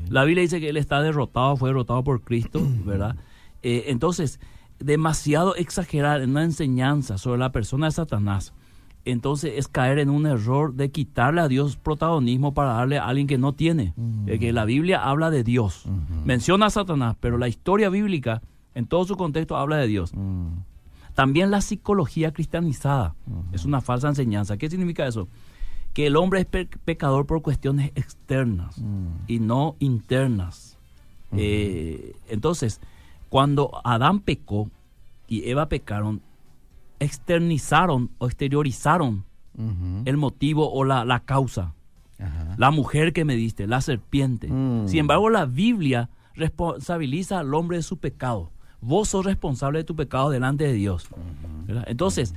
La 0.09 0.25
Biblia 0.25 0.41
dice 0.41 0.59
que 0.59 0.67
él 0.69 0.77
está 0.77 1.01
derrotado, 1.01 1.55
fue 1.55 1.69
derrotado 1.69 2.03
por 2.03 2.21
Cristo, 2.21 2.61
¿verdad? 2.85 3.15
Eh, 3.63 3.85
entonces, 3.87 4.41
demasiado 4.79 5.55
exagerar 5.55 6.21
en 6.21 6.31
una 6.31 6.43
enseñanza 6.43 7.17
sobre 7.17 7.39
la 7.39 7.53
persona 7.53 7.85
de 7.85 7.93
Satanás 7.93 8.53
entonces 9.05 9.53
es 9.55 9.67
caer 9.67 9.99
en 9.99 10.09
un 10.09 10.25
error 10.25 10.73
de 10.73 10.91
quitarle 10.91 11.41
a 11.41 11.47
Dios 11.47 11.77
protagonismo 11.77 12.53
para 12.53 12.73
darle 12.73 12.97
a 12.97 13.07
alguien 13.07 13.27
que 13.27 13.37
no 13.37 13.53
tiene. 13.53 13.93
que 14.25 14.53
la 14.53 14.65
Biblia 14.65 15.03
habla 15.03 15.29
de 15.29 15.43
Dios. 15.43 15.85
Menciona 16.25 16.67
a 16.67 16.69
Satanás, 16.69 17.15
pero 17.19 17.37
la 17.37 17.47
historia 17.47 17.89
bíblica, 17.89 18.41
en 18.75 18.85
todo 18.85 19.05
su 19.05 19.17
contexto, 19.17 19.57
habla 19.57 19.77
de 19.77 19.87
Dios. 19.87 20.13
También 21.15 21.51
la 21.51 21.61
psicología 21.61 22.31
cristianizada 22.31 23.15
es 23.51 23.65
una 23.65 23.81
falsa 23.81 24.07
enseñanza. 24.07 24.57
¿Qué 24.57 24.69
significa 24.69 25.07
eso? 25.07 25.27
Que 25.93 26.07
el 26.07 26.15
hombre 26.15 26.41
es 26.41 26.67
pecador 26.85 27.25
por 27.25 27.41
cuestiones 27.41 27.91
externas 27.95 28.81
y 29.27 29.39
no 29.39 29.75
internas. 29.79 30.77
Eh, 31.33 32.15
entonces, 32.27 32.79
cuando 33.29 33.81
Adán 33.83 34.19
pecó 34.19 34.69
y 35.27 35.49
Eva 35.49 35.67
pecaron, 35.67 36.21
externizaron 36.99 38.11
o 38.17 38.27
exteriorizaron 38.27 39.25
el 40.05 40.15
motivo 40.15 40.71
o 40.71 40.85
la, 40.85 41.21
causa. 41.25 41.73
La 42.57 42.71
mujer 42.71 43.13
que 43.13 43.25
me 43.25 43.35
diste, 43.35 43.67
la 43.67 43.81
serpiente. 43.81 44.47
Mm. 44.47 44.87
Sin 44.87 44.99
embargo, 44.99 45.29
la 45.29 45.45
Biblia 45.45 46.09
responsabiliza 46.35 47.39
al 47.39 47.53
hombre 47.53 47.77
de 47.77 47.83
su 47.83 47.97
pecado. 47.97 48.51
Vos 48.81 49.09
sos 49.09 49.25
responsable 49.25 49.79
de 49.79 49.83
tu 49.83 49.95
pecado 49.95 50.29
delante 50.29 50.65
de 50.65 50.73
Dios. 50.73 51.09
Entonces, 51.87 52.33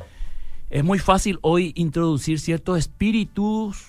es 0.70 0.82
muy 0.82 0.98
fácil 0.98 1.38
hoy 1.42 1.72
introducir 1.76 2.40
ciertos 2.40 2.78
espíritus 2.78 3.86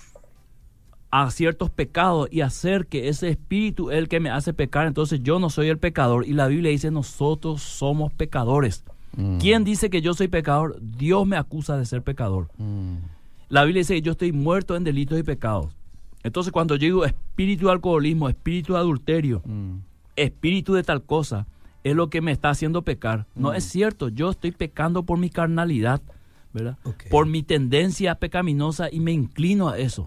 a 1.09 1.29
ciertos 1.29 1.69
pecados 1.69 2.27
y 2.31 2.41
hacer 2.41 2.87
que 2.87 3.07
ese 3.07 3.29
espíritu 3.29 3.91
es 3.91 3.99
el 3.99 4.09
que 4.09 4.19
me 4.19 4.31
hace 4.31 4.51
pecar, 4.51 4.87
entonces 4.87 5.21
yo 5.21 5.37
no 5.37 5.51
soy 5.51 5.69
el 5.69 5.77
pecador. 5.77 6.25
Y 6.25 6.33
la 6.33 6.47
Biblia 6.47 6.71
dice, 6.71 6.89
nosotros 6.89 7.61
somos 7.61 8.11
pecadores. 8.11 8.83
Mm. 9.15 9.37
¿Quién 9.37 9.63
dice 9.63 9.89
que 9.89 10.01
yo 10.01 10.13
soy 10.13 10.27
pecador? 10.27 10.77
Dios 10.81 11.25
me 11.27 11.37
acusa 11.37 11.77
de 11.77 11.85
ser 11.85 12.01
pecador. 12.01 12.49
Mm. 12.57 12.97
La 13.49 13.63
Biblia 13.63 13.81
dice 13.81 13.95
que 13.95 14.01
yo 14.01 14.13
estoy 14.13 14.31
muerto 14.31 14.75
en 14.75 14.83
delitos 14.83 15.19
y 15.19 15.23
pecados. 15.23 15.75
Entonces 16.23 16.51
cuando 16.51 16.75
yo 16.75 16.85
digo 16.85 17.05
espíritu 17.05 17.65
de 17.65 17.73
alcoholismo, 17.73 18.29
espíritu 18.29 18.73
de 18.73 18.79
adulterio, 18.79 19.41
mm. 19.45 19.77
espíritu 20.15 20.73
de 20.73 20.83
tal 20.83 21.03
cosa, 21.03 21.47
es 21.83 21.95
lo 21.95 22.09
que 22.09 22.21
me 22.21 22.31
está 22.31 22.49
haciendo 22.49 22.81
pecar. 22.83 23.25
No 23.35 23.53
es 23.53 23.65
cierto, 23.65 24.09
yo 24.09 24.31
estoy 24.31 24.51
pecando 24.51 25.03
por 25.03 25.17
mi 25.17 25.29
carnalidad 25.29 26.01
por 27.09 27.25
mi 27.25 27.43
tendencia 27.43 28.15
pecaminosa 28.15 28.89
y 28.91 28.99
me 28.99 29.11
inclino 29.11 29.69
a 29.69 29.77
eso, 29.77 30.05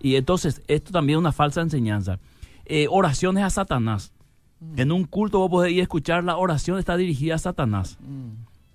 Y 0.00 0.16
entonces, 0.16 0.62
esto 0.68 0.92
también 0.92 1.18
es 1.18 1.20
una 1.20 1.32
falsa 1.32 1.60
enseñanza. 1.60 2.18
Eh, 2.64 2.86
oraciones 2.90 3.44
a 3.44 3.50
Satanás. 3.50 4.12
Mm. 4.60 4.80
En 4.80 4.92
un 4.92 5.04
culto 5.04 5.38
vos 5.38 5.50
podés 5.50 5.72
ir 5.72 5.80
a 5.80 5.82
escuchar 5.82 6.24
la 6.24 6.36
oración 6.36 6.78
está 6.78 6.96
dirigida 6.96 7.36
a 7.36 7.38
Satanás, 7.38 7.98
mm. 8.00 8.30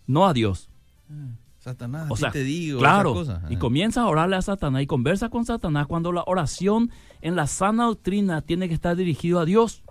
no 0.07 0.25
a 0.25 0.33
Dios. 0.33 0.69
Ah, 1.09 1.35
Satanás, 1.59 2.07
o 2.09 2.17
sea, 2.17 2.31
te 2.31 2.43
digo. 2.43 2.79
Claro, 2.79 3.23
y 3.49 3.55
ah. 3.55 3.59
comienza 3.59 4.01
a 4.01 4.07
orarle 4.07 4.35
a 4.35 4.41
Satanás 4.41 4.81
y 4.81 4.87
conversa 4.87 5.29
con 5.29 5.45
Satanás 5.45 5.87
cuando 5.87 6.11
la 6.11 6.23
oración 6.25 6.91
en 7.21 7.35
la 7.35 7.47
sana 7.47 7.85
doctrina 7.85 8.41
tiene 8.41 8.67
que 8.67 8.73
estar 8.73 8.95
dirigido 8.95 9.39
a 9.39 9.45
Dios. 9.45 9.83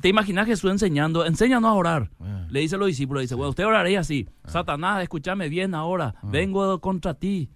¿Te 0.00 0.08
imaginas 0.08 0.46
Jesús 0.46 0.70
enseñando? 0.70 1.24
Enséñanos 1.24 1.70
a 1.70 1.74
orar. 1.74 2.10
Ah. 2.20 2.46
Le 2.50 2.60
dice 2.60 2.74
a 2.74 2.78
los 2.78 2.88
discípulos, 2.88 3.22
dice, 3.22 3.34
bueno, 3.34 3.50
usted 3.50 3.66
oraría 3.66 4.00
así. 4.00 4.28
Ah. 4.42 4.50
Satanás, 4.50 5.02
escúchame 5.02 5.48
bien 5.48 5.74
ahora. 5.74 6.14
Ah. 6.16 6.20
Vengo 6.24 6.80
contra 6.80 7.14
ti. 7.14 7.48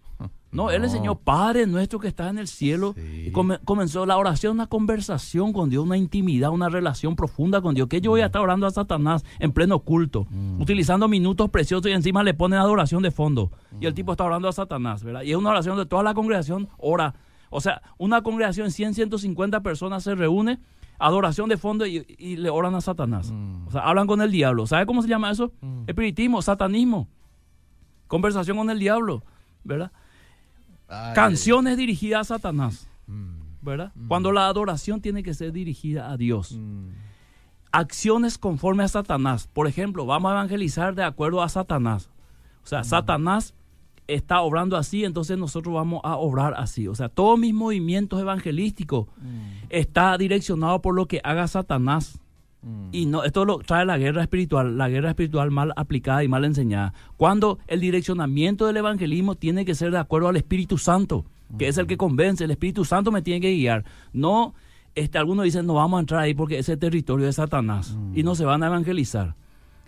No, 0.50 0.70
él 0.70 0.82
enseñó, 0.82 1.14
Padre 1.14 1.66
nuestro 1.66 1.98
que 1.98 2.08
está 2.08 2.28
en 2.30 2.38
el 2.38 2.48
cielo. 2.48 2.94
Y 2.96 3.30
comenzó 3.30 4.06
la 4.06 4.16
oración, 4.16 4.54
una 4.54 4.66
conversación 4.66 5.52
con 5.52 5.68
Dios, 5.68 5.84
una 5.84 5.96
intimidad, 5.96 6.50
una 6.50 6.68
relación 6.68 7.16
profunda 7.16 7.60
con 7.60 7.74
Dios. 7.74 7.88
Que 7.88 8.00
yo 8.00 8.10
voy 8.10 8.22
a 8.22 8.26
estar 8.26 8.40
orando 8.40 8.66
a 8.66 8.70
Satanás 8.70 9.24
en 9.38 9.52
pleno 9.52 9.80
culto, 9.80 10.26
mm. 10.30 10.60
utilizando 10.60 11.06
minutos 11.06 11.50
preciosos 11.50 11.90
y 11.90 11.92
encima 11.92 12.22
le 12.22 12.34
ponen 12.34 12.58
adoración 12.58 13.02
de 13.02 13.10
fondo. 13.10 13.50
Y 13.80 13.86
el 13.86 13.94
tipo 13.94 14.12
está 14.12 14.24
orando 14.24 14.48
a 14.48 14.52
Satanás, 14.52 15.04
¿verdad? 15.04 15.22
Y 15.22 15.32
es 15.32 15.36
una 15.36 15.50
oración 15.50 15.76
de 15.76 15.86
toda 15.86 16.02
la 16.02 16.14
congregación, 16.14 16.68
ora. 16.78 17.14
O 17.50 17.60
sea, 17.60 17.82
una 17.98 18.22
congregación, 18.22 18.70
100, 18.70 18.94
150 18.94 19.62
personas 19.62 20.02
se 20.02 20.14
reúne 20.14 20.60
adoración 20.98 21.48
de 21.48 21.56
fondo 21.56 21.86
y, 21.86 22.36
le 22.36 22.50
oran 22.50 22.74
a 22.74 22.80
Satanás. 22.80 23.30
Mm. 23.30 23.68
O 23.68 23.70
sea, 23.70 23.82
hablan 23.82 24.06
con 24.06 24.20
el 24.20 24.30
diablo. 24.30 24.66
¿Sabe 24.66 24.86
cómo 24.86 25.02
se 25.02 25.08
llama 25.08 25.30
eso? 25.30 25.52
Mm. 25.60 25.84
Espiritismo, 25.86 26.42
satanismo. 26.42 27.08
Conversación 28.06 28.56
con 28.56 28.70
el 28.70 28.78
diablo, 28.78 29.22
¿verdad? 29.64 29.92
Canciones 31.14 31.76
dirigidas 31.76 32.30
a 32.30 32.36
Satanás, 32.36 32.88
mm. 33.06 33.40
¿verdad? 33.62 33.92
Cuando 34.08 34.32
la 34.32 34.46
adoración 34.46 35.00
tiene 35.00 35.22
que 35.22 35.34
ser 35.34 35.52
dirigida 35.52 36.10
a 36.10 36.16
Dios. 36.16 36.58
Acciones 37.72 38.38
conforme 38.38 38.84
a 38.84 38.88
Satanás. 38.88 39.48
Por 39.52 39.66
ejemplo, 39.66 40.06
vamos 40.06 40.30
a 40.30 40.34
evangelizar 40.34 40.94
de 40.94 41.04
acuerdo 41.04 41.42
a 41.42 41.48
Satanás. 41.48 42.10
O 42.64 42.66
sea, 42.66 42.84
Satanás 42.84 43.54
está 44.06 44.40
obrando 44.40 44.76
así, 44.76 45.04
entonces 45.04 45.38
nosotros 45.38 45.74
vamos 45.74 46.00
a 46.02 46.16
obrar 46.16 46.54
así. 46.56 46.88
O 46.88 46.94
sea, 46.94 47.08
todos 47.08 47.38
mis 47.38 47.54
movimientos 47.54 48.20
evangelísticos 48.20 49.06
mm. 49.18 49.66
está 49.68 50.16
direccionado 50.16 50.80
por 50.80 50.94
lo 50.94 51.06
que 51.06 51.20
haga 51.22 51.46
Satanás. 51.46 52.18
Mm. 52.62 52.88
Y 52.92 53.06
no, 53.06 53.24
esto 53.24 53.44
lo 53.44 53.58
trae 53.58 53.84
la 53.84 53.98
guerra 53.98 54.22
espiritual, 54.22 54.76
la 54.76 54.88
guerra 54.88 55.10
espiritual 55.10 55.50
mal 55.50 55.72
aplicada 55.76 56.24
y 56.24 56.28
mal 56.28 56.44
enseñada. 56.44 56.92
Cuando 57.16 57.58
el 57.66 57.80
direccionamiento 57.80 58.66
del 58.66 58.78
evangelismo 58.78 59.34
tiene 59.34 59.64
que 59.64 59.74
ser 59.74 59.90
de 59.90 59.98
acuerdo 59.98 60.28
al 60.28 60.36
Espíritu 60.36 60.78
Santo, 60.78 61.24
que 61.58 61.68
es 61.68 61.78
el 61.78 61.86
que 61.86 61.94
mm. 61.94 61.98
convence, 61.98 62.44
el 62.44 62.50
Espíritu 62.50 62.84
Santo 62.84 63.12
me 63.12 63.22
tiene 63.22 63.40
que 63.40 63.52
guiar. 63.52 63.84
No, 64.12 64.54
este, 64.94 65.18
algunos 65.18 65.44
dicen 65.44 65.66
no 65.66 65.74
vamos 65.74 65.98
a 65.98 66.00
entrar 66.00 66.20
ahí 66.20 66.34
porque 66.34 66.58
ese 66.58 66.76
territorio 66.76 67.26
de 67.26 67.32
Satanás 67.32 67.96
y 68.14 68.22
no 68.22 68.34
se 68.34 68.44
van 68.44 68.62
a 68.62 68.66
evangelizar. 68.66 69.36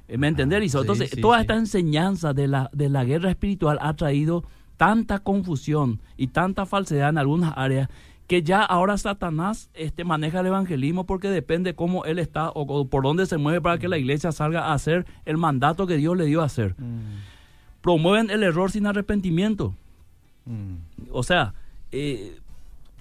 Eh, 0.06 0.18
¿Me 0.18 0.28
entender? 0.28 0.62
Entonces, 0.62 1.10
toda 1.20 1.40
esta 1.40 1.54
enseñanza 1.54 2.32
de 2.32 2.48
la, 2.48 2.70
de 2.72 2.88
la 2.88 3.04
guerra 3.04 3.30
espiritual 3.30 3.78
ha 3.80 3.94
traído 3.94 4.44
tanta 4.76 5.18
confusión 5.18 6.00
y 6.16 6.28
tanta 6.28 6.64
falsedad 6.64 7.10
en 7.10 7.18
algunas 7.18 7.52
áreas 7.56 7.88
que 8.30 8.44
ya 8.44 8.62
ahora 8.62 8.96
Satanás 8.96 9.70
este, 9.74 10.04
maneja 10.04 10.38
el 10.38 10.46
evangelismo 10.46 11.04
porque 11.04 11.28
depende 11.28 11.74
cómo 11.74 12.04
él 12.04 12.20
está 12.20 12.52
o, 12.54 12.86
por 12.86 13.02
dónde 13.02 13.26
se 13.26 13.38
mueve 13.38 13.60
para 13.60 13.78
que 13.78 13.88
la 13.88 13.98
iglesia 13.98 14.30
salga 14.30 14.66
a 14.66 14.72
hacer 14.72 15.04
el 15.24 15.36
mandato 15.36 15.84
que 15.84 15.96
Dios 15.96 16.16
le 16.16 16.26
dio 16.26 16.40
a 16.40 16.44
hacer. 16.44 16.76
Mm. 16.78 17.80
Promueven 17.80 18.30
el 18.30 18.44
error 18.44 18.70
sin 18.70 18.86
arrepentimiento. 18.86 19.74
Mm. 20.44 20.74
O 21.10 21.24
sea, 21.24 21.54
eh, 21.90 22.38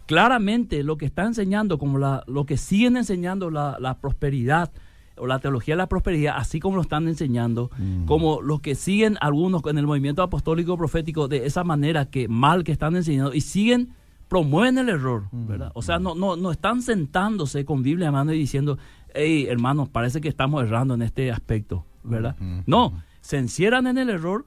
claramente 0.07 0.81
lo 0.81 0.97
que 0.97 1.05
está 1.05 1.25
enseñando, 1.27 1.77
como 1.77 1.99
la, 1.99 2.23
lo 2.25 2.47
que 2.47 2.57
siguen 2.57 2.97
enseñando 2.97 3.51
la, 3.51 3.77
la 3.79 3.99
prosperidad, 3.99 4.71
o 5.15 5.27
la 5.27 5.37
teología 5.37 5.75
de 5.75 5.77
la 5.77 5.89
prosperidad, 5.89 6.37
así 6.37 6.59
como 6.59 6.77
lo 6.77 6.81
están 6.81 7.07
enseñando, 7.07 7.69
mm. 7.77 8.05
como 8.05 8.41
los 8.41 8.61
que 8.61 8.73
siguen 8.73 9.15
algunos 9.21 9.61
en 9.67 9.77
el 9.77 9.85
movimiento 9.85 10.23
apostólico 10.23 10.75
profético 10.75 11.27
de 11.27 11.45
esa 11.45 11.63
manera 11.63 12.09
que 12.09 12.27
mal 12.27 12.63
que 12.63 12.71
están 12.71 12.95
enseñando 12.95 13.35
y 13.35 13.41
siguen 13.41 13.93
promueven 14.29 14.77
el 14.77 14.89
error. 14.89 15.25
¿verdad? 15.31 15.71
O 15.73 15.81
sea, 15.81 15.99
no, 15.99 16.15
no, 16.15 16.37
no 16.37 16.51
están 16.51 16.81
sentándose 16.81 17.65
con 17.65 17.83
Biblia 17.83 18.07
en 18.07 18.13
mano 18.13 18.33
y 18.33 18.39
diciendo, 18.39 18.77
hey, 19.13 19.47
hermanos, 19.49 19.89
parece 19.89 20.21
que 20.21 20.29
estamos 20.29 20.63
errando 20.63 20.93
en 20.93 21.01
este 21.01 21.31
aspecto, 21.31 21.85
¿verdad? 22.03 22.37
No, 22.65 23.03
se 23.19 23.37
encierran 23.37 23.87
en 23.87 23.97
el 23.97 24.09
error 24.09 24.45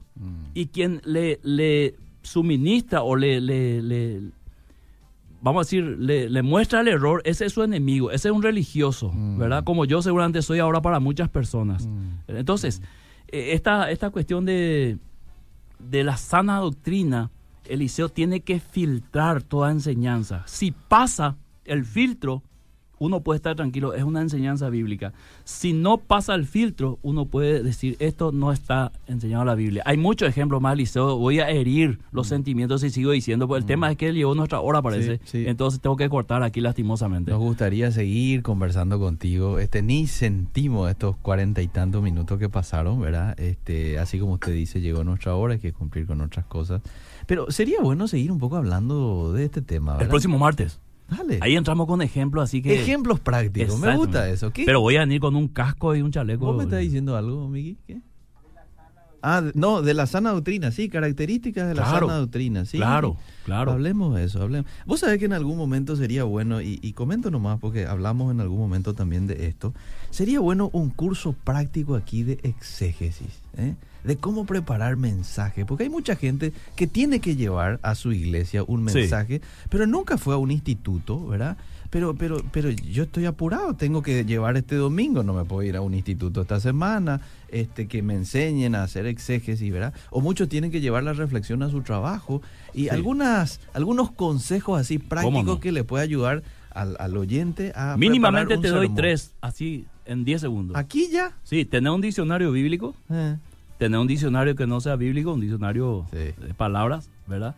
y 0.55 0.67
quien 0.67 1.01
le, 1.05 1.39
le 1.43 1.95
suministra 2.23 3.03
o 3.03 3.15
le, 3.15 3.39
le 3.39 4.31
vamos 5.43 5.59
a 5.59 5.63
decir, 5.65 5.83
le, 5.83 6.41
muestra 6.41 6.79
el 6.79 6.87
error, 6.87 7.21
ese 7.25 7.45
es 7.45 7.53
su 7.53 7.63
enemigo, 7.63 8.11
ese 8.11 8.29
es 8.29 8.33
un 8.33 8.41
religioso, 8.41 9.11
mm. 9.11 9.37
¿verdad? 9.37 9.63
Como 9.65 9.83
yo 9.83 10.01
seguramente 10.01 10.41
soy 10.41 10.59
ahora 10.59 10.81
para 10.81 11.01
muchas 11.01 11.27
personas. 11.27 11.85
Mm. 11.85 12.19
Entonces, 12.29 12.81
eh, 13.27 13.49
esta, 13.51 13.91
esta 13.91 14.09
cuestión 14.09 14.45
de, 14.45 14.97
de 15.79 16.03
la 16.05 16.15
sana 16.15 16.59
doctrina, 16.59 17.29
Eliseo 17.67 18.09
tiene 18.09 18.41
que 18.41 18.59
filtrar 18.59 19.43
toda 19.43 19.71
enseñanza. 19.71 20.43
Si 20.45 20.71
pasa 20.71 21.37
el 21.65 21.85
filtro, 21.85 22.43
uno 23.03 23.19
puede 23.21 23.35
estar 23.35 23.55
tranquilo, 23.55 23.93
es 23.93 24.03
una 24.03 24.21
enseñanza 24.21 24.69
bíblica. 24.69 25.11
Si 25.43 25.73
no 25.73 25.97
pasa 25.97 26.35
el 26.35 26.45
filtro, 26.45 26.99
uno 27.01 27.25
puede 27.25 27.61
decir, 27.61 27.97
esto 27.99 28.31
no 28.31 28.53
está 28.53 28.93
enseñado 29.07 29.43
en 29.43 29.47
la 29.47 29.55
Biblia. 29.55 29.83
Hay 29.85 29.97
muchos 29.97 30.29
ejemplos 30.29 30.61
más, 30.61 30.77
Liceo, 30.77 31.17
voy 31.17 31.39
a 31.39 31.49
herir 31.49 31.99
los 32.13 32.27
mm. 32.27 32.29
sentimientos 32.29 32.83
y 32.83 32.89
sigo 32.91 33.11
diciendo, 33.11 33.45
pues 33.45 33.59
el 33.59 33.65
mm. 33.65 33.67
tema 33.67 33.91
es 33.91 33.97
que 33.97 34.07
él 34.07 34.15
llevó 34.15 34.35
nuestra 34.35 34.61
hora, 34.61 34.81
parece. 34.81 35.19
Entonces 35.33 35.81
tengo 35.81 35.97
que 35.97 36.07
cortar 36.07 36.43
aquí 36.43 36.61
lastimosamente. 36.61 37.31
Nos 37.31 37.41
gustaría 37.41 37.91
seguir 37.91 38.41
conversando 38.41 38.99
contigo. 38.99 39.59
Este, 39.59 39.81
ni 39.81 40.07
sentimos 40.07 40.89
estos 40.89 41.17
cuarenta 41.17 41.61
y 41.61 41.67
tantos 41.67 42.01
minutos 42.01 42.39
que 42.39 42.47
pasaron, 42.47 43.01
¿verdad? 43.01 43.37
Este, 43.37 43.99
así 43.99 44.17
como 44.17 44.33
usted 44.33 44.53
dice, 44.53 44.79
llegó 44.79 45.03
nuestra 45.03 45.35
hora, 45.35 45.55
hay 45.55 45.59
que 45.59 45.73
cumplir 45.73 46.07
con 46.07 46.21
otras 46.21 46.45
cosas. 46.45 46.81
Pero 47.27 47.51
sería 47.51 47.81
bueno 47.81 48.07
seguir 48.07 48.31
un 48.31 48.39
poco 48.39 48.55
hablando 48.55 49.33
de 49.33 49.45
este 49.45 49.61
tema, 49.61 49.93
¿verdad? 49.93 50.03
El 50.03 50.09
próximo 50.09 50.37
martes. 50.37 50.79
Ahí 51.41 51.55
entramos 51.55 51.87
con 51.87 52.01
ejemplos, 52.01 52.43
así 52.45 52.61
que... 52.61 52.81
Ejemplos 52.81 53.19
prácticos, 53.19 53.79
me 53.79 53.95
gusta 53.95 54.29
eso. 54.29 54.51
Pero 54.53 54.81
voy 54.81 54.97
a 54.97 55.01
venir 55.01 55.19
con 55.19 55.35
un 55.35 55.47
casco 55.47 55.95
y 55.95 56.01
un 56.01 56.11
chaleco. 56.11 56.45
¿Vos 56.45 56.57
me 56.57 56.63
estás 56.63 56.79
diciendo 56.79 57.15
algo, 57.15 57.47
Miki? 57.49 57.77
¿Qué? 57.87 58.01
Ah, 59.25 59.41
no, 59.53 59.81
de 59.81 59.93
la 59.93 60.05
sana 60.05 60.31
doctrina, 60.31 60.69
sí, 60.71 60.89
características 60.89 61.69
de 61.69 61.75
la 61.75 61.85
sana 61.85 62.17
doctrina, 62.17 62.65
sí. 62.65 62.75
Claro, 62.75 63.15
claro. 63.45 63.71
Hablemos 63.71 64.13
de 64.13 64.25
eso, 64.25 64.41
hablemos. 64.41 64.69
Vos 64.85 64.99
sabés 64.99 65.17
que 65.17 65.23
en 65.25 65.31
algún 65.31 65.55
momento 65.55 65.95
sería 65.95 66.25
bueno, 66.25 66.61
y, 66.61 66.77
y 66.81 66.91
comento 66.91 67.31
nomás 67.31 67.57
porque 67.57 67.85
hablamos 67.85 68.33
en 68.33 68.41
algún 68.41 68.59
momento 68.59 68.93
también 68.93 69.25
de 69.25 69.47
esto, 69.47 69.73
sería 70.09 70.41
bueno 70.41 70.69
un 70.73 70.89
curso 70.89 71.33
práctico 71.41 71.95
aquí 71.95 72.23
de 72.23 72.39
exégesis, 72.43 73.39
¿eh? 73.55 73.75
De 74.03 74.17
cómo 74.17 74.45
preparar 74.45 74.97
mensaje, 74.97 75.65
porque 75.65 75.83
hay 75.83 75.89
mucha 75.89 76.15
gente 76.15 76.53
que 76.75 76.87
tiene 76.87 77.19
que 77.19 77.35
llevar 77.35 77.79
a 77.83 77.95
su 77.95 78.11
iglesia 78.11 78.63
un 78.63 78.83
mensaje, 78.83 79.41
pero 79.69 79.87
nunca 79.87 80.17
fue 80.17 80.33
a 80.33 80.37
un 80.37 80.51
instituto, 80.51 81.25
¿verdad? 81.27 81.57
Pero, 81.89 82.15
pero, 82.15 82.43
pero 82.51 82.71
yo 82.71 83.03
estoy 83.03 83.25
apurado, 83.25 83.75
tengo 83.75 84.01
que 84.01 84.25
llevar 84.25 84.57
este 84.57 84.75
domingo, 84.75 85.21
no 85.21 85.33
me 85.33 85.45
puedo 85.45 85.61
ir 85.61 85.75
a 85.75 85.81
un 85.81 85.93
instituto 85.93 86.41
esta 86.41 86.59
semana, 86.59 87.21
este, 87.49 87.87
que 87.87 88.01
me 88.01 88.15
enseñen 88.15 88.73
a 88.73 88.81
hacer 88.81 89.05
exégesis, 89.05 89.71
¿verdad? 89.71 89.93
O 90.09 90.19
muchos 90.19 90.49
tienen 90.49 90.71
que 90.71 90.81
llevar 90.81 91.03
la 91.03 91.13
reflexión 91.13 91.61
a 91.61 91.69
su 91.69 91.81
trabajo 91.81 92.41
y 92.73 92.89
algunas, 92.89 93.59
algunos 93.73 94.11
consejos 94.11 94.81
así 94.81 94.97
prácticos 94.97 95.59
que 95.59 95.71
le 95.71 95.83
puede 95.83 96.03
ayudar 96.03 96.41
al, 96.71 96.97
al 96.99 97.15
oyente 97.15 97.71
a... 97.75 97.95
Mínimamente 97.95 98.57
te 98.57 98.69
doy 98.69 98.89
tres, 98.89 99.35
así 99.39 99.85
en 100.05 100.25
10 100.25 100.41
segundos. 100.41 100.75
¿Aquí 100.75 101.09
ya? 101.11 101.37
Sí, 101.43 101.63
tener 101.63 101.91
un 101.91 102.01
diccionario 102.01 102.51
bíblico. 102.51 102.95
Eh 103.11 103.37
tener 103.83 103.99
un 103.99 104.07
diccionario 104.07 104.55
que 104.55 104.65
no 104.65 104.79
sea 104.79 104.95
bíblico, 104.95 105.33
un 105.33 105.41
diccionario 105.41 106.05
de 106.11 106.33
palabras, 106.55 107.09
¿verdad? 107.27 107.53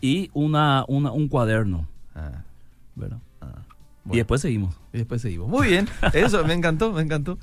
Y 0.00 0.30
una, 0.32 0.86
un 0.88 1.28
cuaderno, 1.28 1.86
ah. 2.14 2.44
¿verdad? 2.94 3.18
Ah. 3.42 3.62
Y 4.10 4.16
después 4.16 4.40
seguimos. 4.40 4.74
Y 4.94 4.98
después 4.98 5.20
seguimos. 5.20 5.48
Muy 5.48 5.68
bien, 5.68 5.86
eso 6.14 6.42
me 6.46 6.54
encantó, 6.54 6.92
me 6.92 7.02
encantó. 7.02 7.38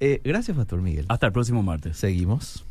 Eh, 0.00 0.20
gracias, 0.24 0.56
Pastor 0.56 0.82
Miguel. 0.82 1.06
Hasta 1.08 1.26
el 1.26 1.32
próximo 1.32 1.62
martes. 1.62 1.96
Seguimos. 1.96 2.64